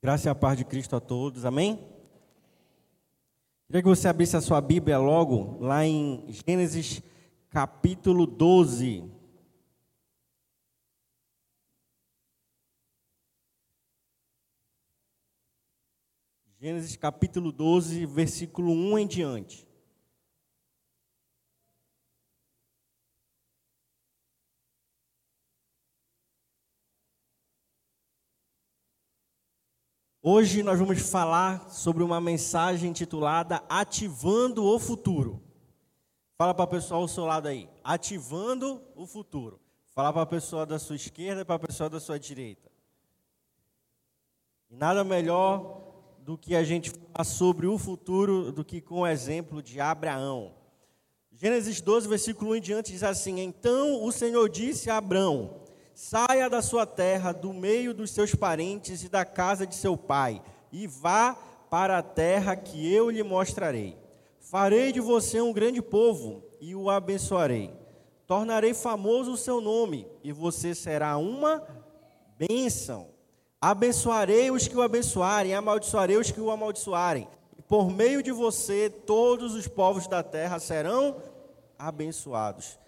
Graça 0.00 0.28
e 0.28 0.30
a 0.30 0.34
paz 0.34 0.56
de 0.56 0.64
Cristo 0.64 0.94
a 0.94 1.00
todos, 1.00 1.44
amém? 1.44 1.76
Queria 3.66 3.82
que 3.82 3.88
você 3.88 4.06
abrisse 4.06 4.36
a 4.36 4.40
sua 4.40 4.60
Bíblia 4.60 4.96
logo, 4.96 5.58
lá 5.58 5.84
em 5.84 6.24
Gênesis 6.28 7.02
capítulo 7.50 8.24
12. 8.24 9.10
Gênesis 16.60 16.94
capítulo 16.94 17.50
12, 17.50 18.06
versículo 18.06 18.70
1 18.72 18.98
em 19.00 19.06
diante. 19.08 19.67
Hoje 30.30 30.62
nós 30.62 30.78
vamos 30.78 31.00
falar 31.00 31.70
sobre 31.70 32.02
uma 32.02 32.20
mensagem 32.20 32.90
intitulada 32.90 33.62
Ativando 33.66 34.62
o 34.62 34.78
Futuro. 34.78 35.42
Fala 36.36 36.52
para 36.52 36.66
o 36.66 36.68
pessoal 36.68 37.00
ao 37.00 37.08
seu 37.08 37.24
lado 37.24 37.48
aí, 37.48 37.66
ativando 37.82 38.82
o 38.94 39.06
futuro. 39.06 39.58
Fala 39.94 40.12
para 40.12 40.20
a 40.20 40.26
pessoa 40.26 40.66
da 40.66 40.78
sua 40.78 40.96
esquerda 40.96 41.40
e 41.40 41.44
para 41.46 41.54
a 41.54 41.66
pessoa 41.66 41.88
da 41.88 41.98
sua 41.98 42.18
direita. 42.18 42.70
E 44.68 44.76
nada 44.76 45.02
melhor 45.02 45.80
do 46.18 46.36
que 46.36 46.54
a 46.54 46.62
gente 46.62 46.90
falar 46.90 47.24
sobre 47.24 47.66
o 47.66 47.78
futuro 47.78 48.52
do 48.52 48.62
que 48.62 48.82
com 48.82 49.00
o 49.00 49.06
exemplo 49.06 49.62
de 49.62 49.80
Abraão. 49.80 50.52
Gênesis 51.32 51.80
12, 51.80 52.06
versículo 52.06 52.50
1 52.50 52.56
em 52.56 52.60
diante 52.60 52.92
diz 52.92 53.02
assim: 53.02 53.40
Então 53.40 54.04
o 54.04 54.12
Senhor 54.12 54.46
disse 54.50 54.90
a 54.90 54.98
Abraão: 54.98 55.67
Saia 56.00 56.48
da 56.48 56.62
sua 56.62 56.86
terra, 56.86 57.32
do 57.32 57.52
meio 57.52 57.92
dos 57.92 58.12
seus 58.12 58.32
parentes 58.32 59.02
e 59.02 59.08
da 59.08 59.24
casa 59.24 59.66
de 59.66 59.74
seu 59.74 59.96
pai, 59.96 60.40
e 60.70 60.86
vá 60.86 61.36
para 61.68 61.98
a 61.98 62.02
terra 62.04 62.54
que 62.54 62.94
eu 62.94 63.10
lhe 63.10 63.20
mostrarei. 63.24 63.98
Farei 64.38 64.92
de 64.92 65.00
você 65.00 65.40
um 65.40 65.52
grande 65.52 65.82
povo 65.82 66.44
e 66.60 66.72
o 66.72 66.88
abençoarei. 66.88 67.74
Tornarei 68.28 68.74
famoso 68.74 69.32
o 69.32 69.36
seu 69.36 69.60
nome, 69.60 70.06
e 70.22 70.30
você 70.30 70.72
será 70.72 71.16
uma 71.16 71.66
bênção. 72.38 73.08
Abençoarei 73.60 74.52
os 74.52 74.68
que 74.68 74.76
o 74.76 74.82
abençoarem, 74.82 75.52
amaldiçoarei 75.52 76.16
os 76.16 76.30
que 76.30 76.40
o 76.40 76.52
amaldiçoarem. 76.52 77.26
E 77.58 77.62
por 77.62 77.90
meio 77.90 78.22
de 78.22 78.30
você, 78.30 78.88
todos 78.88 79.52
os 79.52 79.66
povos 79.66 80.06
da 80.06 80.22
terra 80.22 80.60
serão 80.60 81.16
abençoados. 81.76 82.78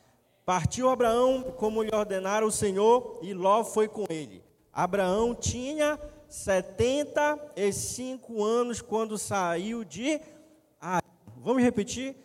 Partiu 0.50 0.90
Abraão 0.90 1.54
como 1.56 1.80
lhe 1.80 1.94
ordenara 1.94 2.44
o 2.44 2.50
Senhor, 2.50 3.20
e 3.22 3.32
Ló 3.32 3.62
foi 3.62 3.86
com 3.86 4.04
ele. 4.10 4.42
Abraão 4.72 5.32
tinha 5.32 5.96
75 6.28 8.42
anos 8.42 8.82
quando 8.82 9.16
saiu 9.16 9.84
de 9.84 10.20
Arã. 10.80 11.06
Vamos 11.36 11.62
repetir 11.62 12.16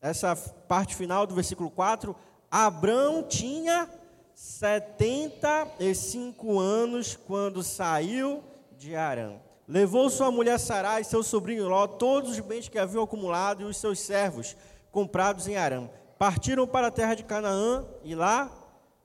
essa 0.00 0.34
parte 0.34 0.96
final 0.96 1.26
do 1.26 1.34
versículo 1.34 1.70
4. 1.70 2.16
Abraão 2.50 3.22
tinha 3.22 3.90
75 4.34 6.58
anos 6.58 7.14
quando 7.14 7.62
saiu 7.62 8.42
de 8.78 8.96
Arã. 8.96 9.34
Levou 9.68 10.08
sua 10.08 10.30
mulher 10.30 10.58
Sarai 10.58 11.02
e 11.02 11.04
seu 11.04 11.22
sobrinho 11.22 11.68
Ló 11.68 11.86
todos 11.86 12.30
os 12.30 12.40
bens 12.40 12.70
que 12.70 12.78
haviam 12.78 13.04
acumulado 13.04 13.60
e 13.60 13.66
os 13.66 13.76
seus 13.76 14.00
servos 14.00 14.56
comprados 14.90 15.46
em 15.46 15.58
Arã 15.58 15.90
partiram 16.18 16.66
para 16.66 16.86
a 16.88 16.90
terra 16.90 17.14
de 17.14 17.24
Canaã 17.24 17.86
e 18.02 18.14
lá 18.14 18.50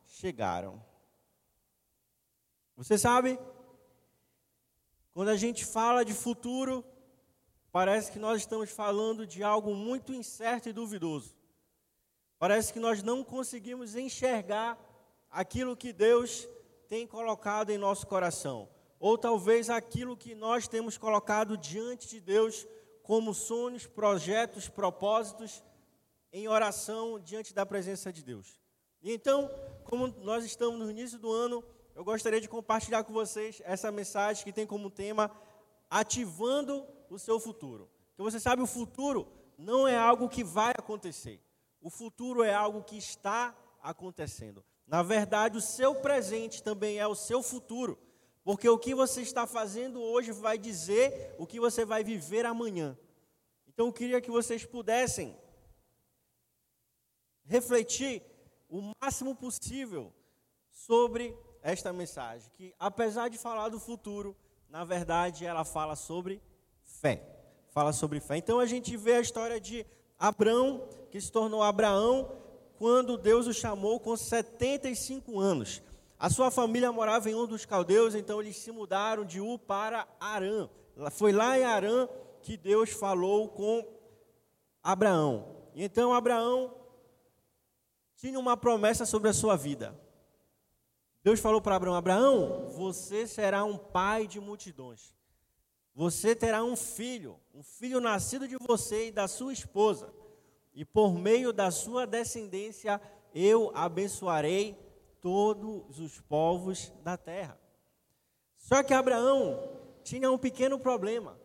chegaram. 0.06 0.81
Você 2.76 2.98
sabe, 2.98 3.40
quando 5.14 5.30
a 5.30 5.36
gente 5.36 5.66
fala 5.66 6.06
de 6.06 6.14
futuro, 6.14 6.86
parece 7.72 8.12
que 8.12 8.20
nós 8.20 8.42
estamos 8.42 8.70
falando 8.70 9.28
de 9.28 9.44
algo 9.44 9.76
muito 9.76 10.14
incerto 10.14 10.70
e 10.70 10.73
duvidoso. 10.73 11.36
Parece 12.40 12.73
que 12.73 12.80
nós 12.80 13.03
não 13.03 13.23
conseguimos 13.23 13.96
enxergar 13.96 14.78
aquilo 15.30 15.78
que 15.78 15.94
Deus 15.94 16.47
tem 16.88 17.06
colocado 17.06 17.69
em 17.69 17.78
nosso 17.78 18.07
coração, 18.07 18.68
ou 19.00 19.18
talvez 19.18 19.69
aquilo 19.69 20.18
que 20.18 20.34
nós 20.34 20.68
temos 20.68 20.97
colocado 20.97 21.57
diante 21.57 22.07
de 22.07 22.19
Deus 22.19 22.66
como 23.03 23.34
sonhos, 23.34 23.86
projetos, 23.86 24.68
propósitos 24.68 25.63
em 26.31 26.47
oração 26.47 27.19
diante 27.19 27.53
da 27.53 27.66
presença 27.66 28.12
de 28.12 28.24
Deus. 28.24 28.59
E 29.02 29.12
então, 29.12 29.50
como 29.84 30.08
nós 30.08 30.46
estamos 30.46 30.80
no 30.80 30.90
início 30.90 31.19
do 31.19 31.31
ano, 31.31 31.64
eu 31.96 32.03
gostaria 32.03 32.40
de 32.40 32.47
compartilhar 32.47 33.03
com 33.03 33.12
vocês 33.12 33.62
essa 33.66 33.92
mensagem 33.92 34.44
que 34.44 34.53
tem 34.53 34.66
como 34.66 34.90
tema 34.90 35.31
ativando 35.90 36.86
o 37.09 37.19
seu 37.19 37.40
futuro. 37.40 37.90
Porque 38.09 38.24
você 38.24 38.40
sabe, 38.40 38.62
o 38.62 38.68
futuro 38.68 39.28
não 39.58 39.88
é 39.88 39.97
algo 39.97 40.30
que 40.30 40.44
vai 40.44 40.72
acontecer. 40.78 41.42
O 41.81 41.90
futuro 41.90 42.44
é 42.44 42.53
algo 42.53 42.84
que 42.84 42.98
está 42.98 43.56
acontecendo. 43.81 44.63
Na 44.88 45.02
verdade, 45.03 45.58
o 45.58 45.62
seu 45.62 45.96
presente 45.96 46.62
também 46.62 47.00
é 47.00 47.08
o 47.08 47.16
seu 47.16 47.42
futuro. 47.42 47.98
Porque 48.44 48.68
o 48.69 48.78
que 48.78 48.96
você 48.96 49.22
está 49.22 49.46
fazendo 49.46 50.02
hoje 50.02 50.31
vai 50.31 50.58
dizer 50.58 51.36
o 51.38 51.46
que 51.46 51.59
você 51.59 51.84
vai 51.84 52.03
viver 52.03 52.46
amanhã. 52.46 52.98
Então, 53.68 53.88
eu 53.88 53.94
queria 53.94 54.22
que 54.22 54.31
vocês 54.31 54.66
pudessem 54.66 55.36
refletir 57.51 58.23
o 58.69 58.94
máximo 59.01 59.35
possível 59.35 60.13
sobre 60.72 61.38
esta 61.62 61.91
mensagem, 61.91 62.50
que 62.53 62.73
apesar 62.79 63.29
de 63.29 63.38
falar 63.38 63.67
do 63.67 63.78
futuro, 63.78 64.34
na 64.69 64.85
verdade 64.85 65.45
ela 65.45 65.66
fala 65.66 65.97
sobre 65.97 66.41
fé. 66.81 67.22
Fala 67.72 67.91
sobre 67.91 68.22
fé. 68.22 68.38
Então 68.38 68.57
a 68.57 68.66
gente 68.66 68.95
vê 68.95 69.16
a 69.16 69.19
história 69.19 69.59
de 69.59 69.85
Abraão, 70.17 70.88
que 71.12 71.19
se 71.19 71.29
tornou 71.29 71.62
Abraão 71.62 72.31
quando 72.78 73.17
Deus 73.17 73.47
o 73.47 73.53
chamou 73.53 74.00
com 74.00 74.16
75 74.16 75.38
anos. 75.38 75.81
A 76.18 76.29
sua 76.29 76.50
família 76.50 76.89
morava 76.89 77.29
em 77.29 77.35
um 77.35 77.45
dos 77.45 77.66
caldeus, 77.66 78.16
então 78.16 78.39
eles 78.39 78.56
se 78.56 78.72
mudaram 78.72 79.25
de 79.25 79.41
U 79.41 79.59
para 79.59 80.07
Arã. 80.22 80.69
Foi 81.12 81.33
lá 81.33 81.59
em 81.59 81.66
Arã 81.66 82.07
que 82.41 82.56
Deus 82.56 82.91
falou 82.91 83.50
com 83.50 83.85
Abraão. 84.81 85.53
Então 85.75 86.13
Abraão 86.13 86.81
tinha 88.22 88.40
uma 88.40 88.56
promessa 88.56 89.04
sobre 89.04 89.30
a 89.30 89.34
sua 89.34 89.58
vida. 89.58 90.00
Deus 91.24 91.40
falou 91.40 91.59
para 91.59 91.76
Abraão: 91.76 91.96
Abraão, 91.96 92.70
você 92.70 93.26
será 93.26 93.64
um 93.64 93.80
pai 93.80 94.28
de 94.28 94.40
multidões. 94.40 95.16
Você 95.96 96.36
terá 96.36 96.64
um 96.64 96.76
filho, 96.76 97.40
um 97.52 97.64
filho 97.64 98.00
nascido 98.00 98.48
de 98.48 98.58
você 98.58 99.08
e 99.08 99.12
da 99.12 99.28
sua 99.28 99.52
esposa. 99.52 100.14
E 100.72 100.86
por 100.86 101.16
meio 101.16 101.52
da 101.52 101.72
sua 101.72 102.06
descendência 102.06 103.02
eu 103.34 103.72
abençoarei 103.74 104.78
todos 105.20 106.00
os 106.00 106.22
povos 106.22 106.94
da 107.04 107.18
terra. 107.18 107.60
Só 108.56 108.84
que 108.84 108.94
Abraão 108.94 109.60
tinha 110.04 110.31
um 110.31 110.38
pequeno 110.38 110.78
problema. 110.78 111.40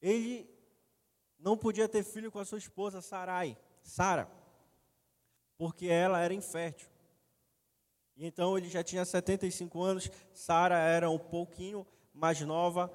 Ele 0.00 0.48
não 1.38 1.54
podia 1.54 1.86
ter 1.86 2.02
filho 2.02 2.32
com 2.32 2.38
a 2.38 2.46
sua 2.46 2.58
esposa 2.58 3.02
Sarai, 3.02 3.58
Sara 3.82 4.37
porque 5.58 5.86
ela 5.86 6.20
era 6.20 6.32
infértil. 6.32 6.88
E 8.16 8.24
então 8.26 8.56
ele 8.56 8.68
já 8.68 8.82
tinha 8.82 9.04
75 9.04 9.82
anos, 9.82 10.10
Sara 10.32 10.78
era 10.78 11.10
um 11.10 11.18
pouquinho 11.18 11.86
mais 12.14 12.40
nova. 12.40 12.90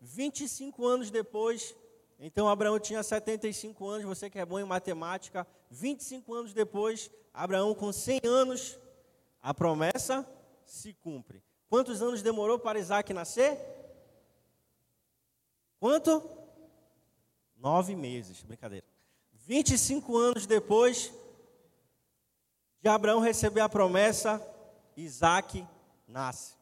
25 0.00 0.86
anos 0.86 1.10
depois, 1.10 1.74
então 2.18 2.48
Abraão 2.48 2.78
tinha 2.78 3.02
75 3.02 3.88
anos, 3.88 4.04
você 4.04 4.28
que 4.28 4.38
é 4.38 4.44
bom 4.44 4.58
em 4.58 4.64
matemática, 4.64 5.46
25 5.70 6.34
anos 6.34 6.52
depois, 6.52 7.10
Abraão 7.32 7.74
com 7.74 7.92
100 7.92 8.20
anos, 8.24 8.78
a 9.40 9.54
promessa 9.54 10.26
se 10.64 10.92
cumpre. 10.92 11.42
Quantos 11.68 12.02
anos 12.02 12.22
demorou 12.22 12.58
para 12.58 12.78
Isaac 12.78 13.12
nascer? 13.12 13.58
Quanto? 15.80 16.22
Nove 17.56 17.94
meses, 17.94 18.42
brincadeira. 18.42 18.86
25 19.32 20.16
anos 20.16 20.46
depois, 20.46 21.12
de 22.82 22.88
Abraão 22.88 23.20
receber 23.20 23.60
a 23.60 23.68
promessa, 23.68 24.44
Isaac 24.96 25.64
nasce. 26.06 26.54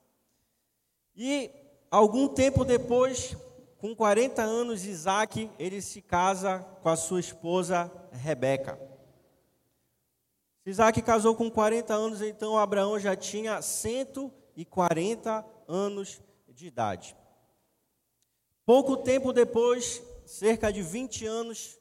E 1.17 1.51
algum 1.91 2.29
tempo 2.29 2.63
depois, 2.63 3.35
com 3.79 3.97
40 3.97 4.43
anos, 4.43 4.85
Isaac, 4.85 5.51
ele 5.59 5.81
se 5.81 6.03
casa 6.03 6.59
com 6.83 6.91
a 6.91 6.97
sua 6.97 7.21
esposa 7.21 7.91
Rebeca. 8.13 8.79
Isaac 10.67 11.01
casou 11.01 11.35
com 11.35 11.51
40 11.51 11.95
anos, 11.95 12.21
então 12.21 12.59
Abraão 12.59 13.01
já 13.01 13.17
tinha 13.17 13.63
140 13.63 15.45
anos 15.67 16.21
de 16.49 16.67
idade. 16.67 17.17
Pouco 18.67 18.99
tempo 18.99 19.33
depois, 19.33 20.03
cerca 20.27 20.71
de 20.71 20.83
20 20.83 21.25
anos, 21.25 21.79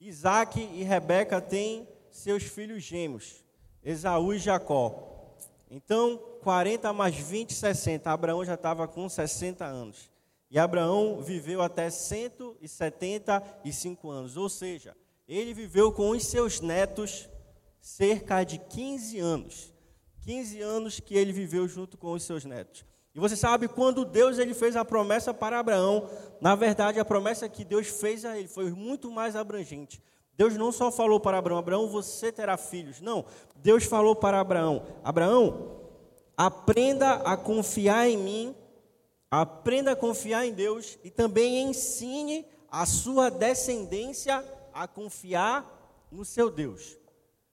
Isaac 0.00 0.60
e 0.60 0.84
Rebeca 0.84 1.40
têm 1.40 1.88
seus 2.16 2.44
filhos 2.44 2.82
gêmeos, 2.82 3.44
Esaú 3.82 4.34
e 4.34 4.38
Jacó. 4.38 5.16
Então, 5.70 6.18
40 6.42 6.92
mais 6.92 7.16
20, 7.16 7.52
60. 7.52 8.10
Abraão 8.10 8.44
já 8.44 8.54
estava 8.54 8.86
com 8.86 9.08
60 9.08 9.64
anos. 9.64 10.10
E 10.50 10.58
Abraão 10.58 11.20
viveu 11.20 11.60
até 11.60 11.90
175 11.90 14.10
anos. 14.10 14.36
Ou 14.36 14.48
seja, 14.48 14.96
ele 15.26 15.52
viveu 15.52 15.90
com 15.92 16.10
os 16.10 16.24
seus 16.24 16.60
netos 16.60 17.28
cerca 17.80 18.44
de 18.44 18.58
15 18.58 19.18
anos. 19.18 19.74
15 20.22 20.60
anos 20.60 21.00
que 21.00 21.16
ele 21.16 21.32
viveu 21.32 21.66
junto 21.68 21.96
com 21.96 22.12
os 22.12 22.22
seus 22.22 22.44
netos. 22.44 22.84
E 23.14 23.18
você 23.18 23.34
sabe, 23.34 23.66
quando 23.66 24.04
Deus 24.04 24.38
ele 24.38 24.54
fez 24.54 24.76
a 24.76 24.84
promessa 24.84 25.32
para 25.32 25.58
Abraão, 25.58 26.10
na 26.40 26.54
verdade 26.54 27.00
a 27.00 27.04
promessa 27.04 27.48
que 27.48 27.64
Deus 27.64 27.86
fez 27.86 28.24
a 28.24 28.38
ele 28.38 28.46
foi 28.46 28.70
muito 28.70 29.10
mais 29.10 29.34
abrangente. 29.34 30.02
Deus 30.36 30.54
não 30.56 30.70
só 30.70 30.90
falou 30.90 31.18
para 31.18 31.38
Abraão, 31.38 31.58
Abraão, 31.58 31.88
você 31.88 32.30
terá 32.30 32.56
filhos. 32.56 33.00
Não, 33.00 33.24
Deus 33.56 33.84
falou 33.84 34.14
para 34.14 34.40
Abraão, 34.40 34.82
Abraão, 35.02 35.80
aprenda 36.36 37.12
a 37.12 37.36
confiar 37.36 38.08
em 38.08 38.18
mim, 38.18 38.54
aprenda 39.30 39.92
a 39.92 39.96
confiar 39.96 40.46
em 40.46 40.52
Deus 40.52 40.98
e 41.02 41.10
também 41.10 41.62
ensine 41.62 42.44
a 42.70 42.84
sua 42.84 43.30
descendência 43.30 44.44
a 44.74 44.86
confiar 44.86 45.64
no 46.12 46.24
seu 46.24 46.50
Deus. 46.50 46.96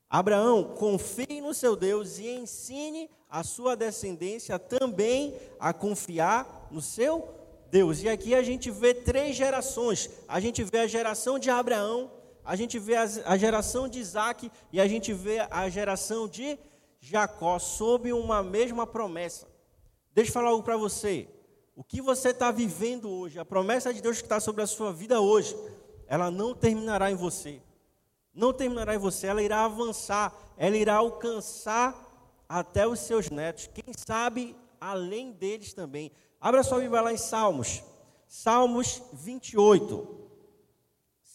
Abraão, 0.09 0.75
confie 0.75 1.41
no 1.41 1.53
seu 1.53 1.75
Deus 1.75 2.19
e 2.19 2.27
ensine 2.27 3.09
a 3.29 3.43
sua 3.43 3.75
descendência 3.75 4.59
também 4.59 5.35
a 5.59 5.73
confiar 5.73 6.67
no 6.69 6.81
seu 6.81 7.27
Deus. 7.71 8.03
E 8.03 8.09
aqui 8.09 8.35
a 8.35 8.43
gente 8.43 8.69
vê 8.69 8.93
três 8.93 9.35
gerações. 9.35 10.09
A 10.27 10.39
gente 10.39 10.63
vê 10.63 10.79
a 10.79 10.87
geração 10.87 11.39
de 11.39 11.49
Abraão, 11.49 12.11
a 12.45 12.55
gente 12.55 12.77
vê 12.77 12.95
a 12.95 13.37
geração 13.37 13.87
de 13.87 13.99
Isaac 13.99 14.51
e 14.71 14.81
a 14.81 14.87
gente 14.87 15.13
vê 15.13 15.47
a 15.49 15.69
geração 15.69 16.27
de 16.27 16.57
Jacó 16.99 17.59
sob 17.59 18.11
uma 18.11 18.43
mesma 18.43 18.87
promessa. 18.87 19.47
Deixa 20.13 20.29
eu 20.29 20.33
falar 20.33 20.49
algo 20.49 20.63
para 20.63 20.77
você. 20.77 21.27
O 21.75 21.83
que 21.83 22.01
você 22.01 22.29
está 22.29 22.51
vivendo 22.51 23.09
hoje, 23.09 23.39
a 23.39 23.45
promessa 23.45 23.93
de 23.93 24.01
Deus 24.01 24.17
que 24.17 24.25
está 24.25 24.39
sobre 24.39 24.61
a 24.61 24.67
sua 24.67 24.93
vida 24.93 25.19
hoje, 25.19 25.55
ela 26.07 26.29
não 26.29 26.53
terminará 26.53 27.09
em 27.09 27.15
você. 27.15 27.61
Não 28.33 28.53
terminará 28.53 28.95
em 28.95 28.99
você, 28.99 29.27
ela 29.27 29.41
irá 29.41 29.65
avançar, 29.65 30.33
ela 30.57 30.75
irá 30.77 30.95
alcançar 30.95 31.95
até 32.47 32.87
os 32.87 32.99
seus 32.99 33.29
netos, 33.29 33.69
quem 33.73 33.93
sabe 33.95 34.55
além 34.79 35.31
deles 35.31 35.73
também. 35.73 36.11
Abra 36.39 36.63
sua 36.63 36.79
Bíblia 36.79 37.01
lá 37.01 37.13
em 37.13 37.17
Salmos, 37.17 37.83
Salmos 38.27 39.01
28. 39.13 40.22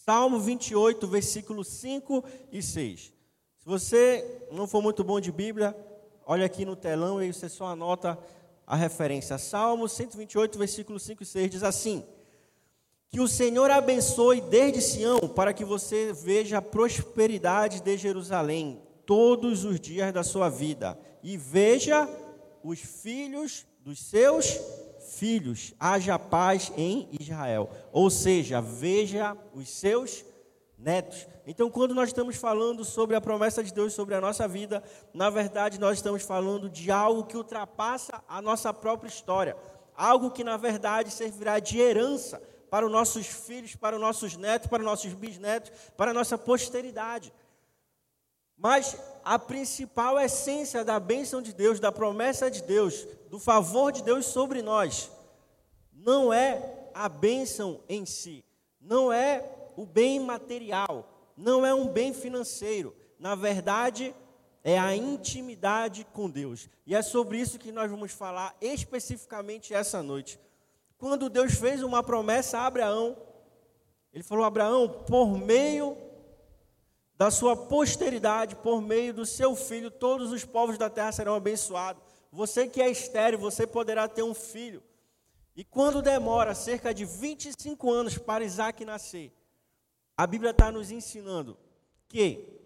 Salmo 0.09 0.39
28, 0.39 1.05
versículos 1.05 1.67
5 1.67 2.23
e 2.51 2.63
6. 2.63 3.13
Se 3.59 3.63
você 3.63 4.47
não 4.51 4.65
for 4.65 4.81
muito 4.81 5.03
bom 5.03 5.19
de 5.19 5.31
Bíblia, 5.31 5.77
olha 6.25 6.47
aqui 6.47 6.65
no 6.65 6.75
telão 6.75 7.21
e 7.21 7.31
você 7.31 7.47
só 7.47 7.67
anota 7.67 8.17
a 8.65 8.75
referência. 8.75 9.37
Salmo 9.37 9.87
128, 9.87 10.57
versículos 10.57 11.03
5 11.03 11.21
e 11.21 11.25
6 11.27 11.51
diz 11.51 11.63
assim: 11.63 12.03
Que 13.07 13.19
o 13.19 13.27
Senhor 13.27 13.69
abençoe 13.69 14.41
desde 14.41 14.81
Sião, 14.81 15.19
para 15.19 15.53
que 15.53 15.63
você 15.63 16.11
veja 16.11 16.57
a 16.57 16.61
prosperidade 16.63 17.79
de 17.79 17.95
Jerusalém 17.95 18.81
todos 19.05 19.63
os 19.63 19.79
dias 19.79 20.11
da 20.11 20.23
sua 20.23 20.49
vida, 20.49 20.97
e 21.21 21.37
veja 21.37 22.09
os 22.63 22.79
filhos 22.79 23.63
dos 23.81 23.99
seus 23.99 24.47
filhos, 24.47 24.88
haja 25.79 26.19
paz 26.19 26.71
em 26.77 27.09
Israel. 27.19 27.69
Ou 27.91 28.09
seja, 28.09 28.61
veja 28.61 29.35
os 29.53 29.69
seus 29.69 30.23
netos. 30.77 31.27
Então, 31.45 31.69
quando 31.69 31.93
nós 31.93 32.09
estamos 32.09 32.35
falando 32.37 32.85
sobre 32.85 33.15
a 33.15 33.21
promessa 33.21 33.63
de 33.63 33.73
Deus 33.73 33.93
sobre 33.93 34.15
a 34.15 34.21
nossa 34.21 34.47
vida, 34.47 34.83
na 35.13 35.29
verdade, 35.29 35.79
nós 35.79 35.97
estamos 35.97 36.23
falando 36.23 36.69
de 36.69 36.91
algo 36.91 37.25
que 37.25 37.35
ultrapassa 37.35 38.23
a 38.27 38.41
nossa 38.41 38.73
própria 38.73 39.09
história. 39.09 39.57
Algo 39.95 40.31
que, 40.31 40.43
na 40.43 40.55
verdade, 40.55 41.11
servirá 41.11 41.59
de 41.59 41.79
herança 41.79 42.41
para 42.69 42.85
os 42.85 42.91
nossos 42.91 43.27
filhos, 43.27 43.75
para 43.75 43.95
os 43.95 44.01
nossos 44.01 44.37
netos, 44.37 44.69
para 44.69 44.79
os 44.79 44.85
nossos 44.85 45.11
bisnetos, 45.13 45.71
para 45.97 46.11
a 46.11 46.13
nossa 46.13 46.37
posteridade. 46.37 47.33
Mas 48.59 48.97
a 49.23 49.39
principal 49.39 50.19
essência 50.19 50.83
da 50.83 50.99
bênção 50.99 51.41
de 51.41 51.53
Deus, 51.53 51.79
da 51.79 51.93
promessa 51.93 52.51
de 52.51 52.61
Deus, 52.61 53.07
do 53.29 53.39
favor 53.39 53.89
de 53.89 54.03
Deus 54.03 54.25
sobre 54.25 54.61
nós, 54.61 55.09
não 55.93 56.33
é 56.33 56.89
a 56.93 57.07
bênção 57.07 57.79
em 57.87 58.05
si, 58.05 58.43
não 58.81 59.13
é 59.13 59.45
o 59.77 59.85
bem 59.85 60.19
material, 60.19 61.31
não 61.37 61.65
é 61.65 61.73
um 61.73 61.87
bem 61.87 62.13
financeiro. 62.13 62.93
Na 63.17 63.33
verdade, 63.33 64.13
é 64.61 64.77
a 64.77 64.93
intimidade 64.93 66.05
com 66.11 66.29
Deus. 66.29 66.67
E 66.85 66.93
é 66.93 67.01
sobre 67.01 67.39
isso 67.39 67.59
que 67.59 67.71
nós 67.71 67.89
vamos 67.89 68.11
falar 68.11 68.53
especificamente 68.59 69.73
essa 69.73 70.03
noite. 70.03 70.37
Quando 70.97 71.29
Deus 71.29 71.53
fez 71.53 71.81
uma 71.81 72.03
promessa 72.03 72.59
a 72.59 72.65
Abraão, 72.65 73.15
ele 74.13 74.23
falou: 74.23 74.43
Abraão, 74.43 74.89
por 75.07 75.37
meio 75.37 76.08
da 77.19 77.29
sua 77.29 77.53
posteridade, 77.53 78.55
por 78.55 78.81
meio 78.81 79.13
do 79.13 79.25
seu 79.25 79.53
filho, 79.53 79.91
todos 79.91 80.31
os 80.31 80.45
povos 80.45 80.77
da 80.77 80.89
terra 80.89 81.11
serão 81.11 81.35
abençoados. 81.35 82.01
Você 82.31 82.65
que 82.65 82.81
é 82.81 82.89
estéreo, 82.89 83.37
você 83.37 83.67
poderá 83.67 84.07
ter 84.07 84.23
um 84.23 84.33
filho. 84.33 84.81
E 85.53 85.65
quando 85.65 86.01
demora 86.01 86.55
cerca 86.55 86.93
de 86.93 87.03
25 87.03 87.91
anos 87.91 88.17
para 88.17 88.45
Isaac 88.45 88.85
nascer, 88.85 89.33
a 90.15 90.25
Bíblia 90.25 90.51
está 90.51 90.71
nos 90.71 90.91
ensinando 90.91 91.57
que 92.07 92.57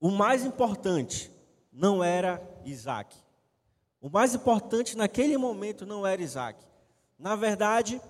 o 0.00 0.10
mais 0.10 0.44
importante 0.44 1.30
não 1.72 2.02
era 2.02 2.42
Isaac. 2.64 3.16
O 4.00 4.10
mais 4.10 4.34
importante 4.34 4.96
naquele 4.96 5.38
momento 5.38 5.86
não 5.86 6.04
era 6.04 6.20
Isaac. 6.20 6.58
Na 7.16 7.36
verdade, 7.36 8.02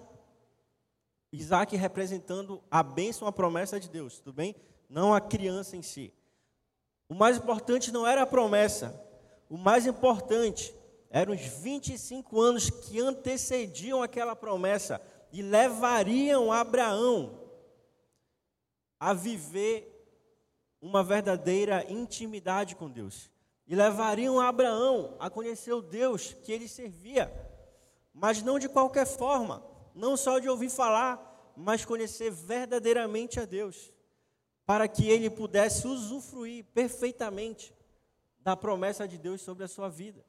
Isaac 1.34 1.74
representando 1.76 2.62
a 2.70 2.82
bênção, 2.82 3.26
a 3.26 3.32
promessa 3.32 3.80
de 3.80 3.88
Deus, 3.88 4.18
tudo 4.18 4.32
bem? 4.32 4.54
Não 4.88 5.12
a 5.12 5.20
criança 5.20 5.76
em 5.76 5.82
si. 5.82 6.12
O 7.08 7.14
mais 7.14 7.36
importante 7.36 7.90
não 7.90 8.06
era 8.06 8.22
a 8.22 8.26
promessa, 8.26 9.04
o 9.50 9.58
mais 9.58 9.84
importante 9.84 10.72
eram 11.10 11.34
os 11.34 11.40
25 11.40 12.40
anos 12.40 12.70
que 12.70 13.00
antecediam 13.00 14.02
aquela 14.02 14.36
promessa 14.36 15.00
e 15.32 15.42
levariam 15.42 16.52
Abraão 16.52 17.40
a 18.98 19.12
viver 19.12 19.90
uma 20.80 21.02
verdadeira 21.02 21.84
intimidade 21.90 22.76
com 22.76 22.88
Deus. 22.88 23.28
E 23.66 23.74
levariam 23.74 24.40
Abraão 24.40 25.16
a 25.18 25.28
conhecer 25.28 25.72
o 25.72 25.82
Deus 25.82 26.32
que 26.44 26.52
ele 26.52 26.68
servia, 26.68 27.32
mas 28.12 28.40
não 28.42 28.58
de 28.58 28.68
qualquer 28.68 29.06
forma 29.06 29.73
não 29.94 30.16
só 30.16 30.38
de 30.38 30.48
ouvir 30.48 30.70
falar, 30.70 31.52
mas 31.56 31.84
conhecer 31.84 32.30
verdadeiramente 32.30 33.38
a 33.38 33.44
Deus, 33.44 33.92
para 34.66 34.88
que 34.88 35.08
ele 35.08 35.30
pudesse 35.30 35.86
usufruir 35.86 36.64
perfeitamente 36.74 37.72
da 38.40 38.56
promessa 38.56 39.06
de 39.06 39.16
Deus 39.16 39.40
sobre 39.40 39.64
a 39.64 39.68
sua 39.68 39.88
vida, 39.88 40.24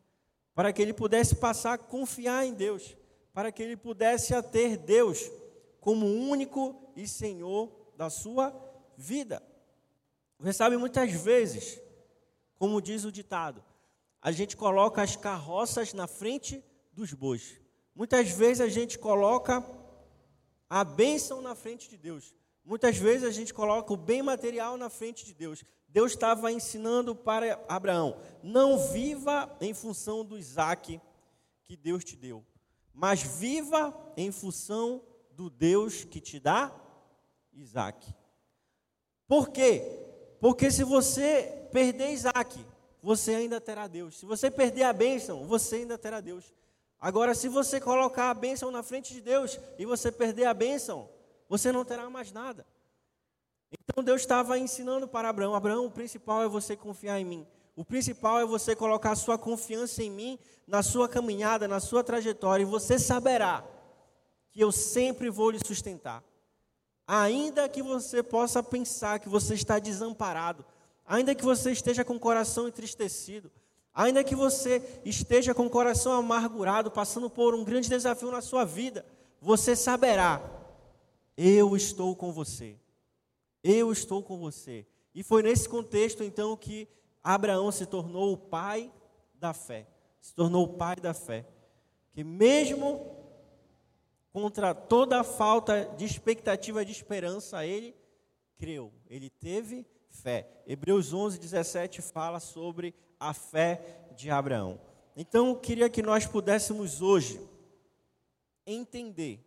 para 0.53 0.71
que 0.71 0.81
ele 0.81 0.93
pudesse 0.93 1.35
passar 1.35 1.73
a 1.73 1.77
confiar 1.77 2.45
em 2.45 2.53
Deus, 2.53 2.95
para 3.33 3.51
que 3.51 3.63
ele 3.63 3.75
pudesse 3.75 4.39
ter 4.43 4.77
Deus 4.77 5.29
como 5.81 6.05
único 6.05 6.91
e 6.95 7.07
Senhor 7.07 7.69
da 7.97 8.09
sua 8.09 8.53
vida. 8.97 9.41
Você 10.39 10.53
sabe, 10.53 10.77
muitas 10.77 11.11
vezes, 11.11 11.79
como 12.57 12.81
diz 12.81 13.03
o 13.03 13.11
ditado, 13.11 13.63
a 14.21 14.31
gente 14.31 14.55
coloca 14.55 15.01
as 15.01 15.15
carroças 15.15 15.93
na 15.93 16.07
frente 16.07 16.63
dos 16.93 17.13
bois. 17.13 17.59
Muitas 17.95 18.29
vezes 18.29 18.59
a 18.59 18.67
gente 18.67 18.99
coloca 18.99 19.65
a 20.69 20.83
bênção 20.83 21.41
na 21.41 21.55
frente 21.55 21.89
de 21.89 21.97
Deus. 21.97 22.35
Muitas 22.63 22.97
vezes 22.97 23.23
a 23.23 23.31
gente 23.31 23.53
coloca 23.53 23.93
o 23.93 23.97
bem 23.97 24.21
material 24.21 24.75
na 24.75 24.89
frente 24.89 25.25
de 25.25 25.33
Deus. 25.33 25.63
Deus 25.87 26.11
estava 26.11 26.51
ensinando 26.51 27.15
para 27.15 27.63
Abraão: 27.69 28.19
não 28.43 28.77
viva 28.77 29.55
em 29.61 29.73
função 29.73 30.25
do 30.25 30.37
Isaac 30.37 30.99
que 31.63 31.77
Deus 31.77 32.03
te 32.03 32.17
deu, 32.17 32.45
mas 32.93 33.21
viva 33.23 33.95
em 34.17 34.31
função 34.31 35.01
do 35.31 35.49
Deus 35.49 36.03
que 36.03 36.19
te 36.19 36.39
dá 36.39 36.73
Isaac. 37.53 38.13
Por 39.27 39.49
quê? 39.49 39.81
Porque 40.39 40.69
se 40.69 40.83
você 40.83 41.67
perder 41.71 42.11
Isaac, 42.11 42.63
você 43.01 43.35
ainda 43.35 43.61
terá 43.61 43.87
Deus. 43.87 44.17
Se 44.17 44.25
você 44.25 44.51
perder 44.51 44.83
a 44.83 44.93
bênção, 44.93 45.45
você 45.45 45.77
ainda 45.77 45.97
terá 45.97 46.19
Deus. 46.19 46.53
Agora, 46.99 47.35
se 47.35 47.47
você 47.47 47.79
colocar 47.79 48.29
a 48.29 48.33
bênção 48.33 48.71
na 48.71 48.81
frente 48.81 49.13
de 49.13 49.21
Deus 49.21 49.59
e 49.77 49.85
você 49.85 50.11
perder 50.11 50.45
a 50.45 50.53
bênção, 50.53 51.09
você 51.47 51.71
não 51.71 51.85
terá 51.85 52.09
mais 52.09 52.31
nada. 52.31 52.65
Então 53.71 54.03
Deus 54.03 54.21
estava 54.21 54.57
ensinando 54.57 55.07
para 55.07 55.29
Abraão: 55.29 55.55
Abraão, 55.55 55.85
o 55.85 55.91
principal 55.91 56.43
é 56.43 56.47
você 56.47 56.75
confiar 56.75 57.19
em 57.19 57.25
mim. 57.25 57.47
O 57.75 57.83
principal 57.83 58.39
é 58.39 58.45
você 58.45 58.75
colocar 58.75 59.11
a 59.11 59.15
sua 59.15 59.37
confiança 59.37 60.01
em 60.01 60.09
mim, 60.09 60.39
na 60.65 60.81
sua 60.81 61.09
caminhada, 61.09 61.67
na 61.67 61.79
sua 61.79 62.03
trajetória, 62.03 62.63
e 62.63 62.65
você 62.65 62.97
saberá 62.97 63.65
que 64.49 64.61
eu 64.61 64.71
sempre 64.71 65.29
vou 65.29 65.51
lhe 65.51 65.59
sustentar. 65.59 66.23
Ainda 67.05 67.67
que 67.67 67.83
você 67.83 68.23
possa 68.23 68.63
pensar 68.63 69.19
que 69.19 69.27
você 69.27 69.53
está 69.53 69.77
desamparado, 69.77 70.65
ainda 71.05 71.35
que 71.35 71.43
você 71.43 71.71
esteja 71.71 72.05
com 72.05 72.15
o 72.15 72.19
coração 72.19 72.67
entristecido, 72.67 73.51
Ainda 73.95 74.25
que 74.25 74.35
você 74.35 75.01
esteja 75.05 75.55
com 75.55 75.67
o 75.67 75.69
coração 75.69 76.11
amargurado, 76.11 76.91
passando 76.91 77.29
por 77.29 77.55
um 77.55 77.63
grande 77.63 77.87
desafio 77.87 78.29
na 78.29 78.41
sua 78.41 78.65
vida, 78.65 79.05
você 79.41 79.73
saberá: 79.73 80.41
eu 81.37 81.77
estou 81.77 82.13
com 82.13 82.33
você. 82.33 82.77
Eu 83.63 83.93
estou 83.93 84.21
com 84.21 84.37
você. 84.37 84.85
E 85.13 85.23
foi 85.23 85.41
nesse 85.41 85.69
contexto 85.69 86.23
então 86.23 86.57
que 86.57 86.89
Abraão 87.23 87.71
se 87.71 87.85
tornou 87.85 88.33
o 88.33 88.37
pai 88.37 88.91
da 89.35 89.53
fé. 89.53 89.87
Se 90.19 90.35
tornou 90.35 90.65
o 90.65 90.73
pai 90.73 90.97
da 90.97 91.13
fé. 91.13 91.45
Que 92.11 92.23
mesmo 92.23 93.15
contra 94.33 94.75
toda 94.75 95.21
a 95.21 95.23
falta 95.23 95.85
de 95.97 96.03
expectativa 96.03 96.83
de 96.83 96.91
esperança, 96.91 97.65
ele 97.65 97.95
creu, 98.57 98.91
ele 99.09 99.29
teve 99.29 99.85
fé. 100.09 100.49
Hebreus 100.67 101.13
11, 101.13 101.39
17 101.39 102.01
fala 102.01 102.41
sobre 102.41 102.93
a 103.19 103.33
fé 103.33 104.09
de 104.15 104.29
Abraão. 104.29 104.79
Então, 105.15 105.49
eu 105.49 105.55
queria 105.55 105.89
que 105.89 106.01
nós 106.01 106.25
pudéssemos 106.25 107.01
hoje 107.01 107.39
entender 108.65 109.39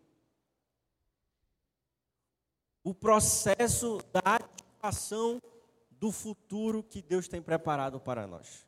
o 2.82 2.94
processo 2.94 4.00
da 4.12 4.36
ativação 4.36 5.42
do 5.90 6.10
futuro 6.10 6.82
que 6.82 7.02
Deus 7.02 7.28
tem 7.28 7.42
preparado 7.42 8.00
para 8.00 8.26
nós. 8.26 8.66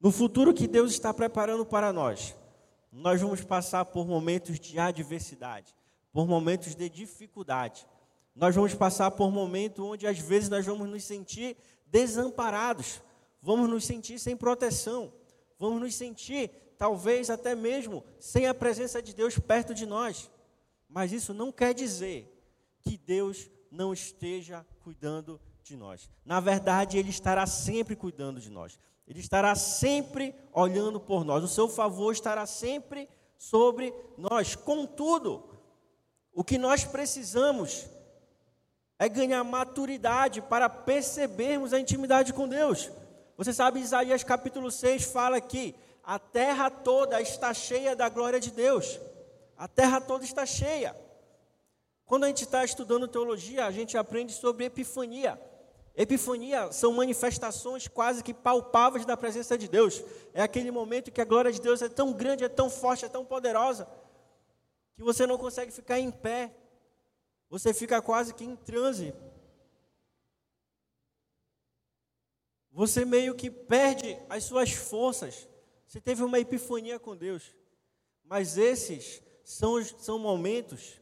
No 0.00 0.12
futuro 0.12 0.54
que 0.54 0.68
Deus 0.68 0.92
está 0.92 1.12
preparando 1.12 1.66
para 1.66 1.92
nós, 1.92 2.36
nós 2.92 3.20
vamos 3.20 3.42
passar 3.42 3.84
por 3.86 4.06
momentos 4.06 4.60
de 4.60 4.78
adversidade, 4.78 5.74
por 6.12 6.26
momentos 6.26 6.74
de 6.74 6.88
dificuldade. 6.88 7.86
Nós 8.34 8.54
vamos 8.54 8.74
passar 8.74 9.10
por 9.10 9.30
momentos 9.32 9.84
onde 9.84 10.06
às 10.06 10.18
vezes 10.18 10.48
nós 10.48 10.64
vamos 10.64 10.88
nos 10.88 11.02
sentir 11.02 11.56
desamparados, 11.86 13.02
vamos 13.40 13.68
nos 13.68 13.84
sentir 13.84 14.18
sem 14.18 14.36
proteção, 14.36 15.12
vamos 15.58 15.80
nos 15.80 15.94
sentir 15.94 16.50
talvez 16.78 17.28
até 17.28 17.54
mesmo 17.54 18.04
sem 18.18 18.46
a 18.46 18.54
presença 18.54 19.02
de 19.02 19.14
Deus 19.14 19.38
perto 19.38 19.74
de 19.74 19.84
nós. 19.84 20.30
Mas 20.88 21.12
isso 21.12 21.34
não 21.34 21.52
quer 21.52 21.74
dizer 21.74 22.34
que 22.80 22.96
Deus 22.96 23.50
não 23.70 23.92
esteja 23.92 24.64
cuidando 24.80 25.40
de 25.62 25.76
nós. 25.76 26.10
Na 26.24 26.40
verdade, 26.40 26.96
Ele 26.96 27.10
estará 27.10 27.46
sempre 27.46 27.94
cuidando 27.94 28.40
de 28.40 28.50
nós. 28.50 28.78
Ele 29.06 29.20
estará 29.20 29.54
sempre 29.54 30.34
olhando 30.52 31.00
por 31.00 31.24
nós. 31.24 31.42
O 31.42 31.48
seu 31.48 31.68
favor 31.68 32.12
estará 32.12 32.46
sempre 32.46 33.08
sobre 33.36 33.94
nós. 34.16 34.54
Contudo, 34.54 35.44
o 36.32 36.44
que 36.44 36.58
nós 36.58 36.84
precisamos 36.84 37.86
é 38.98 39.08
ganhar 39.08 39.42
maturidade 39.44 40.40
para 40.40 40.68
percebermos 40.68 41.72
a 41.72 41.80
intimidade 41.80 42.32
com 42.32 42.48
Deus. 42.48 42.90
Você 43.38 43.52
sabe, 43.52 43.78
Isaías 43.78 44.24
capítulo 44.24 44.68
6 44.68 45.04
fala 45.04 45.40
que 45.40 45.72
a 46.02 46.18
terra 46.18 46.68
toda 46.68 47.20
está 47.20 47.54
cheia 47.54 47.94
da 47.94 48.08
glória 48.08 48.40
de 48.40 48.50
Deus. 48.50 48.98
A 49.56 49.68
terra 49.68 50.00
toda 50.00 50.24
está 50.24 50.44
cheia. 50.44 50.96
Quando 52.04 52.24
a 52.24 52.26
gente 52.26 52.42
está 52.42 52.64
estudando 52.64 53.06
teologia, 53.06 53.64
a 53.64 53.70
gente 53.70 53.96
aprende 53.96 54.32
sobre 54.32 54.64
epifania. 54.64 55.40
Epifania 55.94 56.72
são 56.72 56.92
manifestações 56.92 57.86
quase 57.86 58.24
que 58.24 58.34
palpáveis 58.34 59.06
da 59.06 59.16
presença 59.16 59.56
de 59.56 59.68
Deus. 59.68 60.02
É 60.34 60.42
aquele 60.42 60.72
momento 60.72 61.12
que 61.12 61.20
a 61.20 61.24
glória 61.24 61.52
de 61.52 61.60
Deus 61.60 61.80
é 61.80 61.88
tão 61.88 62.12
grande, 62.12 62.42
é 62.42 62.48
tão 62.48 62.68
forte, 62.68 63.04
é 63.04 63.08
tão 63.08 63.24
poderosa, 63.24 63.86
que 64.96 65.02
você 65.04 65.28
não 65.28 65.38
consegue 65.38 65.70
ficar 65.70 66.00
em 66.00 66.10
pé. 66.10 66.52
Você 67.48 67.72
fica 67.72 68.02
quase 68.02 68.34
que 68.34 68.44
em 68.44 68.56
transe. 68.56 69.14
Você 72.78 73.04
meio 73.04 73.34
que 73.34 73.50
perde 73.50 74.16
as 74.28 74.44
suas 74.44 74.70
forças. 74.70 75.48
Você 75.84 76.00
teve 76.00 76.22
uma 76.22 76.38
epifania 76.38 76.96
com 76.96 77.16
Deus. 77.16 77.52
Mas 78.22 78.56
esses 78.56 79.20
são, 79.42 79.82
são 79.82 80.16
momentos 80.16 81.00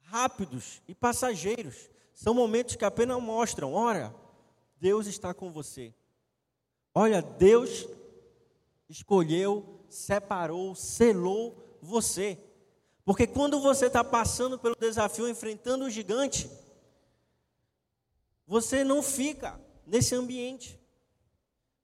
rápidos 0.00 0.80
e 0.88 0.94
passageiros 0.94 1.90
são 2.14 2.32
momentos 2.32 2.76
que 2.76 2.84
apenas 2.86 3.22
mostram: 3.22 3.74
olha, 3.74 4.14
Deus 4.80 5.06
está 5.06 5.34
com 5.34 5.52
você. 5.52 5.92
Olha, 6.94 7.20
Deus 7.20 7.86
escolheu, 8.88 9.84
separou, 9.90 10.74
selou 10.74 11.78
você. 11.82 12.38
Porque 13.04 13.26
quando 13.26 13.60
você 13.60 13.88
está 13.88 14.02
passando 14.02 14.58
pelo 14.58 14.76
desafio, 14.76 15.28
enfrentando 15.28 15.84
o 15.84 15.90
gigante, 15.90 16.50
você 18.46 18.82
não 18.82 19.02
fica 19.02 19.67
nesse 19.88 20.14
ambiente. 20.14 20.78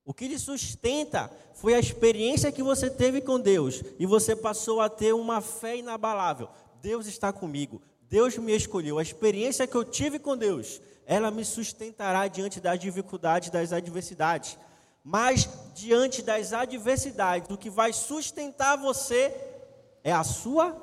O 0.05 0.13
que 0.13 0.29
lhe 0.29 0.39
sustenta 0.39 1.31
foi 1.55 1.75
a 1.75 1.79
experiência 1.79 2.53
que 2.53 2.63
você 2.63 2.91
teve 2.91 3.21
com 3.21 3.41
Deus 3.41 3.83
e 3.99 4.05
você 4.05 4.37
passou 4.37 4.81
a 4.81 4.89
ter 4.89 5.15
uma 5.15 5.41
fé 5.41 5.77
inabalável. 5.79 6.49
Deus 6.83 7.07
está 7.07 7.33
comigo, 7.33 7.81
Deus 8.03 8.37
me 8.37 8.55
escolheu, 8.55 8.99
a 8.99 9.03
experiência 9.03 9.67
que 9.67 9.75
eu 9.75 9.85
tive 9.85 10.19
com 10.19 10.37
Deus, 10.37 10.81
ela 11.07 11.31
me 11.31 11.45
sustentará 11.45 12.29
diante 12.29 12.61
das 12.61 12.79
dificuldades, 12.79 13.49
das 13.49 13.73
adversidades. 13.73 14.59
Mas 15.03 15.49
diante 15.75 16.23
das 16.23 16.53
adversidades, 16.53 17.51
o 17.51 17.59
que 17.59 17.71
vai 17.71 17.93
sustentar 17.93 18.77
você 18.77 19.35
é 20.03 20.13
a 20.13 20.25
sua 20.25 20.77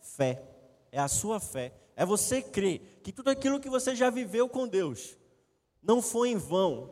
fé. 0.00 0.42
É 0.90 0.98
a 0.98 1.08
sua 1.08 1.38
fé. 1.38 1.72
É 1.94 2.04
você 2.04 2.40
crer 2.40 3.00
que 3.02 3.12
tudo 3.12 3.28
aquilo 3.28 3.60
que 3.60 3.68
você 3.68 3.94
já 3.94 4.08
viveu 4.08 4.48
com 4.48 4.66
Deus 4.66 5.17
não 5.88 6.02
foi 6.02 6.28
em 6.28 6.36
vão, 6.36 6.90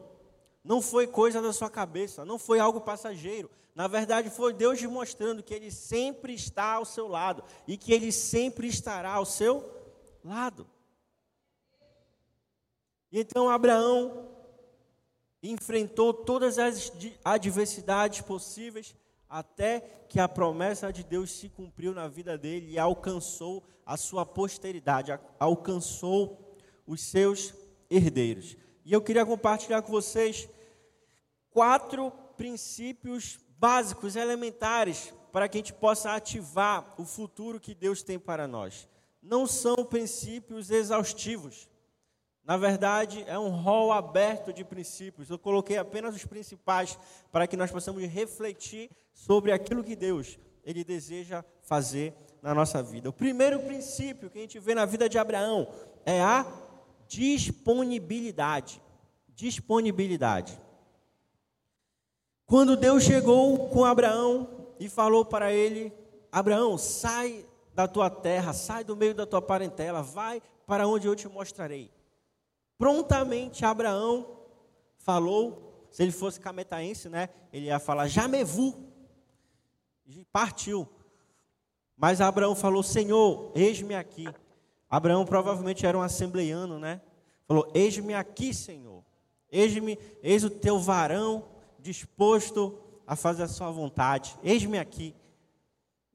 não 0.64 0.80
foi 0.80 1.06
coisa 1.06 1.42
da 1.42 1.52
sua 1.52 1.68
cabeça, 1.68 2.24
não 2.24 2.38
foi 2.38 2.58
algo 2.58 2.80
passageiro. 2.80 3.50
Na 3.74 3.86
verdade, 3.86 4.30
foi 4.30 4.54
Deus 4.54 4.78
te 4.78 4.88
mostrando 4.88 5.42
que 5.42 5.52
Ele 5.52 5.70
sempre 5.70 6.32
está 6.32 6.72
ao 6.72 6.86
seu 6.86 7.06
lado 7.06 7.44
e 7.68 7.76
que 7.76 7.92
Ele 7.92 8.10
sempre 8.10 8.66
estará 8.66 9.12
ao 9.12 9.26
seu 9.26 9.70
lado. 10.24 10.66
E 13.12 13.20
então 13.20 13.50
Abraão 13.50 14.30
enfrentou 15.42 16.14
todas 16.14 16.58
as 16.58 16.90
adversidades 17.22 18.22
possíveis 18.22 18.96
até 19.28 19.80
que 20.08 20.18
a 20.18 20.26
promessa 20.26 20.90
de 20.90 21.04
Deus 21.04 21.30
se 21.30 21.50
cumpriu 21.50 21.92
na 21.92 22.08
vida 22.08 22.38
dele 22.38 22.72
e 22.72 22.78
alcançou 22.78 23.62
a 23.84 23.98
sua 23.98 24.24
posteridade, 24.24 25.12
alcançou 25.38 26.56
os 26.86 27.02
seus 27.02 27.52
herdeiros. 27.90 28.56
E 28.86 28.92
eu 28.94 29.02
queria 29.02 29.26
compartilhar 29.26 29.82
com 29.82 29.92
vocês 29.92 30.48
quatro 31.50 32.10
princípios 32.38 33.38
básicos, 33.58 34.16
elementares, 34.16 35.12
para 35.30 35.46
que 35.46 35.58
a 35.58 35.60
gente 35.60 35.74
possa 35.74 36.12
ativar 36.12 36.94
o 36.96 37.04
futuro 37.04 37.60
que 37.60 37.74
Deus 37.74 38.02
tem 38.02 38.18
para 38.18 38.48
nós 38.48 38.88
não 39.26 39.46
são 39.46 39.76
princípios 39.84 40.70
exaustivos. 40.70 41.68
Na 42.44 42.56
verdade, 42.56 43.24
é 43.26 43.38
um 43.38 43.48
rol 43.48 43.92
aberto 43.92 44.52
de 44.52 44.64
princípios. 44.64 45.28
Eu 45.28 45.38
coloquei 45.38 45.76
apenas 45.76 46.14
os 46.14 46.24
principais 46.24 46.96
para 47.32 47.46
que 47.46 47.56
nós 47.56 47.72
possamos 47.72 48.02
refletir 48.04 48.88
sobre 49.12 49.50
aquilo 49.50 49.82
que 49.82 49.96
Deus 49.96 50.38
ele 50.64 50.84
deseja 50.84 51.44
fazer 51.62 52.14
na 52.40 52.54
nossa 52.54 52.82
vida. 52.82 53.08
O 53.08 53.12
primeiro 53.12 53.58
princípio 53.60 54.30
que 54.30 54.38
a 54.38 54.40
gente 54.40 54.60
vê 54.60 54.74
na 54.74 54.84
vida 54.84 55.08
de 55.08 55.18
Abraão 55.18 55.68
é 56.04 56.20
a 56.22 56.46
disponibilidade. 57.08 58.82
Disponibilidade. 59.34 60.60
Quando 62.46 62.76
Deus 62.76 63.02
chegou 63.02 63.68
com 63.68 63.84
Abraão 63.84 64.68
e 64.78 64.88
falou 64.88 65.24
para 65.24 65.52
ele: 65.52 65.92
Abraão, 66.30 66.78
sai 66.78 67.44
da 67.74 67.88
tua 67.88 68.08
terra, 68.08 68.52
sai 68.52 68.84
do 68.84 68.96
meio 68.96 69.14
da 69.14 69.26
tua 69.26 69.42
parentela, 69.42 70.02
vai 70.02 70.40
para 70.66 70.86
onde 70.86 71.06
eu 71.06 71.14
te 71.14 71.28
mostrarei. 71.28 71.90
Prontamente 72.78 73.64
Abraão 73.64 74.26
falou, 74.98 75.88
se 75.90 76.02
ele 76.02 76.12
fosse 76.12 76.40
cametaense, 76.40 77.08
né, 77.08 77.28
ele 77.52 77.66
ia 77.66 77.78
falar 77.78 78.08
Jamevu. 78.08 78.74
E 80.06 80.24
partiu. 80.26 80.88
Mas 81.96 82.20
Abraão 82.20 82.54
falou: 82.54 82.82
Senhor, 82.82 83.50
eis-me 83.54 83.94
aqui. 83.94 84.28
Abraão 84.88 85.24
provavelmente 85.24 85.84
era 85.84 85.96
um 85.96 86.02
assembleiano, 86.02 86.78
né? 86.78 87.00
Falou: 87.46 87.70
Eis-me 87.74 88.14
aqui, 88.14 88.54
Senhor. 88.54 89.04
Eis-me, 89.50 89.98
eis 90.22 90.44
o 90.44 90.50
teu 90.50 90.78
varão 90.78 91.44
disposto 91.78 92.78
a 93.06 93.14
fazer 93.14 93.44
a 93.44 93.48
sua 93.48 93.70
vontade. 93.70 94.36
Eis-me 94.42 94.78
aqui. 94.78 95.14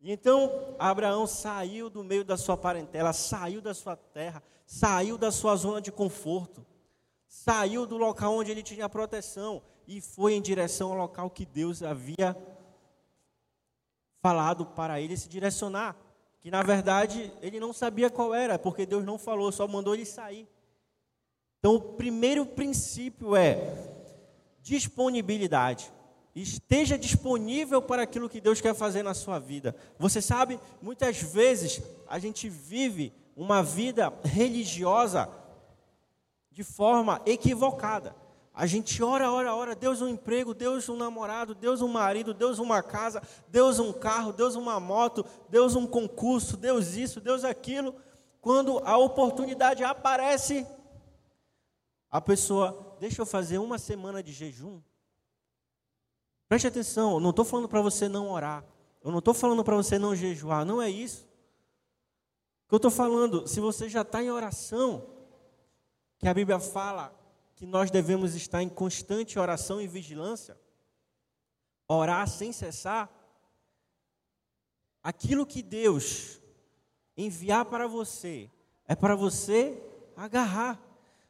E 0.02 0.12
então 0.12 0.76
Abraão 0.80 1.28
saiu 1.28 1.90
do 1.90 2.04
meio 2.04 2.26
da 2.26 2.36
sua 2.36 2.58
parentela, 2.58 3.14
saiu 3.14 3.62
da 3.62 3.74
sua 3.74 3.96
terra, 3.96 4.44
saiu 4.66 5.18
da 5.18 5.32
sua 5.32 5.56
zona 5.56 5.80
de 5.80 5.92
conforto, 5.92 6.66
saiu 7.28 7.86
do 7.86 7.98
local 7.98 8.34
onde 8.34 8.52
ele 8.52 8.64
tinha 8.64 8.90
proteção 8.90 9.62
e 9.88 10.02
foi 10.02 10.34
em 10.34 10.42
direção 10.42 10.92
ao 10.92 10.98
local 10.98 11.30
que 11.30 11.46
Deus 11.46 11.84
havia 11.84 12.36
falado 14.22 14.66
para 14.66 15.00
ele 15.00 15.16
se 15.16 15.30
direcionar. 15.30 15.96
Que 16.42 16.50
na 16.50 16.64
verdade 16.64 17.32
ele 17.42 17.60
não 17.60 17.72
sabia 17.72 18.10
qual 18.10 18.34
era, 18.34 18.58
porque 18.58 18.86
Deus 18.86 19.06
não 19.06 19.18
falou, 19.18 19.52
só 19.52 19.68
mandou 19.68 19.94
ele 19.94 20.06
sair. 20.06 20.48
Então 21.60 21.76
o 21.76 21.82
primeiro 21.82 22.46
princípio 22.46 23.36
é 23.36 23.92
disponibilidade. 24.62 25.92
esteja 26.36 26.98
disponível 26.98 27.82
para 27.82 28.04
aquilo 28.04 28.30
que 28.30 28.42
Deus 28.42 28.60
quer 28.62 28.74
fazer 28.74 29.04
na 29.04 29.14
sua 29.14 29.38
vida. 29.38 29.76
Você 30.00 30.22
sabe, 30.22 30.60
muitas 30.82 31.22
vezes 31.22 31.82
a 32.08 32.18
gente 32.18 32.50
vive 32.50 33.14
uma 33.36 33.62
vida 33.62 34.12
religiosa 34.24 35.30
de 36.52 36.64
forma 36.64 37.22
equivocada. 37.26 38.16
A 38.62 38.68
gente 38.68 39.02
ora, 39.02 39.32
ora, 39.32 39.56
ora, 39.56 39.74
Deus 39.74 40.04
um 40.04 40.08
emprego, 40.08 40.54
Deus 40.54 40.88
um 40.88 40.96
namorado, 40.96 41.56
Deus 41.56 41.82
um 41.82 41.88
marido, 41.88 42.32
Deus 42.32 42.60
uma 42.60 42.84
casa, 42.84 43.20
Deus 43.48 43.80
um 43.80 43.92
carro, 43.92 44.32
Deus 44.32 44.54
uma 44.54 44.80
moto, 44.80 45.26
Deus 45.50 45.76
um 45.76 45.88
concurso, 45.88 46.56
Deus 46.56 46.94
isso, 46.94 47.20
Deus 47.20 47.44
aquilo. 47.44 47.96
Quando 48.40 48.78
a 48.86 49.00
oportunidade 49.00 49.84
aparece, 49.84 50.68
a 52.08 52.22
pessoa, 52.22 52.96
deixa 53.00 53.24
eu 53.24 53.26
fazer 53.26 53.58
uma 53.58 53.80
semana 53.80 54.22
de 54.22 54.32
jejum. 54.32 54.80
Preste 56.48 56.68
atenção, 56.68 57.14
eu 57.14 57.20
não 57.20 57.32
estou 57.32 57.44
falando 57.44 57.68
para 57.68 57.82
você 57.82 58.08
não 58.08 58.30
orar, 58.30 58.64
eu 59.04 59.10
não 59.10 59.18
estou 59.18 59.34
falando 59.34 59.64
para 59.64 59.76
você 59.76 59.98
não 59.98 60.16
jejuar, 60.16 60.64
não 60.64 60.80
é 60.80 60.88
isso. 60.88 61.28
O 62.66 62.70
que 62.70 62.76
eu 62.76 62.78
estou 62.78 62.92
falando, 62.92 63.48
se 63.48 63.60
você 63.60 63.90
já 63.90 64.02
está 64.02 64.22
em 64.22 64.30
oração, 64.30 65.08
que 66.20 66.28
a 66.28 66.34
Bíblia 66.36 66.60
fala 66.60 67.20
que 67.62 67.66
nós 67.68 67.92
devemos 67.92 68.34
estar 68.34 68.64
em 68.64 68.68
constante 68.68 69.38
oração 69.38 69.80
e 69.80 69.88
vigilância, 69.88 70.60
orar 71.88 72.28
sem 72.28 72.52
cessar, 72.52 73.08
aquilo 75.04 75.46
que 75.46 75.62
Deus 75.62 76.40
enviar 77.16 77.66
para 77.66 77.86
você 77.86 78.50
é 78.88 78.96
para 78.96 79.16
você 79.16 79.80
agarrar. 80.18 80.82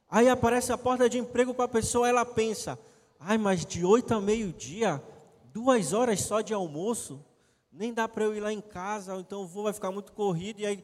Aí 0.08 0.30
aparece 0.30 0.72
a 0.72 0.78
porta 0.78 1.10
de 1.10 1.18
emprego 1.18 1.54
para 1.54 1.66
a 1.66 1.68
pessoa, 1.68 2.08
ela 2.08 2.24
pensa: 2.24 2.80
ai, 3.20 3.38
mas 3.38 3.66
de 3.66 3.84
oito 3.84 4.14
a 4.14 4.22
meio-dia, 4.22 5.04
duas 5.52 5.92
horas 5.92 6.22
só 6.22 6.40
de 6.40 6.54
almoço, 6.54 7.22
nem 7.70 7.94
dá 7.94 8.08
para 8.08 8.24
eu 8.24 8.34
ir 8.34 8.40
lá 8.40 8.54
em 8.54 8.62
casa, 8.62 9.18
então 9.18 9.42
o 9.42 9.48
voo 9.48 9.64
vai 9.64 9.74
ficar 9.74 9.92
muito 9.92 10.14
corrido, 10.14 10.62
e 10.62 10.66
aí 10.66 10.84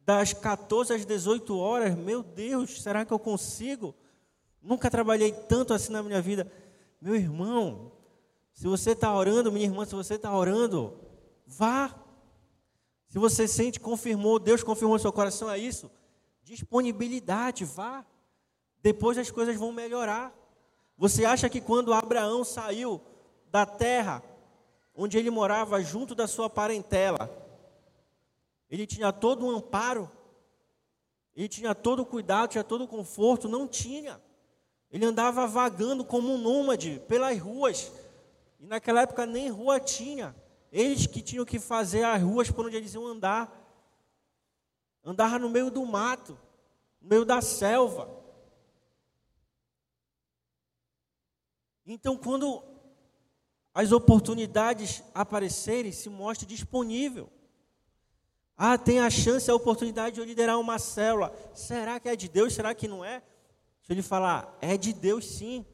das 0.00 0.32
14 0.32 0.94
às 0.94 1.04
18 1.04 1.58
horas, 1.58 1.94
meu 1.94 2.22
Deus, 2.22 2.80
será 2.80 3.04
que 3.04 3.12
eu 3.12 3.18
consigo? 3.18 3.94
Nunca 4.62 4.90
trabalhei 4.90 5.32
tanto 5.32 5.72
assim 5.72 5.92
na 5.92 6.02
minha 6.02 6.20
vida. 6.20 6.50
Meu 7.00 7.14
irmão, 7.14 7.92
se 8.52 8.66
você 8.66 8.90
está 8.90 9.14
orando, 9.14 9.52
minha 9.52 9.66
irmã, 9.66 9.84
se 9.84 9.94
você 9.94 10.14
está 10.14 10.36
orando, 10.36 10.98
vá. 11.46 11.94
Se 13.06 13.18
você 13.18 13.46
sente, 13.46 13.78
confirmou, 13.78 14.38
Deus 14.38 14.62
confirmou 14.62 14.98
seu 14.98 15.12
coração, 15.12 15.50
é 15.50 15.58
isso. 15.58 15.90
Disponibilidade, 16.42 17.64
vá. 17.64 18.04
Depois 18.82 19.16
as 19.16 19.30
coisas 19.30 19.56
vão 19.56 19.72
melhorar. 19.72 20.34
Você 20.96 21.24
acha 21.24 21.48
que 21.48 21.60
quando 21.60 21.94
Abraão 21.94 22.44
saiu 22.44 23.00
da 23.50 23.64
terra 23.64 24.22
onde 24.94 25.16
ele 25.16 25.30
morava, 25.30 25.80
junto 25.80 26.12
da 26.12 26.26
sua 26.26 26.50
parentela, 26.50 27.30
ele 28.68 28.86
tinha 28.86 29.12
todo 29.12 29.46
o 29.46 29.52
um 29.52 29.56
amparo, 29.56 30.10
ele 31.36 31.48
tinha 31.48 31.72
todo 31.74 32.00
o 32.00 32.06
cuidado, 32.06 32.50
tinha 32.50 32.64
todo 32.64 32.82
o 32.82 32.88
conforto? 32.88 33.48
Não 33.48 33.68
tinha. 33.68 34.20
Ele 34.90 35.04
andava 35.04 35.46
vagando 35.46 36.04
como 36.04 36.32
um 36.32 36.38
nômade 36.38 37.02
pelas 37.06 37.38
ruas. 37.38 37.92
E 38.58 38.66
naquela 38.66 39.02
época 39.02 39.26
nem 39.26 39.50
rua 39.50 39.78
tinha. 39.78 40.34
Eles 40.72 41.06
que 41.06 41.22
tinham 41.22 41.44
que 41.44 41.58
fazer 41.58 42.04
as 42.04 42.22
ruas 42.22 42.50
por 42.50 42.66
onde 42.66 42.76
eles 42.76 42.94
iam 42.94 43.06
andar. 43.06 43.54
Andava 45.04 45.38
no 45.38 45.48
meio 45.48 45.70
do 45.70 45.84
mato, 45.84 46.38
no 47.00 47.08
meio 47.08 47.24
da 47.24 47.40
selva. 47.40 48.08
Então, 51.86 52.16
quando 52.16 52.62
as 53.72 53.92
oportunidades 53.92 55.02
aparecerem, 55.14 55.92
se 55.92 56.10
mostre 56.10 56.46
disponível. 56.46 57.30
Ah, 58.56 58.76
tem 58.76 58.98
a 58.98 59.08
chance, 59.08 59.50
a 59.50 59.54
oportunidade 59.54 60.16
de 60.16 60.20
eu 60.20 60.24
liderar 60.26 60.58
uma 60.58 60.78
célula. 60.78 61.32
Será 61.54 62.00
que 62.00 62.08
é 62.08 62.16
de 62.16 62.28
Deus? 62.28 62.52
Será 62.52 62.74
que 62.74 62.88
não 62.88 63.04
é? 63.04 63.22
Se 63.88 63.94
ele 63.94 64.02
falar, 64.02 64.54
é 64.60 64.76
de 64.76 64.92
Deus 64.92 65.24
sim. 65.24 65.64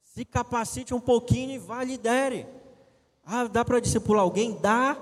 Se 0.00 0.24
capacite 0.24 0.94
um 0.94 1.00
pouquinho 1.00 1.50
e 1.50 1.58
vá, 1.58 1.82
lidere. 1.82 2.46
Ah, 3.24 3.48
dá 3.48 3.64
para 3.64 3.80
discipular 3.80 4.22
alguém? 4.22 4.56
Dá. 4.60 4.96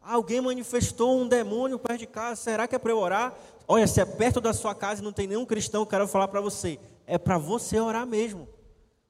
Ah, 0.00 0.14
alguém 0.14 0.40
manifestou 0.40 1.20
um 1.20 1.28
demônio 1.28 1.78
perto 1.78 1.98
de 1.98 2.06
casa, 2.06 2.40
será 2.40 2.66
que 2.66 2.74
é 2.74 2.78
para 2.78 2.92
eu 2.92 2.98
orar? 2.98 3.36
Olha, 3.68 3.86
se 3.86 4.00
é 4.00 4.06
perto 4.06 4.40
da 4.40 4.54
sua 4.54 4.74
casa 4.74 5.02
e 5.02 5.04
não 5.04 5.12
tem 5.12 5.26
nenhum 5.26 5.44
cristão, 5.44 5.82
eu 5.82 5.86
quero 5.86 6.08
falar 6.08 6.28
para 6.28 6.40
você, 6.40 6.80
é 7.06 7.18
para 7.18 7.36
você 7.36 7.78
orar 7.78 8.06
mesmo. 8.06 8.48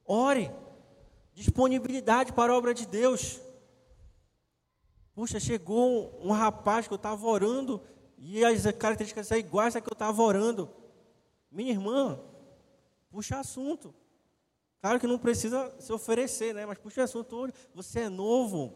Ore. 0.04 0.50
Disponibilidade 1.32 2.32
para 2.32 2.52
a 2.52 2.56
obra 2.56 2.74
de 2.74 2.84
Deus. 2.84 3.40
Puxa, 5.14 5.38
chegou 5.38 6.18
um, 6.20 6.30
um 6.30 6.32
rapaz 6.32 6.88
que 6.88 6.92
eu 6.92 6.96
estava 6.96 7.24
orando 7.28 7.80
e 8.18 8.44
as 8.44 8.64
características 8.72 9.28
são 9.28 9.38
iguais 9.38 9.76
a 9.76 9.80
que 9.80 9.88
eu 9.88 9.94
estava 9.94 10.20
orando. 10.20 10.68
Minha 11.48 11.70
irmã, 11.70 12.18
puxa 13.10 13.38
assunto. 13.38 13.94
Claro 14.80 14.98
que 14.98 15.06
não 15.06 15.18
precisa 15.18 15.74
se 15.78 15.92
oferecer, 15.92 16.54
né? 16.54 16.64
Mas 16.64 16.78
puxa 16.78 17.02
assunto. 17.02 17.52
Você 17.74 18.00
é 18.00 18.08
novo, 18.08 18.72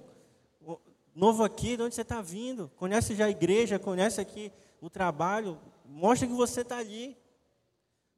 novo 1.14 1.42
aqui, 1.42 1.76
de 1.76 1.82
onde 1.82 1.94
você 1.94 2.02
está 2.02 2.20
vindo? 2.20 2.70
Conhece 2.76 3.14
já 3.14 3.26
a 3.26 3.30
igreja, 3.30 3.78
conhece 3.78 4.20
aqui 4.20 4.52
o 4.80 4.90
trabalho. 4.90 5.58
Mostra 5.86 6.28
que 6.28 6.34
você 6.34 6.60
está 6.60 6.76
ali. 6.76 7.16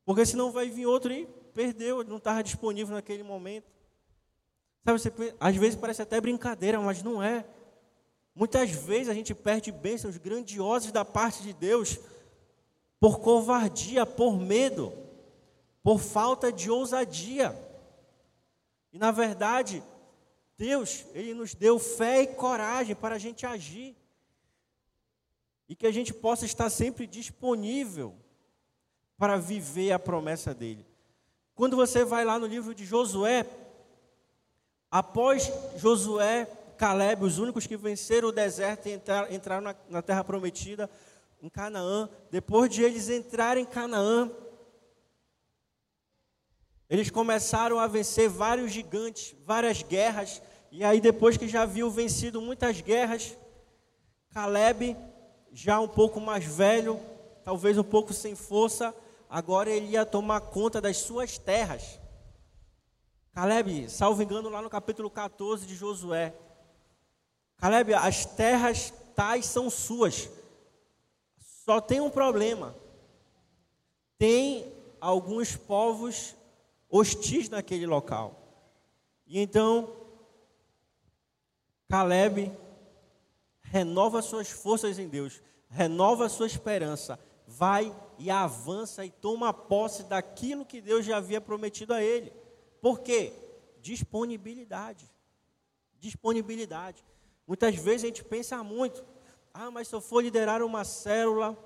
Porque 0.04 0.26
senão 0.26 0.50
vai 0.50 0.68
vir 0.68 0.86
outro 0.86 1.12
e 1.12 1.26
perdeu, 1.54 2.02
não 2.02 2.16
estava 2.16 2.42
disponível 2.42 2.94
naquele 2.94 3.22
momento. 3.22 3.70
Sabe, 4.84 5.00
você, 5.00 5.34
às 5.38 5.56
vezes 5.56 5.76
parece 5.76 6.02
até 6.02 6.20
brincadeira, 6.20 6.80
mas 6.80 7.02
não 7.02 7.22
é. 7.22 7.44
Muitas 8.34 8.70
vezes 8.70 9.08
a 9.08 9.14
gente 9.14 9.34
perde 9.34 9.72
bênçãos 9.72 10.16
grandiosas 10.16 10.92
da 10.92 11.04
parte 11.04 11.42
de 11.42 11.52
Deus 11.52 11.98
por 13.00 13.20
covardia, 13.20 14.04
por 14.04 14.38
medo 14.38 15.05
por 15.86 16.00
falta 16.00 16.50
de 16.50 16.68
ousadia. 16.68 17.56
E 18.92 18.98
na 18.98 19.12
verdade, 19.12 19.80
Deus, 20.58 21.06
Ele 21.14 21.32
nos 21.32 21.54
deu 21.54 21.78
fé 21.78 22.22
e 22.22 22.26
coragem 22.26 22.96
para 22.96 23.14
a 23.14 23.18
gente 23.18 23.46
agir. 23.46 23.94
E 25.68 25.76
que 25.76 25.86
a 25.86 25.92
gente 25.92 26.12
possa 26.12 26.44
estar 26.44 26.70
sempre 26.70 27.06
disponível 27.06 28.16
para 29.16 29.36
viver 29.36 29.92
a 29.92 29.98
promessa 29.98 30.52
dele. 30.52 30.84
Quando 31.54 31.76
você 31.76 32.04
vai 32.04 32.24
lá 32.24 32.36
no 32.36 32.46
livro 32.46 32.74
de 32.74 32.84
Josué, 32.84 33.46
após 34.90 35.52
Josué, 35.76 36.46
Caleb, 36.76 37.24
os 37.24 37.38
únicos 37.38 37.64
que 37.64 37.76
venceram 37.76 38.30
o 38.30 38.32
deserto 38.32 38.88
e 38.88 38.94
entraram, 38.94 39.32
entraram 39.32 39.62
na, 39.62 39.76
na 39.88 40.02
terra 40.02 40.24
prometida, 40.24 40.90
em 41.40 41.48
Canaã, 41.48 42.10
depois 42.28 42.68
de 42.68 42.82
eles 42.82 43.08
entrarem 43.08 43.62
em 43.62 43.66
Canaã, 43.66 44.32
eles 46.88 47.10
começaram 47.10 47.78
a 47.78 47.86
vencer 47.86 48.28
vários 48.28 48.72
gigantes, 48.72 49.34
várias 49.44 49.82
guerras, 49.82 50.40
e 50.70 50.84
aí 50.84 51.00
depois 51.00 51.36
que 51.36 51.48
já 51.48 51.62
haviam 51.62 51.90
vencido 51.90 52.40
muitas 52.40 52.80
guerras, 52.80 53.36
Caleb, 54.30 54.96
já 55.52 55.80
um 55.80 55.88
pouco 55.88 56.20
mais 56.20 56.44
velho, 56.44 57.00
talvez 57.44 57.76
um 57.78 57.82
pouco 57.82 58.12
sem 58.12 58.36
força, 58.36 58.94
agora 59.28 59.70
ele 59.70 59.88
ia 59.88 60.06
tomar 60.06 60.40
conta 60.40 60.80
das 60.80 60.98
suas 60.98 61.38
terras. 61.38 61.98
Caleb, 63.32 63.90
salvo 63.90 64.22
engano, 64.22 64.48
lá 64.48 64.62
no 64.62 64.70
capítulo 64.70 65.10
14 65.10 65.66
de 65.66 65.74
Josué. 65.74 66.34
Caleb, 67.58 67.94
as 67.94 68.24
terras 68.24 68.92
tais 69.14 69.46
são 69.46 69.68
suas. 69.68 70.28
Só 71.64 71.80
tem 71.80 72.00
um 72.00 72.10
problema. 72.10 72.74
Tem 74.18 74.72
alguns 75.00 75.56
povos 75.56 76.34
hostis 76.96 77.48
naquele 77.48 77.86
local. 77.86 78.42
E 79.26 79.38
então, 79.38 79.92
Caleb 81.88 82.52
renova 83.62 84.22
suas 84.22 84.48
forças 84.50 84.98
em 84.98 85.08
Deus, 85.08 85.42
renova 85.68 86.28
sua 86.28 86.46
esperança, 86.46 87.18
vai 87.46 87.94
e 88.18 88.30
avança 88.30 89.04
e 89.04 89.10
toma 89.10 89.52
posse 89.52 90.04
daquilo 90.04 90.64
que 90.64 90.80
Deus 90.80 91.04
já 91.04 91.18
havia 91.18 91.40
prometido 91.40 91.92
a 91.92 92.02
ele. 92.02 92.32
Por 92.80 93.00
quê? 93.00 93.32
Disponibilidade. 93.80 95.10
Disponibilidade. 95.98 97.04
Muitas 97.46 97.74
vezes 97.76 98.04
a 98.04 98.06
gente 98.06 98.24
pensa 98.24 98.62
muito, 98.62 99.04
ah, 99.52 99.70
mas 99.70 99.88
se 99.88 99.94
eu 99.94 100.00
for 100.00 100.22
liderar 100.22 100.62
uma 100.62 100.84
célula, 100.84 101.56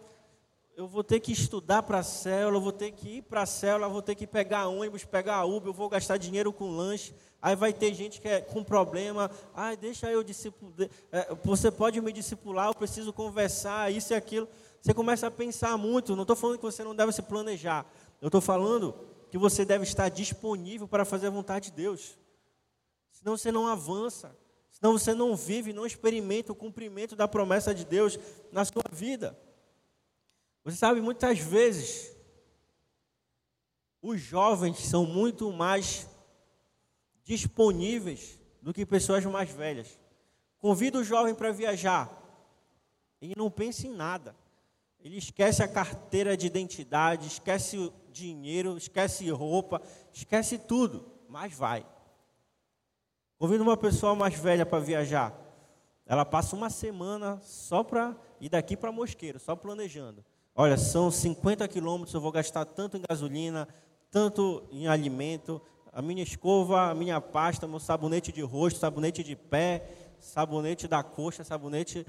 eu 0.80 0.88
vou 0.88 1.04
ter 1.04 1.20
que 1.20 1.30
estudar 1.30 1.82
para 1.82 1.98
a 1.98 2.02
célula, 2.02 2.56
eu 2.56 2.60
vou 2.62 2.72
ter 2.72 2.90
que 2.90 3.18
ir 3.18 3.22
para 3.22 3.42
a 3.42 3.46
célula, 3.46 3.84
eu 3.84 3.90
vou 3.90 4.00
ter 4.00 4.14
que 4.14 4.26
pegar 4.26 4.66
ônibus, 4.66 5.04
pegar 5.04 5.44
Uber, 5.44 5.68
eu 5.68 5.74
vou 5.74 5.90
gastar 5.90 6.16
dinheiro 6.16 6.54
com 6.54 6.74
lanche. 6.74 7.14
Aí 7.42 7.54
vai 7.54 7.70
ter 7.70 7.92
gente 7.92 8.18
que 8.18 8.26
é 8.26 8.40
com 8.40 8.64
problema. 8.64 9.30
Ah, 9.54 9.74
deixa 9.74 10.10
eu 10.10 10.24
discipular. 10.24 10.88
É, 11.12 11.34
você 11.44 11.70
pode 11.70 12.00
me 12.00 12.10
discipular, 12.10 12.68
eu 12.68 12.74
preciso 12.74 13.12
conversar, 13.12 13.92
isso 13.92 14.14
e 14.14 14.16
aquilo. 14.16 14.48
Você 14.80 14.94
começa 14.94 15.26
a 15.26 15.30
pensar 15.30 15.76
muito. 15.76 16.16
Não 16.16 16.22
estou 16.22 16.34
falando 16.34 16.56
que 16.56 16.64
você 16.64 16.82
não 16.82 16.94
deve 16.94 17.12
se 17.12 17.20
planejar. 17.20 17.84
Eu 18.18 18.28
estou 18.28 18.40
falando 18.40 18.94
que 19.30 19.36
você 19.36 19.66
deve 19.66 19.84
estar 19.84 20.08
disponível 20.08 20.88
para 20.88 21.04
fazer 21.04 21.26
a 21.26 21.30
vontade 21.30 21.66
de 21.66 21.76
Deus. 21.76 22.16
senão 23.12 23.36
você 23.36 23.52
não 23.52 23.66
avança, 23.66 24.34
senão 24.70 24.96
você 24.96 25.12
não 25.12 25.36
vive, 25.36 25.74
não 25.74 25.84
experimenta 25.84 26.52
o 26.52 26.56
cumprimento 26.56 27.14
da 27.14 27.28
promessa 27.28 27.74
de 27.74 27.84
Deus 27.84 28.18
na 28.50 28.64
sua 28.64 28.84
vida. 28.90 29.38
Você 30.64 30.76
sabe, 30.76 31.00
muitas 31.00 31.38
vezes, 31.38 32.14
os 34.02 34.20
jovens 34.20 34.78
são 34.78 35.06
muito 35.06 35.52
mais 35.52 36.08
disponíveis 37.24 38.38
do 38.60 38.72
que 38.72 38.84
pessoas 38.84 39.24
mais 39.24 39.50
velhas. 39.50 39.98
Convida 40.58 40.98
o 40.98 41.04
jovem 41.04 41.34
para 41.34 41.52
viajar, 41.52 42.20
ele 43.20 43.34
não 43.36 43.50
pensa 43.50 43.86
em 43.86 43.94
nada. 43.94 44.34
Ele 45.02 45.16
esquece 45.16 45.62
a 45.62 45.68
carteira 45.68 46.36
de 46.36 46.46
identidade, 46.46 47.26
esquece 47.26 47.78
o 47.78 47.92
dinheiro, 48.12 48.76
esquece 48.76 49.30
roupa, 49.30 49.80
esquece 50.12 50.58
tudo, 50.58 51.10
mas 51.28 51.54
vai. 51.54 51.86
Convido 53.38 53.62
uma 53.62 53.76
pessoa 53.76 54.14
mais 54.14 54.34
velha 54.34 54.66
para 54.66 54.78
viajar. 54.78 55.34
Ela 56.04 56.26
passa 56.26 56.54
uma 56.54 56.68
semana 56.68 57.40
só 57.42 57.82
para 57.82 58.14
ir 58.40 58.50
daqui 58.50 58.76
para 58.76 58.92
Mosqueiro, 58.92 59.38
só 59.38 59.56
planejando. 59.56 60.22
Olha, 60.62 60.76
são 60.76 61.10
50 61.10 61.66
quilômetros, 61.68 62.12
eu 62.12 62.20
vou 62.20 62.30
gastar 62.30 62.66
tanto 62.66 62.98
em 62.98 63.02
gasolina, 63.08 63.66
tanto 64.10 64.62
em 64.70 64.86
alimento, 64.86 65.58
a 65.90 66.02
minha 66.02 66.22
escova, 66.22 66.90
a 66.90 66.94
minha 66.94 67.18
pasta, 67.18 67.66
meu 67.66 67.80
sabonete 67.80 68.30
de 68.30 68.42
rosto, 68.42 68.78
sabonete 68.78 69.24
de 69.24 69.34
pé, 69.34 69.90
sabonete 70.18 70.86
da 70.86 71.02
coxa, 71.02 71.42
sabonete 71.42 72.06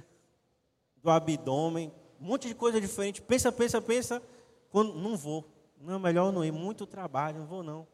do 1.02 1.10
abdômen, 1.10 1.94
um 2.20 2.26
monte 2.26 2.50
de 2.50 2.54
coisa 2.54 2.82
diferente. 2.82 3.22
Pensa, 3.22 3.54
pensa, 3.54 3.82
pensa. 3.82 4.22
Quando, 4.70 4.96
não 4.96 5.16
vou. 5.16 5.48
Não, 5.80 5.98
melhor 5.98 6.34
não 6.34 6.44
ir. 6.44 6.52
Muito 6.52 6.86
trabalho, 6.86 7.40
não 7.40 7.46
vou 7.46 7.64
não. 7.64 7.88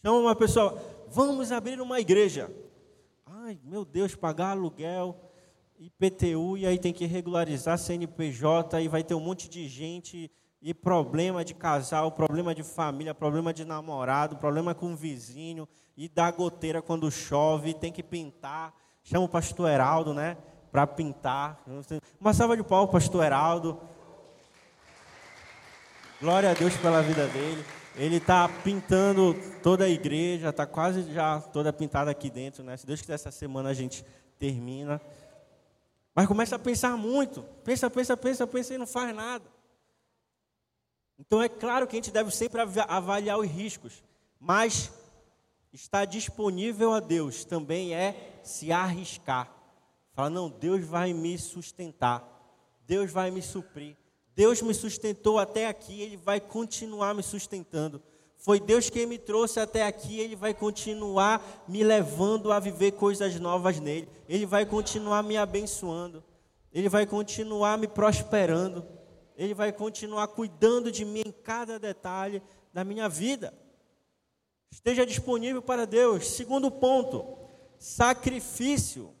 Chama 0.00 0.18
uma 0.18 0.36
pessoa, 0.36 0.80
vamos 1.08 1.50
abrir 1.50 1.80
uma 1.80 1.98
igreja. 1.98 2.48
Ai, 3.26 3.58
meu 3.64 3.84
Deus, 3.84 4.14
pagar 4.14 4.50
aluguel, 4.50 5.23
IPTU, 5.86 6.56
e 6.56 6.66
aí 6.66 6.78
tem 6.78 6.92
que 6.92 7.06
regularizar 7.06 7.78
CNPJ, 7.78 8.76
aí 8.76 8.88
vai 8.88 9.02
ter 9.02 9.14
um 9.14 9.20
monte 9.20 9.48
de 9.48 9.68
gente, 9.68 10.30
e 10.62 10.72
problema 10.72 11.44
de 11.44 11.54
casal, 11.54 12.12
problema 12.12 12.54
de 12.54 12.62
família, 12.62 13.14
problema 13.14 13.52
de 13.52 13.64
namorado, 13.64 14.36
problema 14.36 14.74
com 14.74 14.92
o 14.92 14.96
vizinho, 14.96 15.68
e 15.96 16.08
dá 16.08 16.30
goteira 16.30 16.80
quando 16.80 17.10
chove, 17.10 17.74
tem 17.74 17.92
que 17.92 18.02
pintar. 18.02 18.74
Chama 19.02 19.26
o 19.26 19.28
pastor 19.28 19.70
Heraldo, 19.70 20.14
né? 20.14 20.36
para 20.74 20.88
pintar. 20.88 21.62
Uma 22.20 22.34
salva 22.34 22.56
de 22.56 22.64
pau, 22.64 22.88
pastor 22.88 23.24
Heraldo. 23.24 23.80
Glória 26.20 26.50
a 26.50 26.52
Deus 26.54 26.76
pela 26.78 27.00
vida 27.00 27.28
dele. 27.28 27.64
Ele 27.94 28.16
está 28.16 28.48
pintando 28.48 29.36
toda 29.62 29.84
a 29.84 29.88
igreja, 29.88 30.48
está 30.48 30.66
quase 30.66 31.12
já 31.12 31.40
toda 31.40 31.72
pintada 31.72 32.10
aqui 32.10 32.28
dentro, 32.28 32.64
né? 32.64 32.76
Se 32.76 32.84
Deus 32.84 33.00
quiser, 33.00 33.14
essa 33.14 33.30
semana 33.30 33.68
a 33.68 33.72
gente 33.72 34.04
termina. 34.36 35.00
Mas 36.14 36.28
começa 36.28 36.56
a 36.56 36.58
pensar 36.58 36.96
muito. 36.96 37.42
Pensa, 37.64 37.90
pensa, 37.90 38.16
pensa, 38.16 38.46
pensa 38.46 38.74
e 38.74 38.78
não 38.78 38.86
faz 38.86 39.14
nada. 39.14 39.44
Então 41.18 41.42
é 41.42 41.48
claro 41.48 41.86
que 41.86 41.96
a 41.96 41.98
gente 41.98 42.10
deve 42.10 42.30
sempre 42.30 42.60
avaliar 42.60 43.38
os 43.38 43.48
riscos. 43.48 44.02
Mas 44.38 44.92
estar 45.72 46.04
disponível 46.04 46.92
a 46.92 47.00
Deus 47.00 47.44
também 47.44 47.94
é 47.94 48.40
se 48.42 48.70
arriscar. 48.70 49.52
Fala, 50.12 50.30
não, 50.30 50.48
Deus 50.48 50.84
vai 50.84 51.12
me 51.12 51.36
sustentar. 51.36 52.30
Deus 52.86 53.10
vai 53.10 53.30
me 53.30 53.42
suprir. 53.42 53.96
Deus 54.34 54.62
me 54.62 54.74
sustentou 54.74 55.38
até 55.38 55.66
aqui, 55.66 56.00
Ele 56.00 56.16
vai 56.16 56.40
continuar 56.40 57.14
me 57.14 57.22
sustentando. 57.22 58.02
Foi 58.44 58.60
Deus 58.60 58.90
quem 58.90 59.06
me 59.06 59.16
trouxe 59.16 59.58
até 59.58 59.86
aqui, 59.86 60.20
Ele 60.20 60.36
vai 60.36 60.52
continuar 60.52 61.64
me 61.66 61.82
levando 61.82 62.52
a 62.52 62.60
viver 62.60 62.92
coisas 62.92 63.40
novas 63.40 63.80
nele. 63.80 64.06
Ele 64.28 64.44
vai 64.44 64.66
continuar 64.66 65.22
me 65.22 65.34
abençoando. 65.38 66.22
Ele 66.70 66.86
vai 66.86 67.06
continuar 67.06 67.78
me 67.78 67.88
prosperando. 67.88 68.86
Ele 69.34 69.54
vai 69.54 69.72
continuar 69.72 70.28
cuidando 70.28 70.92
de 70.92 71.06
mim 71.06 71.22
em 71.24 71.32
cada 71.32 71.78
detalhe 71.78 72.42
da 72.70 72.84
minha 72.84 73.08
vida. 73.08 73.54
Esteja 74.70 75.06
disponível 75.06 75.62
para 75.62 75.86
Deus. 75.86 76.26
Segundo 76.26 76.70
ponto, 76.70 77.38
sacrifício. 77.78 79.14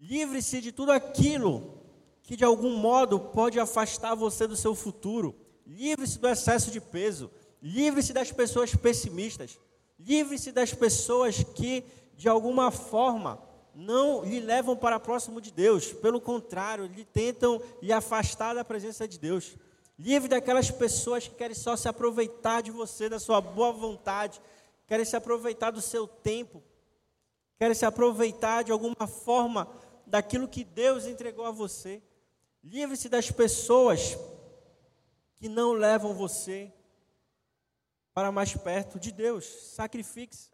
Livre-se 0.00 0.62
de 0.62 0.72
tudo 0.72 0.90
aquilo 0.90 1.82
que 2.22 2.34
de 2.34 2.44
algum 2.44 2.78
modo 2.78 3.20
pode 3.20 3.60
afastar 3.60 4.14
você 4.14 4.46
do 4.46 4.56
seu 4.56 4.74
futuro. 4.74 5.45
Livre-se 5.66 6.18
do 6.18 6.28
excesso 6.28 6.70
de 6.70 6.80
peso. 6.80 7.30
Livre-se 7.60 8.12
das 8.12 8.30
pessoas 8.30 8.74
pessimistas. 8.74 9.58
Livre-se 9.98 10.52
das 10.52 10.72
pessoas 10.72 11.42
que 11.42 11.84
de 12.16 12.28
alguma 12.28 12.70
forma 12.70 13.42
não 13.74 14.24
lhe 14.24 14.40
levam 14.40 14.76
para 14.76 15.00
próximo 15.00 15.40
de 15.40 15.50
Deus. 15.50 15.92
Pelo 15.92 16.20
contrário, 16.20 16.86
lhe 16.86 17.04
tentam 17.04 17.60
lhe 17.82 17.92
afastar 17.92 18.54
da 18.54 18.64
presença 18.64 19.06
de 19.06 19.18
Deus. 19.18 19.56
Livre 19.98 20.28
daquelas 20.28 20.70
pessoas 20.70 21.26
que 21.26 21.34
querem 21.34 21.54
só 21.54 21.74
se 21.76 21.88
aproveitar 21.88 22.62
de 22.62 22.70
você, 22.70 23.08
da 23.08 23.18
sua 23.18 23.40
boa 23.40 23.72
vontade, 23.72 24.40
querem 24.86 25.04
se 25.04 25.16
aproveitar 25.16 25.70
do 25.70 25.80
seu 25.80 26.06
tempo, 26.06 26.62
querem 27.58 27.74
se 27.74 27.84
aproveitar 27.84 28.62
de 28.62 28.72
alguma 28.72 29.06
forma 29.06 29.68
daquilo 30.06 30.48
que 30.48 30.64
Deus 30.64 31.06
entregou 31.06 31.44
a 31.44 31.50
você. 31.50 32.02
Livre-se 32.62 33.08
das 33.08 33.30
pessoas 33.30 34.16
que 35.36 35.48
não 35.48 35.72
levam 35.72 36.14
você 36.14 36.72
para 38.12 38.32
mais 38.32 38.54
perto 38.54 38.98
de 38.98 39.12
Deus. 39.12 39.44
Sacrifique-se. 39.44 40.50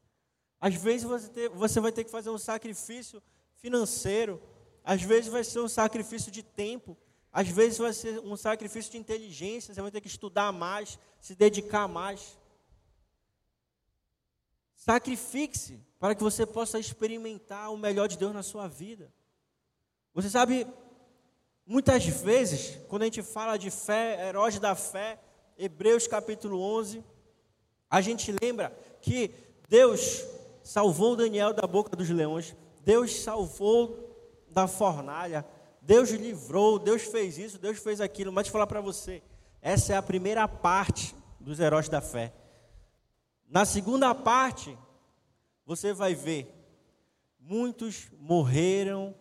Às 0.61 0.75
vezes 0.75 1.05
você, 1.05 1.29
ter, 1.29 1.49
você 1.49 1.81
vai 1.81 1.93
ter 1.93 2.05
que 2.05 2.11
fazer 2.11 2.31
um 2.31 2.39
sacrifício 2.39 3.23
financeiro, 3.57 4.41
às 4.85 5.03
vezes 5.03 5.31
vai 5.31 5.45
ser 5.45 5.61
um 5.61 5.69
sacrifício 5.69 6.31
de 6.31 6.43
tempo, 6.43 6.97
às 7.33 7.49
vezes 7.49 7.79
vai 7.79 7.93
ser 7.93 8.21
um 8.21 8.37
sacrifício 8.37 8.93
de 8.93 8.99
inteligência, 8.99 9.73
você 9.73 9.81
vai 9.81 9.91
ter 9.91 10.01
que 10.01 10.09
estudar 10.09 10.53
mais, 10.53 10.99
se 11.21 11.35
dedicar 11.35 11.89
mais. 11.89 12.39
Sacrifique-se 14.75 15.81
para 15.99 16.15
que 16.15 16.23
você 16.23 16.45
possa 16.45 16.79
experimentar 16.79 17.73
o 17.73 17.77
melhor 17.77 18.09
de 18.09 18.19
Deus 18.19 18.35
na 18.35 18.43
sua 18.43 18.67
vida. 18.67 19.13
Você 20.13 20.29
sabe, 20.29 20.67
muitas 21.67 22.07
vezes, 22.07 22.79
quando 22.89 23.03
a 23.03 23.05
gente 23.07 23.23
fala 23.23 23.57
de 23.57 23.71
fé, 23.71 24.29
heróis 24.29 24.59
da 24.59 24.75
fé, 24.75 25.19
Hebreus 25.57 26.07
capítulo 26.07 26.61
11, 26.61 27.05
a 27.91 28.01
gente 28.01 28.35
lembra 28.43 28.77
que 29.01 29.31
Deus 29.69 30.25
salvou 30.63 31.17
Daniel 31.17 31.53
da 31.53 31.67
boca 31.67 31.97
dos 31.97 32.09
leões, 32.09 32.55
Deus 32.85 33.23
salvou 33.23 34.45
da 34.51 34.67
fornalha, 34.67 35.45
Deus 35.81 36.11
livrou, 36.11 36.79
Deus 36.79 37.03
fez 37.03 37.39
isso, 37.39 37.59
Deus 37.59 37.79
fez 37.79 38.01
aquilo. 38.01 38.33
Mas 38.33 38.47
te 38.47 38.53
falar 38.53 38.67
para 38.67 38.81
você, 38.81 39.23
essa 39.61 39.93
é 39.93 39.97
a 39.97 40.03
primeira 40.03 40.47
parte 40.47 41.15
dos 41.41 41.61
heróis 41.61 41.89
da 41.89 42.01
fé. 42.01 42.33
Na 43.49 43.65
segunda 43.65 44.15
parte, 44.15 44.77
você 45.67 45.93
vai 45.93 46.15
ver, 46.15 46.53
muitos 47.39 48.09
morreram 48.19 49.15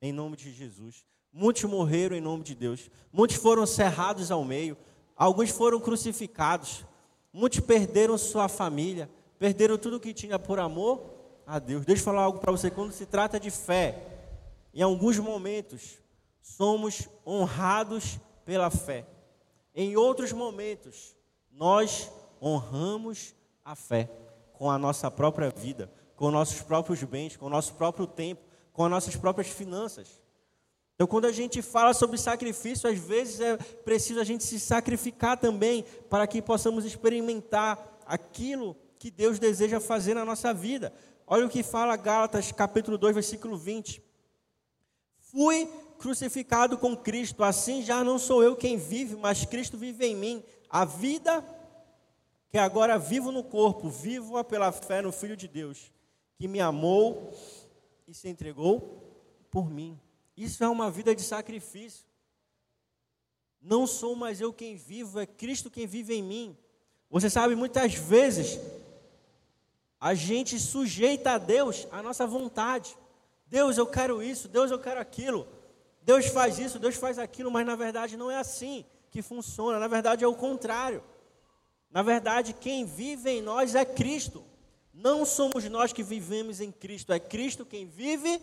em 0.00 0.12
nome 0.12 0.36
de 0.36 0.52
Jesus. 0.52 1.04
Muitos 1.32 1.64
morreram 1.64 2.16
em 2.16 2.20
nome 2.20 2.42
de 2.42 2.54
Deus. 2.54 2.90
Muitos 3.12 3.36
foram 3.36 3.66
cerrados 3.66 4.30
ao 4.30 4.44
meio. 4.44 4.76
Alguns 5.16 5.50
foram 5.50 5.80
crucificados. 5.80 6.84
Muitos 7.32 7.60
perderam 7.60 8.18
sua 8.18 8.48
família. 8.48 9.10
Perderam 9.38 9.78
tudo 9.78 10.00
que 10.00 10.12
tinha 10.12 10.38
por 10.38 10.58
amor 10.58 11.02
a 11.46 11.58
Deus. 11.58 11.84
Deixa 11.84 12.02
eu 12.02 12.04
falar 12.04 12.22
algo 12.22 12.38
para 12.38 12.52
você. 12.52 12.70
Quando 12.70 12.92
se 12.92 13.06
trata 13.06 13.38
de 13.38 13.50
fé, 13.50 14.06
em 14.74 14.82
alguns 14.82 15.18
momentos, 15.18 15.98
somos 16.42 17.08
honrados 17.26 18.18
pela 18.44 18.70
fé. 18.70 19.06
Em 19.74 19.96
outros 19.96 20.32
momentos, 20.32 21.14
nós 21.50 22.10
honramos 22.42 23.34
a 23.64 23.76
fé 23.76 24.10
com 24.52 24.70
a 24.70 24.78
nossa 24.78 25.10
própria 25.10 25.50
vida, 25.50 25.90
com 26.16 26.30
nossos 26.30 26.60
próprios 26.60 27.02
bens, 27.04 27.36
com 27.36 27.46
o 27.46 27.50
nosso 27.50 27.74
próprio 27.74 28.06
tempo 28.06 28.50
com 28.72 28.84
as 28.84 28.90
nossas 28.90 29.16
próprias 29.16 29.48
finanças. 29.48 30.19
Então, 31.00 31.08
quando 31.08 31.24
a 31.24 31.32
gente 31.32 31.62
fala 31.62 31.94
sobre 31.94 32.18
sacrifício, 32.18 32.86
às 32.86 32.98
vezes 32.98 33.40
é 33.40 33.56
preciso 33.56 34.20
a 34.20 34.24
gente 34.24 34.44
se 34.44 34.60
sacrificar 34.60 35.38
também 35.38 35.82
para 36.10 36.26
que 36.26 36.42
possamos 36.42 36.84
experimentar 36.84 37.98
aquilo 38.04 38.76
que 38.98 39.10
Deus 39.10 39.38
deseja 39.38 39.80
fazer 39.80 40.12
na 40.12 40.26
nossa 40.26 40.52
vida. 40.52 40.92
Olha 41.26 41.46
o 41.46 41.48
que 41.48 41.62
fala 41.62 41.96
Gálatas, 41.96 42.52
capítulo 42.52 42.98
2, 42.98 43.14
versículo 43.14 43.56
20. 43.56 44.02
Fui 45.20 45.66
crucificado 45.98 46.76
com 46.76 46.94
Cristo, 46.94 47.42
assim 47.42 47.80
já 47.80 48.04
não 48.04 48.18
sou 48.18 48.42
eu 48.42 48.54
quem 48.54 48.76
vive, 48.76 49.16
mas 49.16 49.46
Cristo 49.46 49.78
vive 49.78 50.04
em 50.04 50.14
mim. 50.14 50.44
A 50.68 50.84
vida 50.84 51.42
que 52.50 52.58
agora 52.58 52.98
vivo 52.98 53.32
no 53.32 53.42
corpo, 53.42 53.88
vivo-a 53.88 54.44
pela 54.44 54.70
fé 54.70 55.00
no 55.00 55.12
Filho 55.12 55.34
de 55.34 55.48
Deus, 55.48 55.90
que 56.36 56.46
me 56.46 56.60
amou 56.60 57.32
e 58.06 58.12
se 58.12 58.28
entregou 58.28 59.02
por 59.50 59.70
mim. 59.70 59.98
Isso 60.40 60.64
é 60.64 60.68
uma 60.68 60.90
vida 60.90 61.14
de 61.14 61.22
sacrifício. 61.22 62.06
Não 63.60 63.86
sou 63.86 64.16
mais 64.16 64.40
eu 64.40 64.54
quem 64.54 64.74
vivo, 64.74 65.20
é 65.20 65.26
Cristo 65.26 65.70
quem 65.70 65.86
vive 65.86 66.14
em 66.14 66.22
mim. 66.22 66.56
Você 67.10 67.28
sabe, 67.28 67.54
muitas 67.54 67.92
vezes, 67.92 68.58
a 70.00 70.14
gente 70.14 70.58
sujeita 70.58 71.32
a 71.32 71.38
Deus 71.38 71.86
a 71.92 72.02
nossa 72.02 72.26
vontade. 72.26 72.96
Deus, 73.48 73.76
eu 73.76 73.86
quero 73.86 74.22
isso, 74.22 74.48
Deus, 74.48 74.70
eu 74.70 74.78
quero 74.78 74.98
aquilo. 74.98 75.46
Deus 76.00 76.24
faz 76.28 76.58
isso, 76.58 76.78
Deus 76.78 76.94
faz 76.94 77.18
aquilo, 77.18 77.50
mas 77.50 77.66
na 77.66 77.76
verdade 77.76 78.16
não 78.16 78.30
é 78.30 78.38
assim 78.38 78.86
que 79.10 79.20
funciona, 79.20 79.78
na 79.78 79.88
verdade 79.88 80.24
é 80.24 80.26
o 80.26 80.34
contrário. 80.34 81.02
Na 81.90 82.02
verdade, 82.02 82.54
quem 82.54 82.86
vive 82.86 83.28
em 83.28 83.42
nós 83.42 83.74
é 83.74 83.84
Cristo. 83.84 84.42
Não 84.94 85.26
somos 85.26 85.64
nós 85.64 85.92
que 85.92 86.02
vivemos 86.02 86.62
em 86.62 86.72
Cristo, 86.72 87.12
é 87.12 87.20
Cristo 87.20 87.66
quem 87.66 87.84
vive 87.84 88.40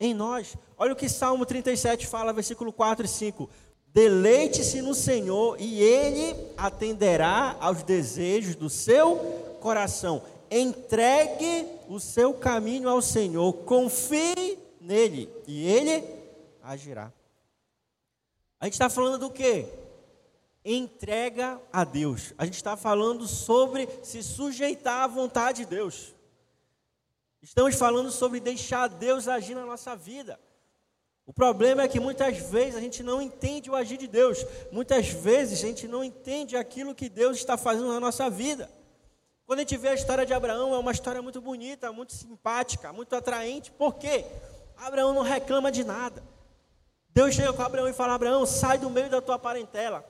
em 0.00 0.14
nós. 0.14 0.56
Olha 0.78 0.94
o 0.94 0.96
que 0.96 1.08
Salmo 1.08 1.44
37 1.44 2.06
fala, 2.06 2.32
versículo 2.32 2.72
4 2.72 3.04
e 3.04 3.08
5. 3.08 3.48
Deleite-se 3.92 4.80
no 4.80 4.94
Senhor 4.94 5.56
e 5.60 5.82
Ele 5.82 6.34
atenderá 6.56 7.56
aos 7.60 7.82
desejos 7.82 8.54
do 8.54 8.70
seu 8.70 9.16
coração. 9.60 10.22
Entregue 10.50 11.66
o 11.88 12.00
seu 12.00 12.32
caminho 12.32 12.88
ao 12.88 13.02
Senhor, 13.02 13.52
confie 13.64 14.58
nele 14.80 15.28
e 15.46 15.66
Ele 15.66 16.04
agirá. 16.62 17.12
A 18.58 18.64
gente 18.64 18.74
está 18.74 18.88
falando 18.88 19.18
do 19.18 19.30
quê? 19.30 19.66
Entrega 20.64 21.60
a 21.72 21.84
Deus. 21.84 22.34
A 22.36 22.44
gente 22.44 22.56
está 22.56 22.76
falando 22.76 23.26
sobre 23.26 23.88
se 24.02 24.22
sujeitar 24.22 25.02
à 25.02 25.06
vontade 25.06 25.64
de 25.64 25.70
Deus. 25.70 26.14
Estamos 27.42 27.74
falando 27.74 28.10
sobre 28.10 28.38
deixar 28.38 28.88
Deus 28.88 29.26
agir 29.26 29.54
na 29.54 29.64
nossa 29.64 29.96
vida. 29.96 30.38
O 31.24 31.32
problema 31.32 31.82
é 31.82 31.88
que 31.88 32.00
muitas 32.00 32.38
vezes 32.38 32.76
a 32.76 32.80
gente 32.80 33.02
não 33.02 33.22
entende 33.22 33.70
o 33.70 33.76
agir 33.76 33.96
de 33.96 34.06
Deus. 34.06 34.44
Muitas 34.72 35.08
vezes 35.08 35.62
a 35.62 35.66
gente 35.66 35.86
não 35.86 36.02
entende 36.02 36.56
aquilo 36.56 36.94
que 36.94 37.08
Deus 37.08 37.36
está 37.36 37.56
fazendo 37.56 37.88
na 37.88 38.00
nossa 38.00 38.28
vida. 38.28 38.70
Quando 39.46 39.60
a 39.60 39.62
gente 39.62 39.76
vê 39.76 39.88
a 39.88 39.94
história 39.94 40.26
de 40.26 40.34
Abraão, 40.34 40.74
é 40.74 40.78
uma 40.78 40.92
história 40.92 41.22
muito 41.22 41.40
bonita, 41.40 41.92
muito 41.92 42.12
simpática, 42.12 42.92
muito 42.92 43.14
atraente. 43.16 43.70
Por 43.70 43.94
quê? 43.94 44.24
Abraão 44.76 45.14
não 45.14 45.22
reclama 45.22 45.72
de 45.72 45.84
nada. 45.84 46.22
Deus 47.10 47.34
chega 47.34 47.52
com 47.52 47.62
Abraão 47.62 47.88
e 47.88 47.92
fala: 47.92 48.14
Abraão, 48.14 48.44
sai 48.44 48.78
do 48.78 48.90
meio 48.90 49.08
da 49.08 49.20
tua 49.20 49.38
parentela. 49.38 50.04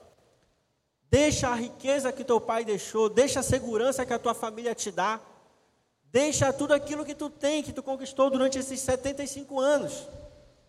Deixa 1.09 1.49
a 1.49 1.55
riqueza 1.55 2.11
que 2.11 2.23
teu 2.23 2.39
pai 2.39 2.63
deixou, 2.63 3.09
deixa 3.09 3.41
a 3.41 3.43
segurança 3.43 4.05
que 4.05 4.13
a 4.13 4.19
tua 4.19 4.33
família 4.33 4.73
te 4.73 4.91
dá. 4.91 5.19
Deixa 6.11 6.51
tudo 6.51 6.73
aquilo 6.73 7.05
que 7.05 7.15
tu 7.15 7.29
tem, 7.29 7.63
que 7.63 7.71
tu 7.71 7.81
conquistou 7.81 8.29
durante 8.29 8.59
esses 8.59 8.79
75 8.81 9.59
anos. 9.59 10.07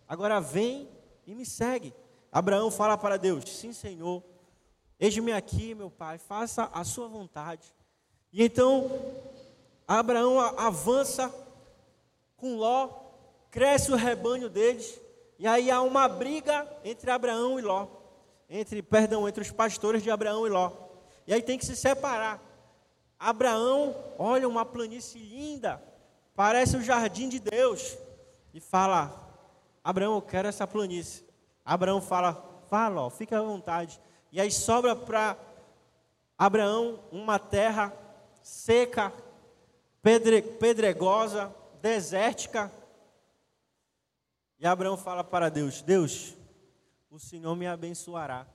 Agora 0.07 0.39
vem 0.39 0.87
e 1.27 1.35
me 1.35 1.45
segue. 1.45 1.93
Abraão 2.31 2.71
fala 2.71 2.97
para 2.97 3.17
Deus: 3.17 3.43
Sim, 3.49 3.73
Senhor, 3.73 4.23
eis-me 4.97 5.33
aqui, 5.33 5.75
meu 5.75 5.91
pai, 5.91 6.17
faça 6.17 6.69
a 6.73 6.83
sua 6.85 7.09
vontade. 7.09 7.73
E 8.31 8.41
então 8.41 8.89
Abraão 9.85 10.39
avança 10.39 11.33
com 12.37 12.55
Ló, 12.55 12.89
cresce 13.51 13.91
o 13.91 13.95
rebanho 13.95 14.49
deles, 14.49 14.99
e 15.37 15.45
aí 15.45 15.69
há 15.69 15.81
uma 15.81 16.07
briga 16.07 16.65
entre 16.85 17.11
Abraão 17.11 17.59
e 17.59 17.61
Ló, 17.61 17.87
entre, 18.49 18.81
perdão, 18.81 19.27
entre 19.27 19.41
os 19.41 19.51
pastores 19.51 20.01
de 20.01 20.09
Abraão 20.09 20.47
e 20.47 20.49
Ló. 20.49 20.71
E 21.27 21.33
aí 21.33 21.41
tem 21.41 21.57
que 21.57 21.65
se 21.65 21.75
separar. 21.75 22.41
Abraão 23.23 23.95
olha 24.19 24.49
uma 24.49 24.65
planície 24.65 25.17
linda, 25.17 25.81
parece 26.35 26.75
o 26.75 26.81
jardim 26.81 27.29
de 27.29 27.39
Deus, 27.39 27.97
e 28.53 28.59
fala: 28.59 29.17
Abraão, 29.81 30.15
eu 30.15 30.21
quero 30.21 30.49
essa 30.49 30.67
planície. 30.67 31.25
Abraão 31.63 32.01
fala: 32.01 32.33
fala, 32.69 33.01
ó, 33.01 33.09
fica 33.09 33.39
à 33.39 33.41
vontade. 33.41 33.97
E 34.29 34.41
aí 34.41 34.51
sobra 34.51 34.93
para 34.93 35.37
Abraão 36.37 36.99
uma 37.13 37.39
terra 37.39 37.93
seca, 38.41 39.13
pedre, 40.01 40.41
pedregosa, 40.41 41.55
desértica. 41.81 42.69
E 44.59 44.67
Abraão 44.67 44.97
fala 44.97 45.23
para 45.23 45.47
Deus: 45.47 45.81
Deus, 45.81 46.35
o 47.09 47.17
Senhor 47.17 47.55
me 47.55 47.67
abençoará. 47.67 48.45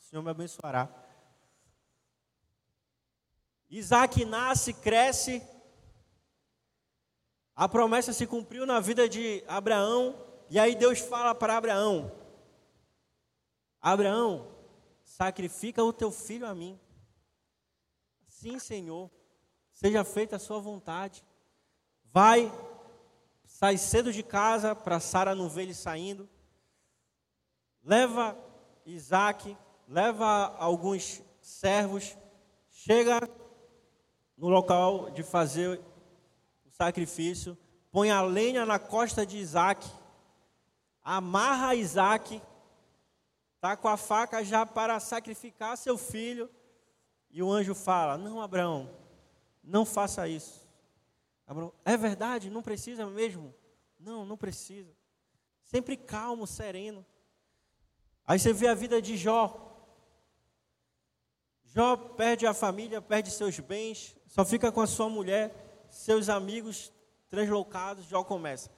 O 0.00 0.02
Senhor 0.02 0.22
me 0.22 0.30
abençoará. 0.30 0.88
Isaac 3.70 4.24
nasce, 4.24 4.72
cresce, 4.72 5.42
a 7.56 7.68
promessa 7.68 8.12
se 8.12 8.26
cumpriu 8.26 8.66
na 8.66 8.80
vida 8.80 9.08
de 9.08 9.44
Abraão, 9.46 10.18
e 10.50 10.58
aí 10.58 10.74
Deus 10.74 10.98
fala 10.98 11.34
para 11.34 11.56
Abraão: 11.56 12.10
Abraão, 13.80 14.48
sacrifica 15.04 15.82
o 15.82 15.92
teu 15.92 16.10
filho 16.10 16.46
a 16.46 16.54
mim. 16.54 16.78
Sim, 18.26 18.58
Senhor, 18.58 19.10
seja 19.72 20.02
feita 20.04 20.36
a 20.36 20.40
sua 20.40 20.58
vontade. 20.58 21.24
Vai, 22.12 22.52
sai 23.44 23.78
cedo 23.78 24.12
de 24.12 24.22
casa 24.22 24.74
para 24.74 25.00
Sara 25.00 25.34
não 25.34 25.48
ver 25.48 25.62
ele 25.62 25.74
saindo. 25.74 26.28
Leva 27.82 28.36
Isaac, 28.84 29.56
leva 29.86 30.56
alguns 30.58 31.22
servos, 31.40 32.16
chega 32.68 33.20
no 34.36 34.48
local 34.48 35.10
de 35.10 35.22
fazer 35.22 35.80
o 36.64 36.70
sacrifício, 36.70 37.56
põe 37.90 38.10
a 38.10 38.20
lenha 38.20 38.66
na 38.66 38.78
costa 38.78 39.24
de 39.24 39.36
Isaac, 39.38 39.88
amarra 41.02 41.74
Isaac, 41.74 42.42
está 43.54 43.76
com 43.76 43.88
a 43.88 43.96
faca 43.96 44.44
já 44.44 44.66
para 44.66 44.98
sacrificar 45.00 45.76
seu 45.76 45.96
filho, 45.96 46.50
e 47.30 47.42
o 47.42 47.50
anjo 47.50 47.74
fala: 47.74 48.16
Não, 48.16 48.40
Abraão, 48.40 48.90
não 49.62 49.84
faça 49.84 50.28
isso. 50.28 50.66
Abraão, 51.46 51.72
é 51.84 51.96
verdade, 51.96 52.50
não 52.50 52.62
precisa 52.62 53.06
mesmo? 53.06 53.54
Não, 53.98 54.24
não 54.24 54.36
precisa. 54.36 54.92
Sempre 55.64 55.96
calmo, 55.96 56.46
sereno. 56.46 57.04
Aí 58.26 58.38
você 58.38 58.52
vê 58.52 58.68
a 58.68 58.74
vida 58.74 59.00
de 59.00 59.16
Jó. 59.16 59.60
Jó 61.64 61.96
perde 61.96 62.46
a 62.46 62.54
família, 62.54 63.02
perde 63.02 63.30
seus 63.30 63.58
bens, 63.58 64.16
só 64.34 64.44
fica 64.44 64.72
com 64.72 64.80
a 64.80 64.86
sua 64.88 65.08
mulher, 65.08 65.86
seus 65.88 66.28
amigos 66.28 66.92
translocados. 67.30 68.04
Jó 68.06 68.24
começa: 68.24 68.68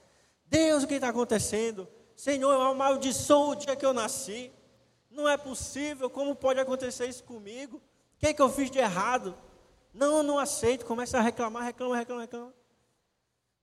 Deus, 0.44 0.84
o 0.84 0.86
que 0.86 0.96
está 0.96 1.08
acontecendo? 1.08 1.88
Senhor, 2.14 2.52
eu 2.52 2.60
amaldiçoo 2.60 3.52
o 3.52 3.54
dia 3.54 3.74
que 3.74 3.86
eu 3.86 3.94
nasci. 3.94 4.52
Não 5.10 5.26
é 5.26 5.38
possível, 5.38 6.10
como 6.10 6.36
pode 6.36 6.60
acontecer 6.60 7.06
isso 7.06 7.24
comigo? 7.24 7.78
O 7.78 8.18
que, 8.18 8.26
é 8.26 8.34
que 8.34 8.42
eu 8.42 8.50
fiz 8.50 8.70
de 8.70 8.78
errado? 8.78 9.34
Não, 9.94 10.22
não 10.22 10.38
aceito. 10.38 10.84
Começa 10.84 11.16
a 11.16 11.22
reclamar, 11.22 11.64
reclama, 11.64 11.96
reclama, 11.96 12.20
reclama. 12.20 12.54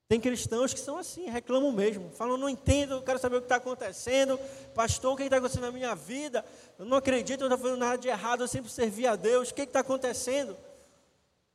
Tem 0.08 0.20
cristãos 0.20 0.74
que 0.74 0.80
são 0.80 0.98
assim, 0.98 1.30
reclamam 1.30 1.72
mesmo. 1.72 2.10
Falam, 2.10 2.38
não 2.38 2.50
entendo, 2.50 3.04
quero 3.04 3.20
saber 3.20 3.36
o 3.36 3.42
que 3.42 3.46
está 3.46 3.58
acontecendo. 3.58 4.40
Pastor, 4.74 5.14
o 5.14 5.16
que 5.16 5.24
está 5.24 5.38
acontecendo 5.38 5.66
na 5.66 5.72
minha 5.72 5.94
vida? 5.94 6.44
Eu 6.80 6.86
não 6.86 6.98
acredito, 6.98 7.42
eu 7.42 7.50
não 7.50 7.56
estou 7.56 7.70
fazendo 7.70 7.86
nada 7.86 8.00
de 8.00 8.08
errado, 8.08 8.42
eu 8.42 8.48
sempre 8.48 8.72
servi 8.72 9.06
a 9.06 9.16
Deus. 9.16 9.52
O 9.52 9.54
que 9.54 9.62
está 9.62 9.82
acontecendo? 9.82 10.58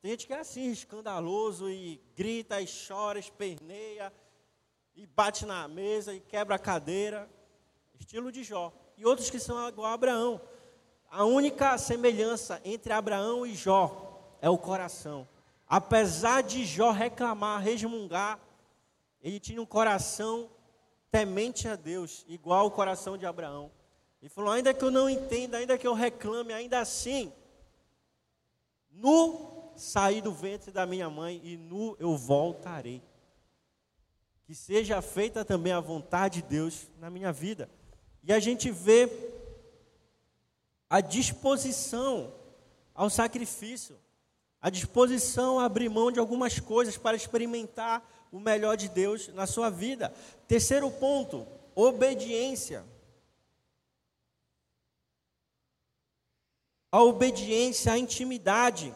Tem 0.01 0.13
gente 0.13 0.27
que 0.27 0.33
é 0.33 0.39
assim, 0.39 0.71
escandaloso, 0.71 1.69
e 1.69 2.01
grita, 2.15 2.61
e 2.61 2.67
chora, 2.67 3.19
esperneia, 3.19 4.13
e 4.95 5.07
bate 5.07 5.45
na 5.45 5.67
mesa, 5.67 6.15
e 6.15 6.21
quebra 6.21 6.55
a 6.55 6.59
cadeira. 6.59 7.29
Estilo 7.99 8.31
de 8.31 8.45
Jó. 8.45 8.73
E 8.97 9.05
outros 9.05 9.29
que 9.29 9.41
são 9.41 9.69
igual 9.69 9.91
a 9.91 9.95
Abraão. 9.95 10.41
A 11.11 11.25
única 11.25 11.77
semelhança 11.79 12.61
entre 12.65 12.93
Abraão 12.93 13.45
e 13.45 13.55
Jó 13.55 14.37
é 14.41 14.49
o 14.49 14.59
coração. 14.59 15.27
Apesar 15.67 16.43
de 16.43 16.65
Jó 16.65 16.91
reclamar, 16.91 17.61
resmungar, 17.61 18.39
ele 19.21 19.41
tinha 19.41 19.61
um 19.61 19.67
coração 19.67 20.49
temente 21.11 21.67
a 21.67 21.75
Deus, 21.75 22.25
igual 22.29 22.67
o 22.67 22.71
coração 22.71 23.19
de 23.19 23.27
Abraão. 23.27 23.71
Ele 24.23 24.29
falou: 24.29 24.53
ainda 24.53 24.73
que 24.73 24.85
eu 24.85 24.91
não 24.91 25.09
entenda, 25.09 25.59
ainda 25.59 25.77
que 25.77 25.87
eu 25.87 25.95
reclame, 25.95 26.53
ainda 26.53 26.79
assim, 26.79 27.33
nu 28.91 29.48
saí 29.79 30.21
do 30.21 30.33
ventre 30.33 30.71
da 30.71 30.85
minha 30.85 31.09
mãe 31.09 31.41
e 31.43 31.57
nu 31.57 31.97
eu 31.99 32.17
voltarei. 32.17 33.03
Que 34.45 34.55
seja 34.55 35.01
feita 35.03 35.45
também 35.45 35.73
a 35.73 35.81
vontade 35.81 36.43
de 36.43 36.49
Deus 36.49 36.89
na 36.99 37.11
minha 37.11 37.33
vida. 37.33 37.69
E 38.23 38.33
a 38.33 38.41
gente 38.41 38.71
vê 38.71 39.09
a 40.89 41.01
disposição 41.01 42.33
ao 42.95 43.09
sacrifício, 43.11 43.99
a 44.61 44.71
disposição 44.71 45.61
a 45.61 45.65
abrir 45.65 45.89
mão 45.89 46.11
de 46.11 46.19
algumas 46.19 46.59
coisas 46.59 46.97
para 46.97 47.17
experimentar 47.17 48.03
o 48.33 48.41
melhor 48.41 48.77
de 48.77 48.89
Deus 48.89 49.29
na 49.29 49.47
sua 49.47 49.71
vida. 49.71 50.13
Terceiro 50.47 50.91
ponto, 50.91 51.47
obediência. 51.75 52.85
A 56.91 57.03
obediência, 57.03 57.93
a 57.93 57.99
intimidade 57.99 58.95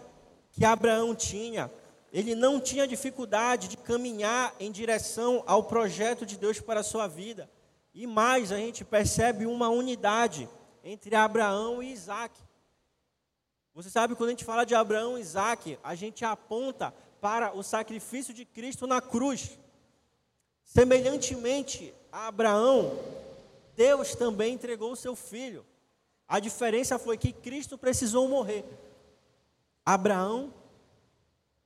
que 0.52 0.64
Abraão 0.64 1.14
tinha. 1.14 1.70
Ele 2.12 2.34
não 2.34 2.60
tinha 2.60 2.86
dificuldade 2.86 3.68
de 3.68 3.76
caminhar 3.76 4.54
em 4.60 4.70
direção 4.70 5.42
ao 5.46 5.64
projeto 5.64 6.26
de 6.26 6.36
Deus 6.36 6.60
para 6.60 6.80
a 6.80 6.84
sua 6.84 7.08
vida. 7.08 7.50
E 7.94 8.06
mais, 8.06 8.52
a 8.52 8.56
gente 8.56 8.84
percebe 8.84 9.46
uma 9.46 9.68
unidade 9.68 10.48
entre 10.84 11.16
Abraão 11.16 11.82
e 11.82 11.90
Isaac. 11.90 12.38
Você 13.74 13.88
sabe, 13.88 14.14
quando 14.14 14.28
a 14.28 14.32
gente 14.32 14.44
fala 14.44 14.64
de 14.64 14.74
Abraão 14.74 15.16
e 15.16 15.22
Isaac, 15.22 15.78
a 15.82 15.94
gente 15.94 16.24
aponta 16.24 16.92
para 17.20 17.56
o 17.56 17.62
sacrifício 17.62 18.34
de 18.34 18.44
Cristo 18.44 18.86
na 18.86 19.00
cruz. 19.00 19.58
Semelhantemente 20.62 21.94
a 22.10 22.28
Abraão, 22.28 22.98
Deus 23.74 24.14
também 24.14 24.54
entregou 24.54 24.92
o 24.92 24.96
seu 24.96 25.16
filho. 25.16 25.64
A 26.28 26.38
diferença 26.38 26.98
foi 26.98 27.16
que 27.16 27.32
Cristo 27.32 27.78
precisou 27.78 28.28
morrer. 28.28 28.64
Abraão 29.84 30.52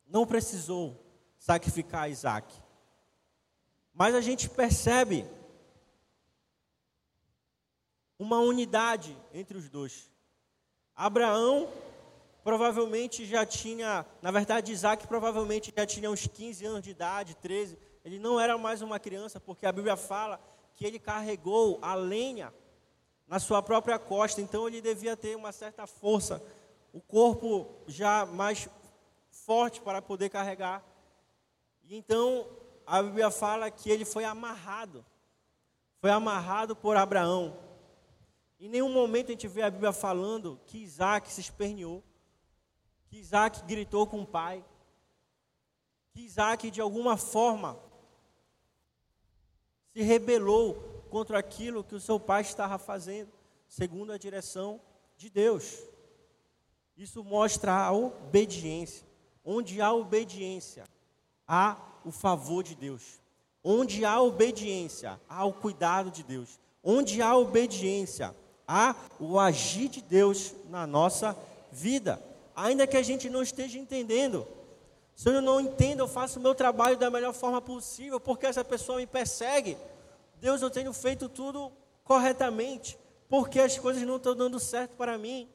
não 0.06 0.26
precisou 0.26 1.00
sacrificar 1.38 2.10
Isaac. 2.10 2.52
Mas 3.92 4.14
a 4.14 4.20
gente 4.20 4.48
percebe 4.48 5.26
uma 8.18 8.40
unidade 8.40 9.16
entre 9.32 9.56
os 9.56 9.68
dois. 9.68 10.10
Abraão 10.94 11.68
provavelmente 12.42 13.26
já 13.26 13.44
tinha, 13.44 14.06
na 14.22 14.30
verdade, 14.30 14.72
Isaac 14.72 15.06
provavelmente 15.06 15.72
já 15.76 15.84
tinha 15.84 16.10
uns 16.10 16.26
15 16.26 16.64
anos 16.64 16.82
de 16.82 16.90
idade, 16.90 17.34
13. 17.36 17.76
Ele 18.04 18.18
não 18.18 18.38
era 18.38 18.56
mais 18.56 18.82
uma 18.82 19.00
criança, 19.00 19.40
porque 19.40 19.66
a 19.66 19.72
Bíblia 19.72 19.96
fala 19.96 20.40
que 20.76 20.86
ele 20.86 20.98
carregou 20.98 21.78
a 21.82 21.94
lenha 21.94 22.54
na 23.26 23.40
sua 23.40 23.60
própria 23.62 23.98
costa, 23.98 24.40
então 24.40 24.68
ele 24.68 24.80
devia 24.80 25.16
ter 25.16 25.36
uma 25.36 25.50
certa 25.50 25.86
força, 25.86 26.40
o 26.96 27.00
corpo 27.02 27.68
já 27.86 28.24
mais 28.24 28.70
forte 29.30 29.82
para 29.82 30.00
poder 30.00 30.30
carregar. 30.30 30.82
E 31.84 31.94
então 31.94 32.48
a 32.86 33.02
Bíblia 33.02 33.30
fala 33.30 33.70
que 33.70 33.90
ele 33.90 34.06
foi 34.06 34.24
amarrado, 34.24 35.04
foi 36.00 36.08
amarrado 36.08 36.74
por 36.74 36.96
Abraão. 36.96 37.54
Em 38.58 38.70
nenhum 38.70 38.90
momento 38.90 39.26
a 39.26 39.32
gente 39.32 39.46
vê 39.46 39.60
a 39.60 39.70
Bíblia 39.70 39.92
falando 39.92 40.58
que 40.64 40.78
Isaac 40.78 41.30
se 41.30 41.42
esperneou, 41.42 42.02
que 43.08 43.18
Isaac 43.18 43.62
gritou 43.66 44.06
com 44.06 44.22
o 44.22 44.26
pai, 44.26 44.64
que 46.12 46.22
Isaac 46.22 46.70
de 46.70 46.80
alguma 46.80 47.18
forma 47.18 47.78
se 49.92 50.00
rebelou 50.00 51.04
contra 51.10 51.38
aquilo 51.38 51.84
que 51.84 51.94
o 51.94 52.00
seu 52.00 52.18
pai 52.18 52.40
estava 52.40 52.78
fazendo, 52.78 53.30
segundo 53.68 54.12
a 54.12 54.16
direção 54.16 54.80
de 55.18 55.28
Deus. 55.28 55.94
Isso 56.96 57.22
mostra 57.22 57.72
a 57.72 57.92
obediência. 57.92 59.06
Onde 59.44 59.80
há 59.80 59.92
obediência, 59.92 60.84
há 61.46 61.76
o 62.04 62.10
favor 62.10 62.64
de 62.64 62.74
Deus. 62.74 63.20
Onde 63.62 64.04
há 64.04 64.20
obediência, 64.20 65.20
há 65.28 65.44
o 65.44 65.52
cuidado 65.52 66.10
de 66.10 66.22
Deus. 66.22 66.58
Onde 66.82 67.20
há 67.20 67.36
obediência, 67.36 68.34
há 68.66 68.94
o 69.20 69.38
agir 69.38 69.88
de 69.88 70.00
Deus 70.00 70.54
na 70.70 70.86
nossa 70.86 71.36
vida. 71.70 72.22
Ainda 72.54 72.86
que 72.86 72.96
a 72.96 73.02
gente 73.02 73.28
não 73.28 73.42
esteja 73.42 73.78
entendendo. 73.78 74.46
Se 75.14 75.28
eu 75.28 75.42
não 75.42 75.60
entendo, 75.60 76.00
eu 76.00 76.08
faço 76.08 76.38
o 76.38 76.42
meu 76.42 76.54
trabalho 76.54 76.96
da 76.96 77.10
melhor 77.10 77.32
forma 77.32 77.60
possível, 77.60 78.20
porque 78.20 78.46
essa 78.46 78.64
pessoa 78.64 78.98
me 78.98 79.06
persegue. 79.06 79.76
Deus, 80.40 80.62
eu 80.62 80.70
tenho 80.70 80.92
feito 80.92 81.28
tudo 81.28 81.72
corretamente, 82.04 82.98
porque 83.28 83.60
as 83.60 83.78
coisas 83.78 84.02
não 84.02 84.16
estão 84.16 84.34
dando 84.34 84.60
certo 84.60 84.92
para 84.92 85.18
mim. 85.18 85.48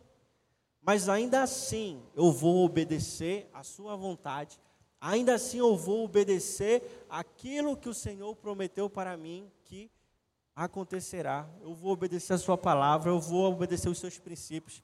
Mas 0.82 1.08
ainda 1.08 1.44
assim, 1.44 2.02
eu 2.16 2.32
vou 2.32 2.66
obedecer 2.66 3.48
à 3.54 3.64
Sua 3.64 3.96
vontade, 3.96 4.60
ainda 5.00 5.36
assim 5.36 5.60
eu 5.60 5.78
vou 5.78 6.04
obedecer 6.04 7.06
aquilo 7.08 7.78
que 7.78 7.88
o 7.88 7.94
Senhor 7.94 8.36
prometeu 8.36 8.90
para 8.90 9.16
mim 9.16 9.52
que 9.64 9.92
acontecerá. 10.56 11.48
Eu 11.62 11.76
vou 11.76 11.92
obedecer 11.92 12.34
a 12.34 12.38
Sua 12.38 12.58
palavra, 12.58 13.12
eu 13.12 13.20
vou 13.20 13.52
obedecer 13.52 13.90
os 13.90 14.00
Seus 14.00 14.18
princípios, 14.18 14.84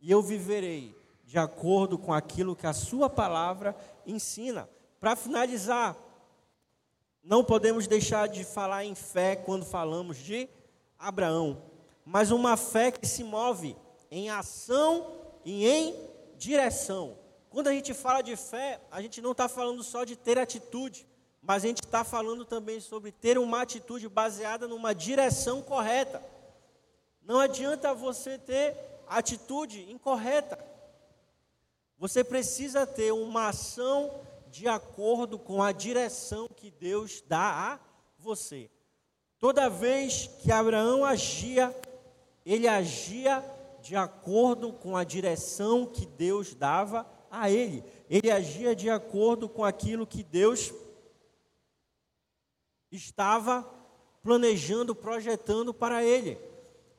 e 0.00 0.10
eu 0.10 0.22
viverei 0.22 0.94
de 1.24 1.38
acordo 1.38 1.96
com 1.96 2.12
aquilo 2.12 2.54
que 2.54 2.66
a 2.66 2.74
Sua 2.74 3.08
palavra 3.08 3.74
ensina. 4.06 4.68
Para 5.00 5.16
finalizar, 5.16 5.96
não 7.24 7.42
podemos 7.42 7.86
deixar 7.86 8.28
de 8.28 8.44
falar 8.44 8.84
em 8.84 8.94
fé 8.94 9.34
quando 9.34 9.64
falamos 9.64 10.18
de 10.18 10.46
Abraão, 10.98 11.62
mas 12.04 12.30
uma 12.30 12.56
fé 12.56 12.90
que 12.92 13.06
se 13.06 13.24
move 13.24 13.74
em 14.10 14.28
ação 14.28 15.21
e 15.44 15.66
em 15.66 15.94
direção. 16.36 17.16
Quando 17.50 17.68
a 17.68 17.72
gente 17.72 17.92
fala 17.92 18.22
de 18.22 18.34
fé, 18.36 18.80
a 18.90 19.02
gente 19.02 19.20
não 19.20 19.32
está 19.32 19.48
falando 19.48 19.82
só 19.82 20.04
de 20.04 20.16
ter 20.16 20.38
atitude, 20.38 21.06
mas 21.40 21.64
a 21.64 21.66
gente 21.66 21.82
está 21.84 22.02
falando 22.02 22.44
também 22.44 22.80
sobre 22.80 23.12
ter 23.12 23.36
uma 23.38 23.62
atitude 23.62 24.08
baseada 24.08 24.66
numa 24.66 24.94
direção 24.94 25.60
correta. 25.60 26.22
Não 27.22 27.38
adianta 27.38 27.92
você 27.92 28.38
ter 28.38 28.76
atitude 29.08 29.90
incorreta. 29.90 30.58
Você 31.98 32.24
precisa 32.24 32.86
ter 32.86 33.12
uma 33.12 33.48
ação 33.48 34.10
de 34.50 34.66
acordo 34.66 35.38
com 35.38 35.62
a 35.62 35.72
direção 35.72 36.48
que 36.48 36.70
Deus 36.70 37.22
dá 37.26 37.72
a 37.72 37.80
você. 38.18 38.70
Toda 39.38 39.68
vez 39.68 40.28
que 40.40 40.52
Abraão 40.52 41.04
agia, 41.04 41.74
ele 42.44 42.68
agia 42.68 43.44
de 43.82 43.96
acordo 43.96 44.72
com 44.72 44.96
a 44.96 45.04
direção 45.04 45.84
que 45.84 46.06
Deus 46.06 46.54
dava 46.54 47.06
a 47.30 47.50
ele. 47.50 47.84
Ele 48.08 48.30
agia 48.30 48.76
de 48.76 48.88
acordo 48.88 49.48
com 49.48 49.64
aquilo 49.64 50.06
que 50.06 50.22
Deus 50.22 50.72
estava 52.90 53.68
planejando, 54.22 54.94
projetando 54.94 55.74
para 55.74 56.04
ele. 56.04 56.38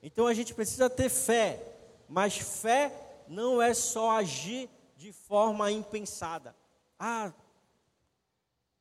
Então 0.02 0.28
a 0.28 0.34
gente 0.34 0.54
precisa 0.54 0.90
ter 0.90 1.10
fé, 1.10 1.64
mas 2.10 2.38
fé 2.38 3.24
não 3.28 3.62
é 3.62 3.74
só 3.74 4.12
agir 4.12 4.70
de 4.98 5.14
forma 5.14 5.72
impensada. 5.72 6.54
Ah, 7.00 7.32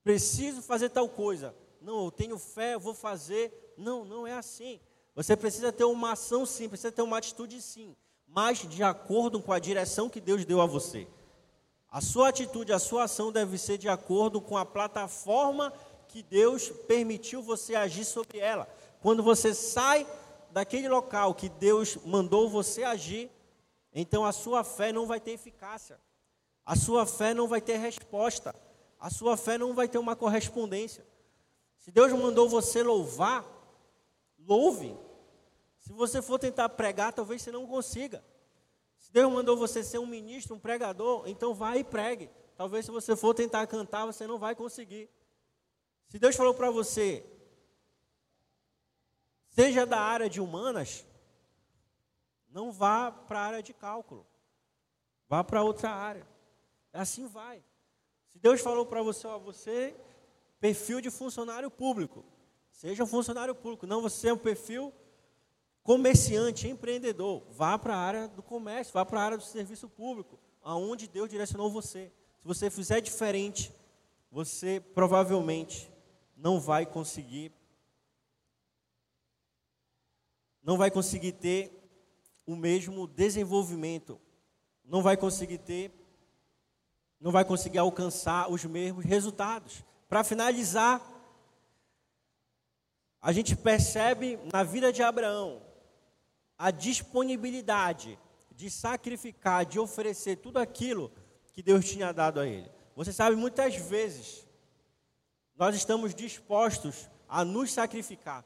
preciso 0.03 0.61
fazer 0.61 0.89
tal 0.89 1.09
coisa. 1.09 1.55
Não, 1.81 2.07
eu 2.07 2.11
tenho 2.11 2.39
fé, 2.39 2.75
eu 2.75 2.81
vou 2.81 2.95
fazer. 2.95 3.75
Não, 3.77 4.05
não 4.05 4.27
é 4.27 4.33
assim. 4.33 4.81
Você 5.15 5.37
precisa 5.37 5.73
ter 5.73 5.85
uma 5.85 6.13
ação 6.13 6.47
sim, 6.47 6.69
precisa 6.69 6.91
ter 6.93 7.03
uma 7.03 7.19
atitude 7.19 7.61
sim, 7.61 7.95
mas 8.27 8.59
de 8.59 8.83
acordo 8.83 9.41
com 9.41 9.53
a 9.53 9.59
direção 9.59 10.09
que 10.09 10.21
Deus 10.21 10.45
deu 10.45 10.61
a 10.61 10.67
você. 10.67 11.07
A 11.91 12.01
sua 12.01 12.29
atitude, 12.29 12.73
a 12.73 12.79
sua 12.79 13.05
ação 13.05 13.31
deve 13.31 13.59
ser 13.59 13.77
de 13.77 13.89
acordo 13.89 14.41
com 14.41 14.57
a 14.57 14.65
plataforma 14.65 15.73
que 16.09 16.23
Deus 16.23 16.71
permitiu 16.87 17.43
você 17.43 17.75
agir 17.75 18.05
sobre 18.05 18.39
ela. 18.39 18.67
Quando 19.01 19.23
você 19.23 19.55
sai 19.55 20.07
daquele 20.51 20.89
local 20.89 21.35
que 21.35 21.49
Deus 21.49 21.99
mandou 22.05 22.49
você 22.49 22.83
agir, 22.83 23.31
então 23.95 24.25
a 24.25 24.33
sua 24.33 24.65
fé 24.65 24.93
não 24.93 25.07
vai 25.07 25.21
ter 25.21 25.33
eficácia. 25.33 26.01
A 26.65 26.77
sua 26.77 27.05
fé 27.05 27.35
não 27.35 27.47
vai 27.47 27.61
ter 27.61 27.77
resposta 27.77 28.55
a 29.03 29.11
sua 29.11 29.37
fé 29.37 29.59
não 29.59 29.75
vai 29.75 29.89
ter 29.89 29.99
uma 29.99 30.15
correspondência. 30.15 31.05
Se 31.77 31.91
Deus 31.91 32.13
mandou 32.13 32.49
você 32.49 32.85
louvar, 32.85 33.45
louve. 34.47 34.97
Se 35.79 35.93
você 35.93 36.23
for 36.23 36.39
tentar 36.39 36.69
pregar, 36.71 37.13
talvez 37.13 37.43
você 37.43 37.51
não 37.51 37.67
consiga. 37.67 38.25
Se 38.99 39.13
Deus 39.13 39.33
mandou 39.33 39.57
você 39.57 39.83
ser 39.83 39.99
um 39.99 40.07
ministro, 40.07 40.55
um 40.55 40.61
pregador, 40.61 41.25
então 41.27 41.55
vai 41.55 41.81
e 41.81 41.85
pregue. 41.85 42.31
Talvez 42.57 42.85
se 42.85 42.91
você 42.91 43.17
for 43.17 43.35
tentar 43.35 43.67
cantar, 43.67 44.07
você 44.07 44.27
não 44.27 44.39
vai 44.39 44.55
conseguir. 44.55 45.11
Se 46.09 46.19
Deus 46.19 46.37
falou 46.37 46.55
para 46.55 46.71
você, 46.71 47.27
seja 49.49 49.85
da 49.85 50.01
área 50.01 50.31
de 50.31 50.41
humanas, 50.41 51.05
não 52.49 52.71
vá 52.71 53.11
para 53.11 53.41
a 53.41 53.43
área 53.43 53.63
de 53.63 53.73
cálculo. 53.73 54.27
Vá 55.29 55.43
para 55.43 55.63
outra 55.63 55.91
área. 55.91 56.27
Assim 56.93 57.27
vai. 57.27 57.65
Se 58.29 58.39
Deus 58.39 58.61
falou 58.61 58.87
para 58.87 59.03
você, 59.03 59.27
ó, 59.27 59.39
você 59.39 59.97
perfil 60.61 61.01
de 61.01 61.11
funcionário 61.11 61.71
público, 61.71 62.25
seja 62.73 63.05
um 63.05 63.07
funcionário 63.07 63.55
público, 63.55 63.87
não 63.87 64.03
você 64.03 64.29
é 64.29 64.33
um 64.33 64.39
perfil 64.39 64.93
comerciante, 65.83 66.69
empreendedor, 66.69 67.45
vá 67.51 67.79
para 67.79 67.95
a 67.95 67.99
área 67.99 68.29
do 68.29 68.43
comércio, 68.43 68.93
vá 68.93 69.05
para 69.05 69.21
a 69.21 69.25
área 69.25 69.39
do 69.39 69.45
serviço 69.45 69.89
público, 69.89 70.39
aonde 70.63 71.09
Deus 71.09 71.29
direcionou 71.29 71.71
você. 71.71 72.13
Se 72.41 72.47
você 72.47 72.71
fizer 72.71 73.01
diferente, 73.01 73.73
você 74.31 74.81
provavelmente 74.81 75.91
não 76.37 76.59
vai 76.59 76.87
conseguir 76.87 77.53
não 80.63 80.79
vai 80.79 80.93
conseguir 80.93 81.33
ter 81.33 81.73
o 82.47 82.55
mesmo 82.55 83.09
desenvolvimento, 83.09 84.21
não 84.85 85.03
vai 85.03 85.17
conseguir 85.17 85.59
ter 85.59 85.93
não 87.21 87.31
vai 87.31 87.45
conseguir 87.45 87.79
alcançar 87.79 88.51
os 88.51 88.65
mesmos 88.65 89.05
resultados. 89.05 89.85
Para 90.09 90.25
finalizar, 90.25 91.01
a 93.23 93.31
gente 93.31 93.55
percebe 93.55 94.37
na 94.53 94.65
vida 94.65 94.93
de 94.93 95.01
Abraão 95.01 95.63
a 96.59 96.73
disponibilidade 96.73 98.19
de 98.51 98.69
sacrificar, 98.69 99.65
de 99.65 99.79
oferecer 99.79 100.37
tudo 100.37 100.59
aquilo 100.59 101.13
que 101.53 101.63
Deus 101.63 101.89
tinha 101.89 102.13
dado 102.13 102.41
a 102.41 102.47
ele. 102.47 102.69
Você 102.97 103.13
sabe, 103.13 103.37
muitas 103.37 103.77
vezes, 103.77 104.47
nós 105.57 105.77
estamos 105.77 106.15
dispostos 106.15 107.09
a 107.29 107.45
nos 107.45 107.73
sacrificar. 107.73 108.45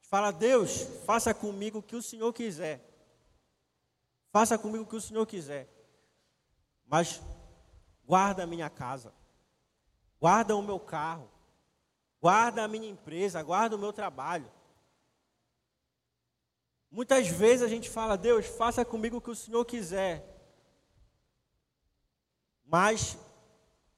Fala, 0.00 0.30
Deus, 0.30 0.82
faça 1.04 1.34
comigo 1.34 1.78
o 1.78 1.82
que 1.82 1.96
o 1.96 2.02
Senhor 2.02 2.32
quiser. 2.32 2.80
Faça 4.32 4.56
comigo 4.58 4.84
o 4.84 4.86
que 4.86 4.96
o 4.96 5.00
Senhor 5.00 5.26
quiser. 5.26 5.68
Mas 6.86 7.20
guarda 8.06 8.42
a 8.42 8.46
minha 8.46 8.70
casa. 8.70 9.12
guarda 10.18 10.56
o 10.56 10.62
meu 10.62 10.80
carro, 10.80 11.30
guarda 12.24 12.64
a 12.64 12.68
minha 12.68 12.88
empresa, 12.88 13.42
guarda 13.42 13.76
o 13.76 13.78
meu 13.78 13.92
trabalho. 13.92 14.50
Muitas 16.90 17.28
vezes 17.28 17.60
a 17.62 17.68
gente 17.68 17.90
fala, 17.90 18.16
Deus, 18.16 18.46
faça 18.46 18.82
comigo 18.82 19.18
o 19.18 19.20
que 19.20 19.28
o 19.28 19.34
Senhor 19.34 19.62
quiser. 19.66 20.24
Mas 22.64 23.18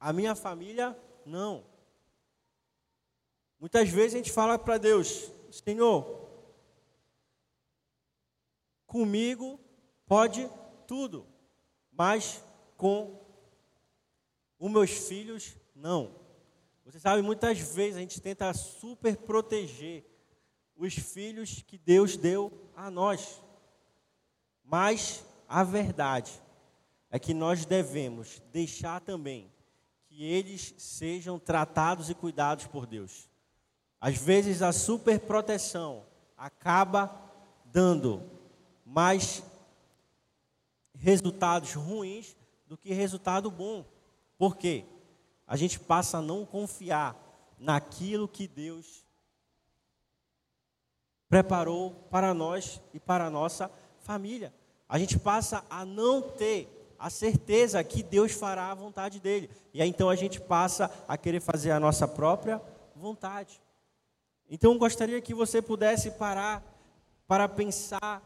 a 0.01 0.13
minha 0.13 0.35
família, 0.35 1.01
não. 1.25 1.65
Muitas 3.61 3.89
vezes 3.91 4.15
a 4.15 4.17
gente 4.17 4.33
fala 4.33 4.59
para 4.59 4.77
Deus, 4.77 5.31
Senhor, 5.53 6.29
comigo 8.89 9.61
pode 10.05 10.51
tudo, 10.85 11.25
mas 11.93 12.43
com 12.77 13.25
os 14.59 14.69
meus 14.69 14.91
filhos, 14.91 15.55
não. 15.77 16.26
Você 16.87 17.01
sabe, 17.01 17.21
muitas 17.21 17.59
vezes 17.59 17.97
a 17.97 18.01
gente 18.01 18.21
tenta 18.21 18.55
super 18.55 19.17
proteger 19.17 20.05
os 20.77 20.95
filhos 20.95 21.61
que 21.67 21.77
Deus 21.77 22.17
deu 22.17 22.53
a 22.77 22.89
nós. 22.89 23.43
Mas 24.63 25.25
a 25.49 25.65
verdade 25.65 26.31
é 27.11 27.19
que 27.19 27.35
nós 27.35 27.67
devemos 27.67 28.41
deixar 28.53 29.01
também 29.01 29.51
que 30.05 30.23
eles 30.25 30.75
sejam 30.79 31.41
tratados 31.41 32.09
e 32.09 32.15
cuidados 32.15 32.69
por 32.69 32.87
Deus. 32.87 33.29
Às 34.01 34.17
vezes 34.17 34.63
a 34.63 34.71
superproteção 34.71 36.07
acaba 36.37 37.21
dando 37.65 38.23
mais 38.85 39.43
resultados 40.95 41.73
ruins 41.73 42.37
do 42.65 42.79
que 42.79 42.95
resultado 42.95 43.51
bom. 43.51 43.85
Por 44.39 44.57
quê? 44.57 44.85
A 45.47 45.57
gente 45.57 45.79
passa 45.79 46.19
a 46.19 46.23
não 46.23 46.45
confiar 46.45 47.17
naquilo 47.59 48.27
que 48.27 48.49
Deus 48.49 49.05
preparou 51.29 51.91
para 52.11 52.35
nós 52.35 52.81
e 52.93 53.01
para 53.01 53.27
a 53.27 53.31
nossa 53.31 53.71
família. 54.01 54.53
A 54.89 54.99
gente 54.99 55.19
passa 55.19 55.65
a 55.69 55.85
não 55.85 56.23
ter 56.23 56.95
a 56.99 57.11
certeza 57.11 57.83
que 57.85 58.03
Deus 58.03 58.33
fará 58.33 58.71
a 58.71 58.75
vontade 58.75 59.21
dele. 59.21 59.51
E 59.75 59.83
aí 59.83 59.89
então 59.89 60.09
a 60.09 60.17
gente 60.17 60.41
passa 60.41 60.91
a 61.07 61.17
querer 61.17 61.41
fazer 61.41 61.71
a 61.71 61.81
nossa 61.81 62.09
própria 62.09 62.61
vontade. 62.95 63.61
Então 64.49 64.79
gostaria 64.79 65.21
que 65.21 65.35
você 65.35 65.61
pudesse 65.61 66.13
parar 66.13 66.63
para 67.27 67.49
pensar 67.49 68.23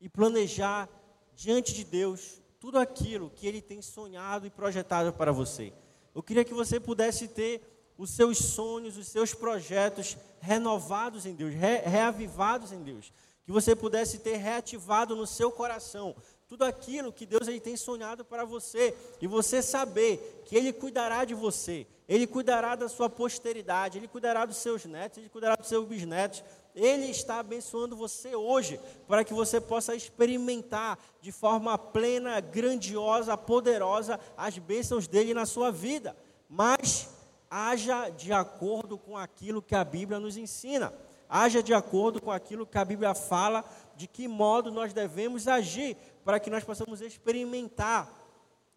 e 0.00 0.08
planejar 0.08 0.88
diante 1.34 1.74
de 1.74 1.84
Deus 1.84 2.40
tudo 2.58 2.78
aquilo 2.78 3.30
que 3.30 3.46
Ele 3.46 3.60
tem 3.60 3.82
sonhado 3.82 4.46
e 4.46 4.50
projetado 4.50 5.12
para 5.12 5.32
você. 5.32 5.72
Eu 6.14 6.22
queria 6.22 6.44
que 6.44 6.54
você 6.54 6.78
pudesse 6.78 7.28
ter 7.28 7.60
os 7.98 8.10
seus 8.10 8.38
sonhos, 8.38 8.96
os 8.96 9.08
seus 9.08 9.34
projetos 9.34 10.16
renovados 10.40 11.26
em 11.26 11.34
Deus, 11.34 11.54
re 11.54 11.78
reavivados 11.78 12.72
em 12.72 12.82
Deus. 12.82 13.12
Que 13.44 13.52
você 13.52 13.76
pudesse 13.76 14.18
ter 14.18 14.36
reativado 14.36 15.14
no 15.14 15.26
seu 15.26 15.50
coração 15.50 16.14
tudo 16.48 16.64
aquilo 16.64 17.12
que 17.12 17.26
Deus 17.26 17.48
ele 17.48 17.60
tem 17.60 17.76
sonhado 17.76 18.24
para 18.24 18.44
você. 18.44 18.94
E 19.20 19.26
você 19.26 19.62
saber 19.62 20.42
que 20.44 20.56
Ele 20.56 20.72
cuidará 20.72 21.24
de 21.24 21.34
você, 21.34 21.86
Ele 22.08 22.26
cuidará 22.26 22.74
da 22.74 22.88
sua 22.88 23.08
posteridade, 23.08 23.98
Ele 23.98 24.08
cuidará 24.08 24.44
dos 24.44 24.58
seus 24.58 24.84
netos, 24.84 25.18
Ele 25.18 25.28
cuidará 25.28 25.56
dos 25.56 25.68
seus 25.68 25.86
bisnetos. 25.86 26.44
Ele 26.74 27.06
está 27.06 27.38
abençoando 27.38 27.96
você 27.96 28.34
hoje, 28.34 28.80
para 29.06 29.22
que 29.22 29.32
você 29.32 29.60
possa 29.60 29.94
experimentar 29.94 30.98
de 31.20 31.30
forma 31.30 31.78
plena, 31.78 32.40
grandiosa, 32.40 33.36
poderosa 33.36 34.18
as 34.36 34.58
bênçãos 34.58 35.06
dele 35.06 35.32
na 35.32 35.46
sua 35.46 35.70
vida. 35.70 36.16
Mas 36.48 37.08
haja 37.48 38.08
de 38.08 38.32
acordo 38.32 38.98
com 38.98 39.16
aquilo 39.16 39.62
que 39.62 39.76
a 39.76 39.84
Bíblia 39.84 40.18
nos 40.18 40.36
ensina. 40.36 40.92
Haja 41.28 41.62
de 41.62 41.72
acordo 41.72 42.20
com 42.20 42.32
aquilo 42.32 42.66
que 42.66 42.76
a 42.76 42.84
Bíblia 42.84 43.14
fala, 43.14 43.64
de 43.96 44.08
que 44.08 44.26
modo 44.26 44.72
nós 44.72 44.92
devemos 44.92 45.46
agir, 45.46 45.96
para 46.24 46.40
que 46.40 46.50
nós 46.50 46.64
possamos 46.64 47.00
experimentar 47.00 48.12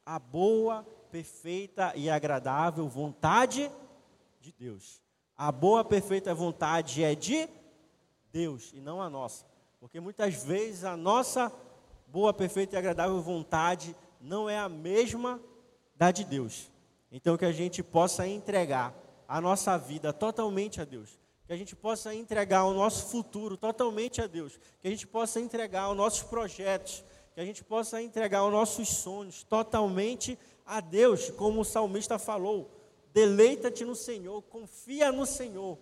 a 0.06 0.20
boa, 0.20 0.86
perfeita 1.12 1.94
e 1.96 2.10
agradável 2.10 2.88
vontade 2.88 3.72
de 4.40 4.52
Deus. 4.52 5.02
A 5.36 5.52
boa, 5.52 5.84
perfeita 5.84 6.34
vontade 6.34 7.04
é 7.04 7.16
de 7.16 7.50
Deus 8.38 8.72
e 8.72 8.80
não 8.80 9.02
a 9.02 9.10
nossa. 9.10 9.46
Porque 9.80 10.00
muitas 10.00 10.44
vezes 10.44 10.84
a 10.84 10.96
nossa 10.96 11.52
boa, 12.06 12.32
perfeita 12.32 12.76
e 12.76 12.78
agradável 12.78 13.20
vontade 13.20 13.96
não 14.22 14.48
é 14.48 14.60
a 14.60 14.70
mesma 14.70 15.42
da 15.96 16.12
de 16.12 16.24
Deus. 16.24 16.70
Então 17.12 17.36
que 17.36 17.46
a 17.46 17.52
gente 17.52 17.82
possa 17.82 18.28
entregar 18.28 18.94
a 19.28 19.42
nossa 19.42 19.76
vida 19.76 20.14
totalmente 20.14 20.80
a 20.80 20.86
Deus. 20.86 21.18
Que 21.48 21.54
a 21.54 21.58
gente 21.58 21.76
possa 21.76 22.14
entregar 22.14 22.66
o 22.66 22.76
nosso 22.76 23.08
futuro 23.08 23.58
totalmente 23.58 24.22
a 24.22 24.28
Deus. 24.28 24.60
Que 24.82 24.88
a 24.88 24.92
gente 24.92 25.08
possa 25.08 25.40
entregar 25.40 25.90
os 25.90 25.98
nossos 25.98 26.22
projetos. 26.22 27.04
Que 27.34 27.42
a 27.42 27.46
gente 27.46 27.64
possa 27.64 28.00
entregar 28.04 28.46
os 28.46 28.52
nossos 28.52 28.88
sonhos 28.88 29.42
totalmente 29.42 30.38
a 30.64 30.80
Deus. 30.80 31.32
Como 31.32 31.62
o 31.62 31.66
salmista 31.66 32.20
falou: 32.20 32.70
deleita-te 33.12 33.84
no 33.84 33.96
Senhor, 33.96 34.44
confia 34.44 35.12
no 35.12 35.26
Senhor. 35.26 35.80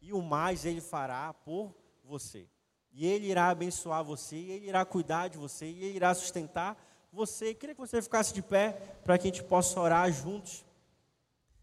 E 0.00 0.12
o 0.12 0.22
mais 0.22 0.64
Ele 0.64 0.80
fará 0.80 1.34
por 1.34 1.79
você. 2.10 2.46
E 2.92 3.06
Ele 3.06 3.28
irá 3.28 3.48
abençoar 3.48 4.02
você, 4.04 4.36
e 4.36 4.50
Ele 4.50 4.68
irá 4.68 4.84
cuidar 4.84 5.28
de 5.28 5.38
você, 5.38 5.66
e 5.66 5.84
Ele 5.84 5.96
irá 5.96 6.12
sustentar 6.12 6.76
você. 7.12 7.54
Queria 7.54 7.74
que 7.74 7.80
você 7.80 8.02
ficasse 8.02 8.34
de 8.34 8.42
pé 8.42 8.72
para 9.04 9.16
que 9.16 9.28
a 9.28 9.30
gente 9.30 9.44
possa 9.44 9.80
orar 9.80 10.10
juntos. 10.12 10.64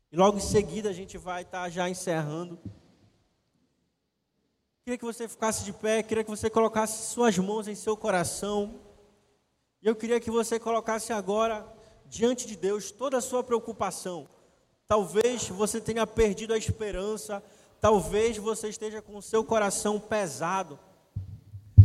E 0.09 0.15
logo 0.15 0.37
em 0.37 0.41
seguida 0.41 0.89
a 0.89 0.93
gente 0.93 1.17
vai 1.17 1.41
estar 1.41 1.69
já 1.69 1.89
encerrando. 1.89 2.57
Queria 4.83 4.97
que 4.97 5.03
você 5.03 5.27
ficasse 5.27 5.65
de 5.65 5.73
pé, 5.73 6.01
queria 6.01 6.23
que 6.23 6.29
você 6.29 6.49
colocasse 6.49 7.11
suas 7.11 7.37
mãos 7.37 7.67
em 7.67 7.75
seu 7.75 7.97
coração. 7.97 8.79
E 9.81 9.87
eu 9.87 9.95
queria 9.95 10.19
que 10.21 10.31
você 10.31 10.57
colocasse 10.57 11.11
agora 11.11 11.67
diante 12.05 12.47
de 12.47 12.55
Deus 12.55 12.89
toda 12.89 13.17
a 13.17 13.21
sua 13.21 13.43
preocupação. 13.43 14.29
Talvez 14.87 15.49
você 15.49 15.81
tenha 15.81 16.07
perdido 16.07 16.53
a 16.53 16.57
esperança, 16.57 17.43
talvez 17.79 18.37
você 18.37 18.69
esteja 18.69 19.01
com 19.01 19.17
o 19.17 19.21
seu 19.21 19.43
coração 19.43 19.99
pesado, 19.99 20.79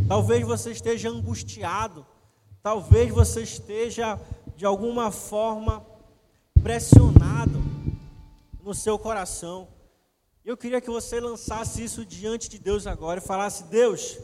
talvez 0.07 0.45
você 0.45 0.71
esteja 0.71 1.09
angustiado, 1.09 2.05
Talvez 2.63 3.11
você 3.11 3.41
esteja 3.41 4.17
de 4.55 4.65
alguma 4.65 5.11
forma 5.11 5.85
pressionado 6.63 7.61
no 8.63 8.73
seu 8.73 8.97
coração. 8.97 9.67
Eu 10.45 10.55
queria 10.55 10.79
que 10.79 10.89
você 10.89 11.19
lançasse 11.19 11.83
isso 11.83 12.05
diante 12.05 12.49
de 12.49 12.57
Deus 12.57 12.87
agora 12.87 13.19
e 13.19 13.21
falasse: 13.21 13.65
Deus, 13.65 14.17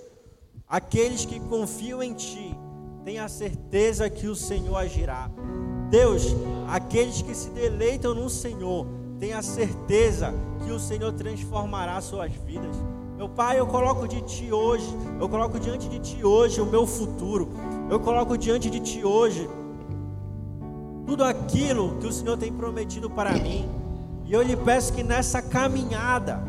aqueles 0.66 1.26
que 1.26 1.38
confiam 1.38 2.02
em 2.02 2.14
Ti, 2.14 2.56
tenha 3.04 3.28
certeza 3.28 4.10
que 4.10 4.28
o 4.28 4.36
Senhor 4.36 4.78
agirá. 4.78 5.30
Deus, 5.90 6.24
aqueles 6.70 7.22
que 7.22 7.36
se 7.36 7.50
deleitam 7.50 8.16
no 8.16 8.30
Senhor, 8.30 8.88
tenha 9.20 9.42
certeza 9.42 10.34
que 10.64 10.72
o 10.72 10.80
Senhor 10.80 11.12
transformará 11.12 12.00
suas 12.00 12.32
vidas. 12.32 12.76
Meu 13.18 13.28
Pai, 13.28 13.60
eu 13.60 13.68
coloco 13.68 14.08
de 14.08 14.22
Ti 14.22 14.52
hoje, 14.52 14.88
eu 15.20 15.28
coloco 15.28 15.60
diante 15.60 15.90
de 15.90 16.00
Ti 16.00 16.24
hoje 16.24 16.62
o 16.62 16.66
meu 16.66 16.88
futuro. 16.88 17.50
Eu 17.90 18.00
coloco 18.00 18.38
diante 18.38 18.70
de 18.70 18.80
Ti 18.80 19.04
hoje 19.04 19.50
tudo 21.06 21.26
aquilo 21.26 21.98
que 22.00 22.08
o 22.08 22.14
Senhor 22.14 22.38
tem 22.38 22.54
prometido 22.54 23.10
para 23.10 23.32
mim. 23.34 23.68
E 24.26 24.32
eu 24.32 24.42
lhe 24.42 24.56
peço 24.56 24.94
que 24.94 25.04
nessa 25.04 25.42
caminhada, 25.42 26.42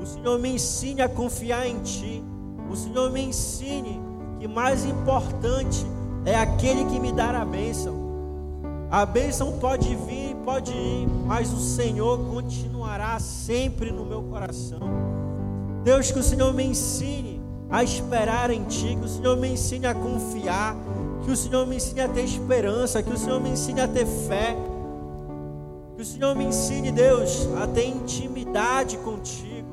o 0.00 0.06
Senhor 0.06 0.38
me 0.38 0.54
ensine 0.54 1.02
a 1.02 1.08
confiar 1.08 1.66
em 1.66 1.78
Ti. 1.80 2.24
O 2.70 2.76
Senhor 2.76 3.10
me 3.10 3.20
ensine 3.20 4.00
que 4.40 4.48
mais 4.48 4.86
importante 4.86 5.84
é 6.24 6.34
aquele 6.34 6.86
que 6.86 6.98
me 6.98 7.12
dá 7.12 7.38
a 7.38 7.44
bênção. 7.44 8.02
A 8.90 9.04
bênção 9.04 9.58
pode 9.58 9.94
vir, 9.94 10.23
pode 10.44 10.72
ir, 10.72 11.08
mas 11.26 11.52
o 11.52 11.58
Senhor 11.58 12.18
continuará 12.30 13.18
sempre 13.18 13.90
no 13.90 14.04
meu 14.04 14.22
coração. 14.22 14.80
Deus, 15.82 16.10
que 16.10 16.18
o 16.18 16.22
Senhor 16.22 16.52
me 16.52 16.64
ensine 16.64 17.40
a 17.70 17.82
esperar 17.82 18.50
em 18.50 18.64
Ti, 18.64 18.96
que 19.00 19.06
o 19.06 19.08
Senhor 19.08 19.36
me 19.36 19.48
ensine 19.48 19.86
a 19.86 19.94
confiar, 19.94 20.76
que 21.24 21.30
o 21.30 21.36
Senhor 21.36 21.66
me 21.66 21.76
ensine 21.76 22.02
a 22.02 22.08
ter 22.08 22.24
esperança, 22.24 23.02
que 23.02 23.12
o 23.12 23.16
Senhor 23.16 23.40
me 23.40 23.50
ensine 23.50 23.80
a 23.80 23.88
ter 23.88 24.06
fé, 24.06 24.54
que 25.96 26.02
o 26.02 26.04
Senhor 26.04 26.34
me 26.34 26.44
ensine, 26.44 26.92
Deus, 26.92 27.48
a 27.62 27.66
ter 27.66 27.86
intimidade 27.86 28.98
contigo, 28.98 29.68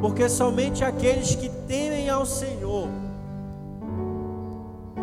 porque 0.00 0.28
somente 0.28 0.82
aqueles 0.82 1.34
que 1.34 1.48
temem 1.68 2.08
ao 2.08 2.24
Senhor 2.24 2.88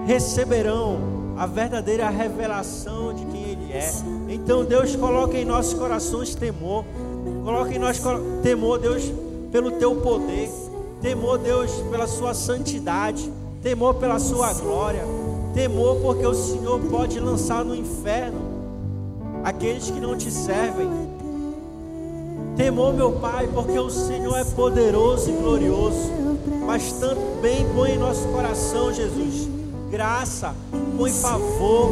receberão 0.06 1.18
a 1.38 1.46
verdadeira 1.46 2.10
revelação 2.10 3.14
de 3.14 3.24
quem 3.26 3.37
Ele 3.70 3.78
é. 3.78 3.94
Então, 4.30 4.64
Deus, 4.64 4.96
coloque 4.96 5.38
em 5.38 5.46
nossos 5.46 5.74
corações 5.74 6.34
temor, 6.36 6.86
coloque 7.44 7.76
em 7.76 7.80
nós 7.80 8.02
temor, 8.42 8.80
Deus, 8.80 9.12
pelo 9.52 9.72
Teu 9.72 9.96
poder. 9.96 10.50
Temor, 11.02 11.38
Deus, 11.38 11.72
pela 11.92 12.08
Sua 12.08 12.34
santidade, 12.34 13.32
temor 13.62 13.96
pela 13.96 14.18
Sua 14.20 14.54
glória, 14.54 15.04
temor 15.54 15.98
porque 16.02 16.26
o 16.26 16.34
Senhor 16.34 16.80
pode 16.90 17.20
lançar 17.20 17.64
no 17.64 17.76
inferno 17.76 18.40
aqueles 19.44 19.90
que 19.90 20.00
não 20.00 20.18
te 20.18 20.32
servem. 20.32 20.90
Temor, 22.56 22.94
meu 22.94 23.12
Pai, 23.14 23.48
porque 23.54 23.78
o 23.78 23.90
Senhor 23.90 24.36
é 24.38 24.44
poderoso 24.44 25.30
e 25.30 25.34
glorioso, 25.34 26.12
mas 26.66 26.94
também 26.94 27.68
põe 27.76 27.92
em 27.92 27.98
nosso 28.00 28.28
coração, 28.30 28.92
Jesus, 28.92 29.48
graça, 29.90 30.54
põe 30.98 31.12
favor, 31.12 31.90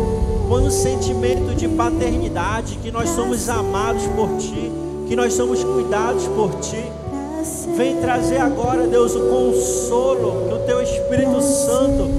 põe 0.49 0.63
um 0.63 0.71
sentimento 0.71 1.55
de 1.55 1.67
paternidade, 1.67 2.77
que 2.81 2.91
nós 2.91 3.09
somos 3.09 3.47
amados 3.49 4.03
por 4.07 4.37
Ti, 4.37 4.71
que 5.07 5.15
nós 5.15 5.33
somos 5.33 5.63
cuidados 5.63 6.27
por 6.27 6.51
Ti. 6.59 6.83
Vem 7.77 7.97
trazer 7.97 8.37
agora, 8.37 8.87
Deus, 8.87 9.15
o 9.15 9.29
consolo 9.29 10.47
que 10.47 10.53
o 10.53 10.65
Teu 10.65 10.81
Espírito 10.81 11.41
Santo 11.41 12.09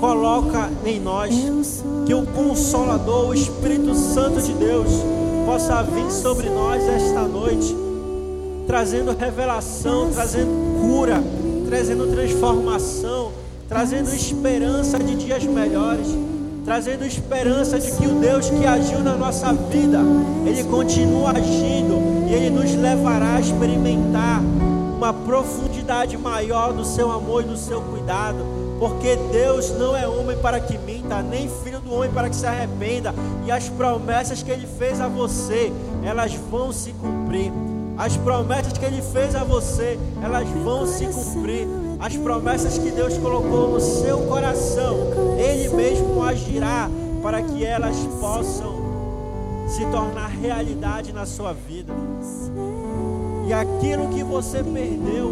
coloca 0.00 0.70
em 0.84 0.98
nós. 0.98 1.32
Que 2.06 2.14
o 2.14 2.26
Consolador, 2.26 3.28
o 3.28 3.34
Espírito 3.34 3.94
Santo 3.94 4.42
de 4.42 4.52
Deus, 4.54 4.88
possa 5.46 5.82
vir 5.82 6.10
sobre 6.10 6.48
nós 6.48 6.82
esta 6.82 7.22
noite, 7.22 7.76
trazendo 8.66 9.16
revelação, 9.16 10.10
trazendo 10.12 10.80
cura, 10.80 11.22
trazendo 11.68 12.06
transformação, 12.12 13.30
trazendo 13.72 14.14
esperança 14.14 14.98
de 14.98 15.14
dias 15.14 15.44
melhores, 15.44 16.06
trazendo 16.62 17.06
esperança 17.06 17.80
de 17.80 17.90
que 17.92 18.06
o 18.06 18.20
Deus 18.20 18.50
que 18.50 18.66
agiu 18.66 18.98
na 18.98 19.16
nossa 19.16 19.50
vida, 19.54 19.98
Ele 20.44 20.62
continua 20.64 21.30
agindo 21.30 22.28
e 22.28 22.34
Ele 22.34 22.50
nos 22.50 22.70
levará 22.74 23.36
a 23.36 23.40
experimentar 23.40 24.42
uma 24.94 25.14
profundidade 25.14 26.18
maior 26.18 26.74
do 26.74 26.84
seu 26.84 27.10
amor 27.10 27.44
e 27.44 27.46
do 27.46 27.56
seu 27.56 27.80
cuidado, 27.80 28.44
porque 28.78 29.16
Deus 29.32 29.70
não 29.70 29.96
é 29.96 30.06
homem 30.06 30.36
para 30.36 30.60
que 30.60 30.76
minta, 30.76 31.22
nem 31.22 31.48
filho 31.64 31.80
do 31.80 31.94
homem 31.94 32.10
para 32.10 32.28
que 32.28 32.36
se 32.36 32.46
arrependa, 32.46 33.14
e 33.46 33.50
as 33.50 33.70
promessas 33.70 34.42
que 34.42 34.50
Ele 34.50 34.66
fez 34.78 35.00
a 35.00 35.08
você, 35.08 35.72
elas 36.04 36.34
vão 36.34 36.72
se 36.72 36.92
cumprir. 36.92 37.50
As 37.96 38.18
promessas 38.18 38.74
que 38.74 38.84
Ele 38.84 39.00
fez 39.00 39.34
a 39.34 39.44
você, 39.44 39.98
elas 40.22 40.46
vão 40.62 40.86
se 40.86 41.06
cumprir. 41.06 41.66
As 42.02 42.16
promessas 42.16 42.78
que 42.78 42.90
Deus 42.90 43.16
colocou 43.16 43.68
no 43.74 43.80
seu 43.80 44.18
coração, 44.26 44.96
Ele 45.38 45.68
mesmo 45.68 46.20
agirá 46.20 46.90
para 47.22 47.40
que 47.40 47.64
elas 47.64 47.96
possam 48.20 48.82
se 49.68 49.86
tornar 49.86 50.26
realidade 50.26 51.12
na 51.12 51.24
sua 51.24 51.52
vida. 51.52 51.92
E 53.46 53.52
aquilo 53.52 54.08
que 54.08 54.24
você 54.24 54.64
perdeu, 54.64 55.30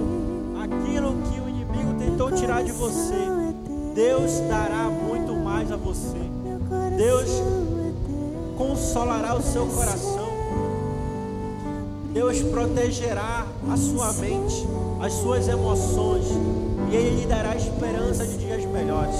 aquilo 0.62 1.16
que 1.24 1.40
o 1.40 1.48
inimigo 1.48 1.94
tentou 1.98 2.30
tirar 2.30 2.62
de 2.62 2.70
você, 2.70 3.18
Deus 3.92 4.38
dará 4.48 4.84
muito 4.84 5.32
mais 5.34 5.72
a 5.72 5.76
você. 5.76 6.18
Deus 6.96 7.42
consolará 8.56 9.34
o 9.34 9.42
seu 9.42 9.66
coração. 9.66 10.30
Deus 12.12 12.40
protegerá 12.42 13.46
a 13.70 13.76
sua 13.76 14.12
mente, 14.14 14.66
as 15.00 15.12
suas 15.12 15.48
emoções, 15.48 16.26
e 16.90 16.96
Ele 16.96 17.20
lhe 17.20 17.26
dará 17.26 17.54
esperança 17.56 18.26
de 18.26 18.36
dias 18.38 18.64
melhores. 18.66 19.16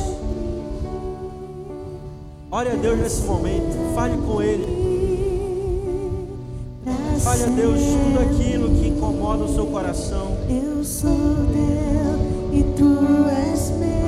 Olha 2.51 2.73
a 2.73 2.77
Deus 2.77 2.99
nesse 2.99 3.23
momento, 3.23 3.95
fale 3.95 4.17
com 4.19 4.43
Ele. 4.43 4.81
Fale 7.23 7.45
a 7.45 7.47
Deus 7.47 7.79
tudo 7.81 8.19
aquilo 8.21 8.71
que 8.71 8.89
incomoda 8.89 9.45
o 9.45 9.55
seu 9.55 9.67
coração. 9.67 10.37
Eu 10.49 10.83
sou 10.83 11.11
teu 11.53 12.59
e 12.59 12.63
tu 12.77 13.29
és 13.29 13.71
meu 13.71 14.00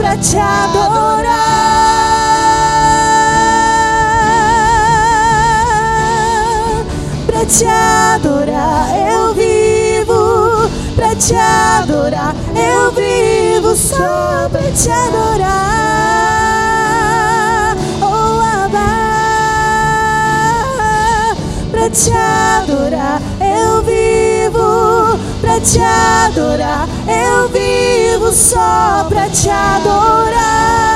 pra 0.00 0.16
te 0.16 0.38
adorar. 0.38 1.30
Pra 7.26 7.44
te 7.44 7.66
adorar 7.66 8.88
eu 8.96 9.34
vivo, 9.34 10.70
pra 10.96 11.14
te 11.14 11.34
adorar 11.34 12.34
eu 12.56 12.90
vivo 12.92 13.76
só 13.76 14.48
pra 14.50 14.72
te 14.72 14.90
adorar. 14.90 16.49
Pra 21.80 21.88
te 21.88 22.10
adorar 22.12 23.22
eu 23.40 23.82
vivo, 23.82 25.18
pra 25.40 25.58
te 25.60 25.78
adorar 25.80 26.86
eu 27.08 27.48
vivo 27.48 28.30
só 28.32 29.06
pra 29.08 29.28
te 29.30 29.48
adorar. 29.48 30.90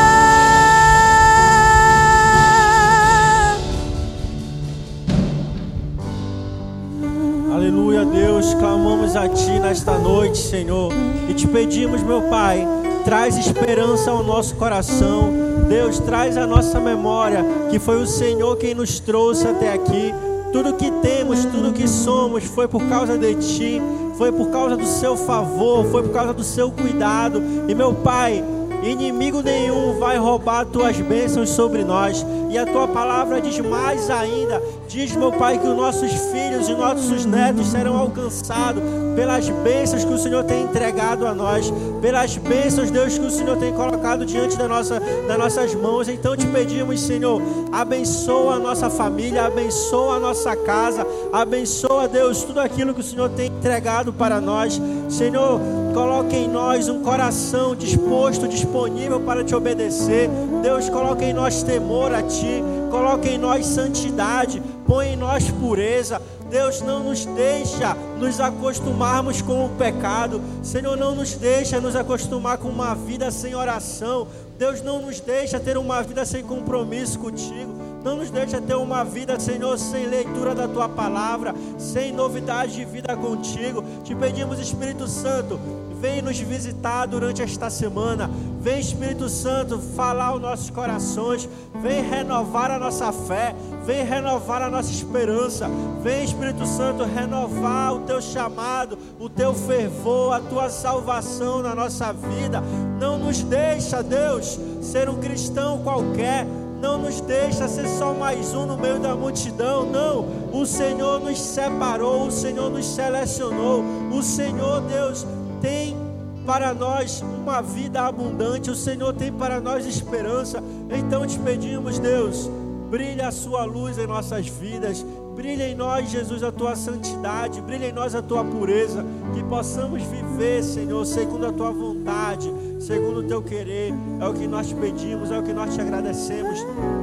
Aleluia, 7.55 8.05
Deus, 8.05 8.53
clamamos 8.55 9.17
a 9.17 9.27
Ti 9.27 9.59
nesta 9.61 9.97
noite, 9.97 10.37
Senhor, 10.37 10.93
e 11.31 11.33
te 11.33 11.49
pedimos, 11.49 12.03
meu 12.03 12.21
Pai, 12.23 12.69
traz 13.05 13.39
esperança 13.39 14.11
ao 14.11 14.23
nosso 14.23 14.55
coração. 14.57 15.33
Deus, 15.67 15.99
traz 15.99 16.37
a 16.37 16.47
nossa 16.47 16.79
memória 16.79 17.43
que 17.71 17.79
foi 17.79 18.03
o 18.03 18.07
Senhor 18.07 18.55
quem 18.57 18.75
nos 18.75 19.01
trouxe 19.01 19.49
até 19.49 19.73
aqui. 19.73 20.13
Tudo 20.55 20.75
que 20.75 20.89
temos, 21.03 21.45
tudo 21.47 21.73
que 21.73 21.89
somos 21.89 22.45
foi 22.45 22.69
por 22.69 22.81
causa 22.89 23.19
de 23.19 23.35
Ti, 23.35 23.83
foi 24.17 24.31
por 24.31 24.53
causa 24.53 24.77
do 24.77 24.87
Seu 24.87 25.17
favor, 25.17 25.85
foi 25.87 26.05
por 26.05 26.13
causa 26.13 26.33
do 26.33 26.45
Seu 26.45 26.71
cuidado. 26.71 27.43
E, 27.67 27.75
meu 27.75 27.93
Pai, 27.93 28.41
Inimigo 28.83 29.43
nenhum 29.43 29.99
vai 29.99 30.19
roubar 30.19 30.67
tuas 30.67 30.99
bênçãos 30.99 31.51
sobre 31.51 31.85
nós. 31.85 32.25
E 32.51 32.59
a 32.59 32.67
tua 32.67 32.87
palavra 32.87 33.41
diz 33.41 33.59
mais 33.61 34.11
ainda: 34.11 34.63
diz, 34.87 35.15
meu 35.17 35.33
Pai, 35.33 35.59
que 35.59 35.67
os 35.67 35.77
nossos 35.77 36.13
filhos 36.31 36.69
e 36.69 36.75
nossos 36.75 37.25
netos 37.25 37.67
serão 37.69 37.97
alcançados 37.97 38.83
pelas 39.17 39.49
bênçãos 39.49 40.05
que 40.05 40.13
o 40.13 40.19
Senhor 40.19 40.45
tem 40.45 40.63
entregado 40.63 41.27
a 41.27 41.35
nós, 41.35 41.73
pelas 42.01 42.37
bênçãos, 42.37 42.91
Deus, 42.91 43.19
que 43.19 43.27
o 43.27 43.31
Senhor 43.31 43.57
tem 43.57 43.73
colocado 43.73 44.25
diante 44.25 44.57
da 44.57 44.69
nossa, 44.69 45.01
das 45.01 45.39
nossas 45.39 45.75
mãos. 45.75 46.09
Então 46.09 46.37
te 46.37 46.47
pedimos, 46.47 47.01
Senhor, 47.01 47.41
abençoa 47.73 48.55
a 48.55 48.59
nossa 48.59 48.91
família, 48.91 49.47
abençoa 49.47 50.17
a 50.17 50.21
nossa 50.21 50.55
casa, 50.57 51.07
abençoa, 51.33 52.07
Deus, 52.07 52.43
tudo 52.43 52.61
aquilo 52.61 52.95
que 52.95 53.01
o 53.01 53.05
Senhor 53.05 53.29
tem 53.31 53.47
entregado 53.47 54.13
para 54.13 54.41
nós. 54.41 54.81
Senhor, 55.09 55.61
coloque 55.93 56.37
em 56.37 56.49
nós 56.49 56.89
um 56.89 57.03
coração 57.03 57.75
disposto, 57.75 58.49
disponível 58.49 59.21
para 59.21 59.45
te 59.45 59.55
obedecer. 59.55 60.29
Deus, 60.63 60.89
coloque 60.89 61.25
em 61.25 61.33
nós 61.33 61.63
temor 61.63 62.15
a 62.15 62.23
Ti, 62.23 62.63
coloque 62.91 63.29
em 63.29 63.39
nós 63.39 63.67
santidade, 63.67 64.63
põe 64.87 65.09
em 65.09 65.17
nós 65.17 65.51
pureza. 65.51 66.21
Deus 66.51 66.81
não 66.83 67.03
nos 67.03 67.25
deixa 67.25 67.97
nos 68.19 68.41
acostumarmos 68.41 69.43
com 69.43 69.67
o 69.67 69.71
pecado. 69.71 70.41
Senhor, 70.63 70.97
não 70.97 71.15
nos 71.15 71.35
deixa 71.35 71.81
nos 71.81 71.97
acostumar 71.97 72.59
com 72.59 72.69
uma 72.69 72.95
vida 72.95 73.31
sem 73.31 73.55
oração. 73.55 74.29
Deus 74.59 74.81
não 74.81 75.03
nos 75.03 75.21
deixa 75.21 75.59
ter 75.59 75.77
uma 75.77 76.03
vida 76.03 76.25
sem 76.25 76.45
compromisso 76.45 77.19
contigo. 77.19 77.84
Não 78.05 78.17
nos 78.17 78.31
deixa 78.31 78.61
ter 78.61 78.75
uma 78.75 79.03
vida, 79.03 79.41
Senhor, 79.41 79.79
sem 79.79 80.07
leitura 80.07 80.55
da 80.55 80.69
tua 80.69 80.87
palavra, 80.87 81.55
sem 81.79 82.13
novidade 82.13 82.75
de 82.75 82.85
vida 82.85 83.17
contigo. 83.17 83.83
Te 84.05 84.15
pedimos, 84.15 84.59
Espírito 84.59 85.09
Santo, 85.09 85.59
vem 86.03 86.21
nos 86.21 86.39
visitar 86.39 87.07
durante 87.07 87.41
esta 87.41 87.71
semana. 87.71 88.31
Vem, 88.61 88.79
Espírito 88.79 89.27
Santo, 89.31 89.79
falar 89.79 90.27
aos 90.27 90.43
nossos 90.43 90.69
corações. 90.69 91.49
Vem 91.77 92.03
renovar 92.03 92.71
a 92.71 92.79
nossa 92.79 93.11
fé. 93.11 93.55
Vem 93.87 94.05
renovar 94.05 94.61
a 94.61 94.69
nossa 94.69 94.91
esperança. 94.91 95.67
Vem, 96.03 96.25
Espírito 96.25 96.67
Santo, 96.67 97.05
renovar 97.05 97.95
o 97.95 98.01
teu 98.01 98.21
chamado, 98.21 98.99
o 99.19 99.31
teu 99.31 99.55
fervor, 99.55 100.35
a 100.35 100.41
tua 100.41 100.69
salvação 100.69 101.63
na 101.63 101.75
nossa 101.75 102.13
vida. 102.13 102.63
Não 103.01 103.19
nos 103.19 103.43
deixa, 103.43 104.03
Deus, 104.03 104.61
ser 104.83 105.09
um 105.09 105.17
cristão 105.17 105.83
qualquer 105.83 106.47
não 106.85 106.99
nos 106.99 107.19
deixa 107.23 107.67
ser 107.67 107.89
só 107.89 108.13
mais 108.13 108.53
um 108.53 108.67
no 108.67 108.77
meio 108.77 109.01
da 109.01 109.17
multidão, 109.17 109.87
não. 109.87 110.27
O 110.53 110.67
Senhor 110.67 111.19
nos 111.19 111.41
separou, 111.41 112.27
o 112.27 112.31
Senhor 112.31 112.71
nos 112.71 112.85
selecionou. 112.85 113.83
O 114.13 114.23
Senhor, 114.23 114.83
Deus, 114.83 115.27
tem 115.63 115.97
para 116.45 116.75
nós 116.75 117.23
uma 117.23 117.63
vida 117.63 118.03
abundante, 118.03 118.71
o 118.71 118.75
Senhor 118.75 119.15
tem 119.15 119.33
para 119.33 119.63
nós 119.63 119.87
esperança. 119.87 120.63
Então 120.91 121.27
te 121.27 121.39
pedimos, 121.39 121.99
Deus, 121.99 122.51
brilha 122.91 123.29
a 123.29 123.33
sua 123.33 123.65
luz 123.65 123.97
em 123.97 124.07
nossas 124.07 124.47
vidas, 124.47 125.03
brilha 125.35 125.67
em 125.67 125.75
nós, 125.75 126.11
Jesus, 126.11 126.43
a 126.43 126.53
tua 126.53 126.77
santidade, 126.77 127.63
brilha 127.63 127.87
em 127.87 127.93
nós 127.93 128.15
a 128.15 128.21
tua 128.21 128.45
pureza, 128.45 129.03
que 129.33 129.43
possamos 129.45 130.03
viver, 130.03 130.63
Senhor, 130.63 131.07
segundo 131.07 131.47
a 131.47 131.53
tua 131.53 131.71
vontade, 131.71 132.53
segundo 132.79 133.21
o 133.21 133.23
teu 133.23 133.43
querer. 133.43 133.93
É 134.21 134.27
o 134.27 134.35
que 134.35 134.47
nós 134.47 134.69
te 134.69 134.75
pedimos, 134.75 135.31
é 135.31 135.39
o 135.39 135.43
que 135.43 135.53
nós 135.53 135.75
te 135.75 135.81
agradecemos. 135.81 136.61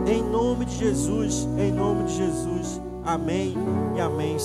Em 0.08 0.24
nome 0.24 0.66
de 0.66 0.76
Jesus, 0.78 1.48
em 1.58 1.72
nome 1.72 2.06
de 2.06 2.18
Jesus. 2.18 2.82
Amém 3.04 3.56
e 3.96 4.02
amém. 4.02 4.38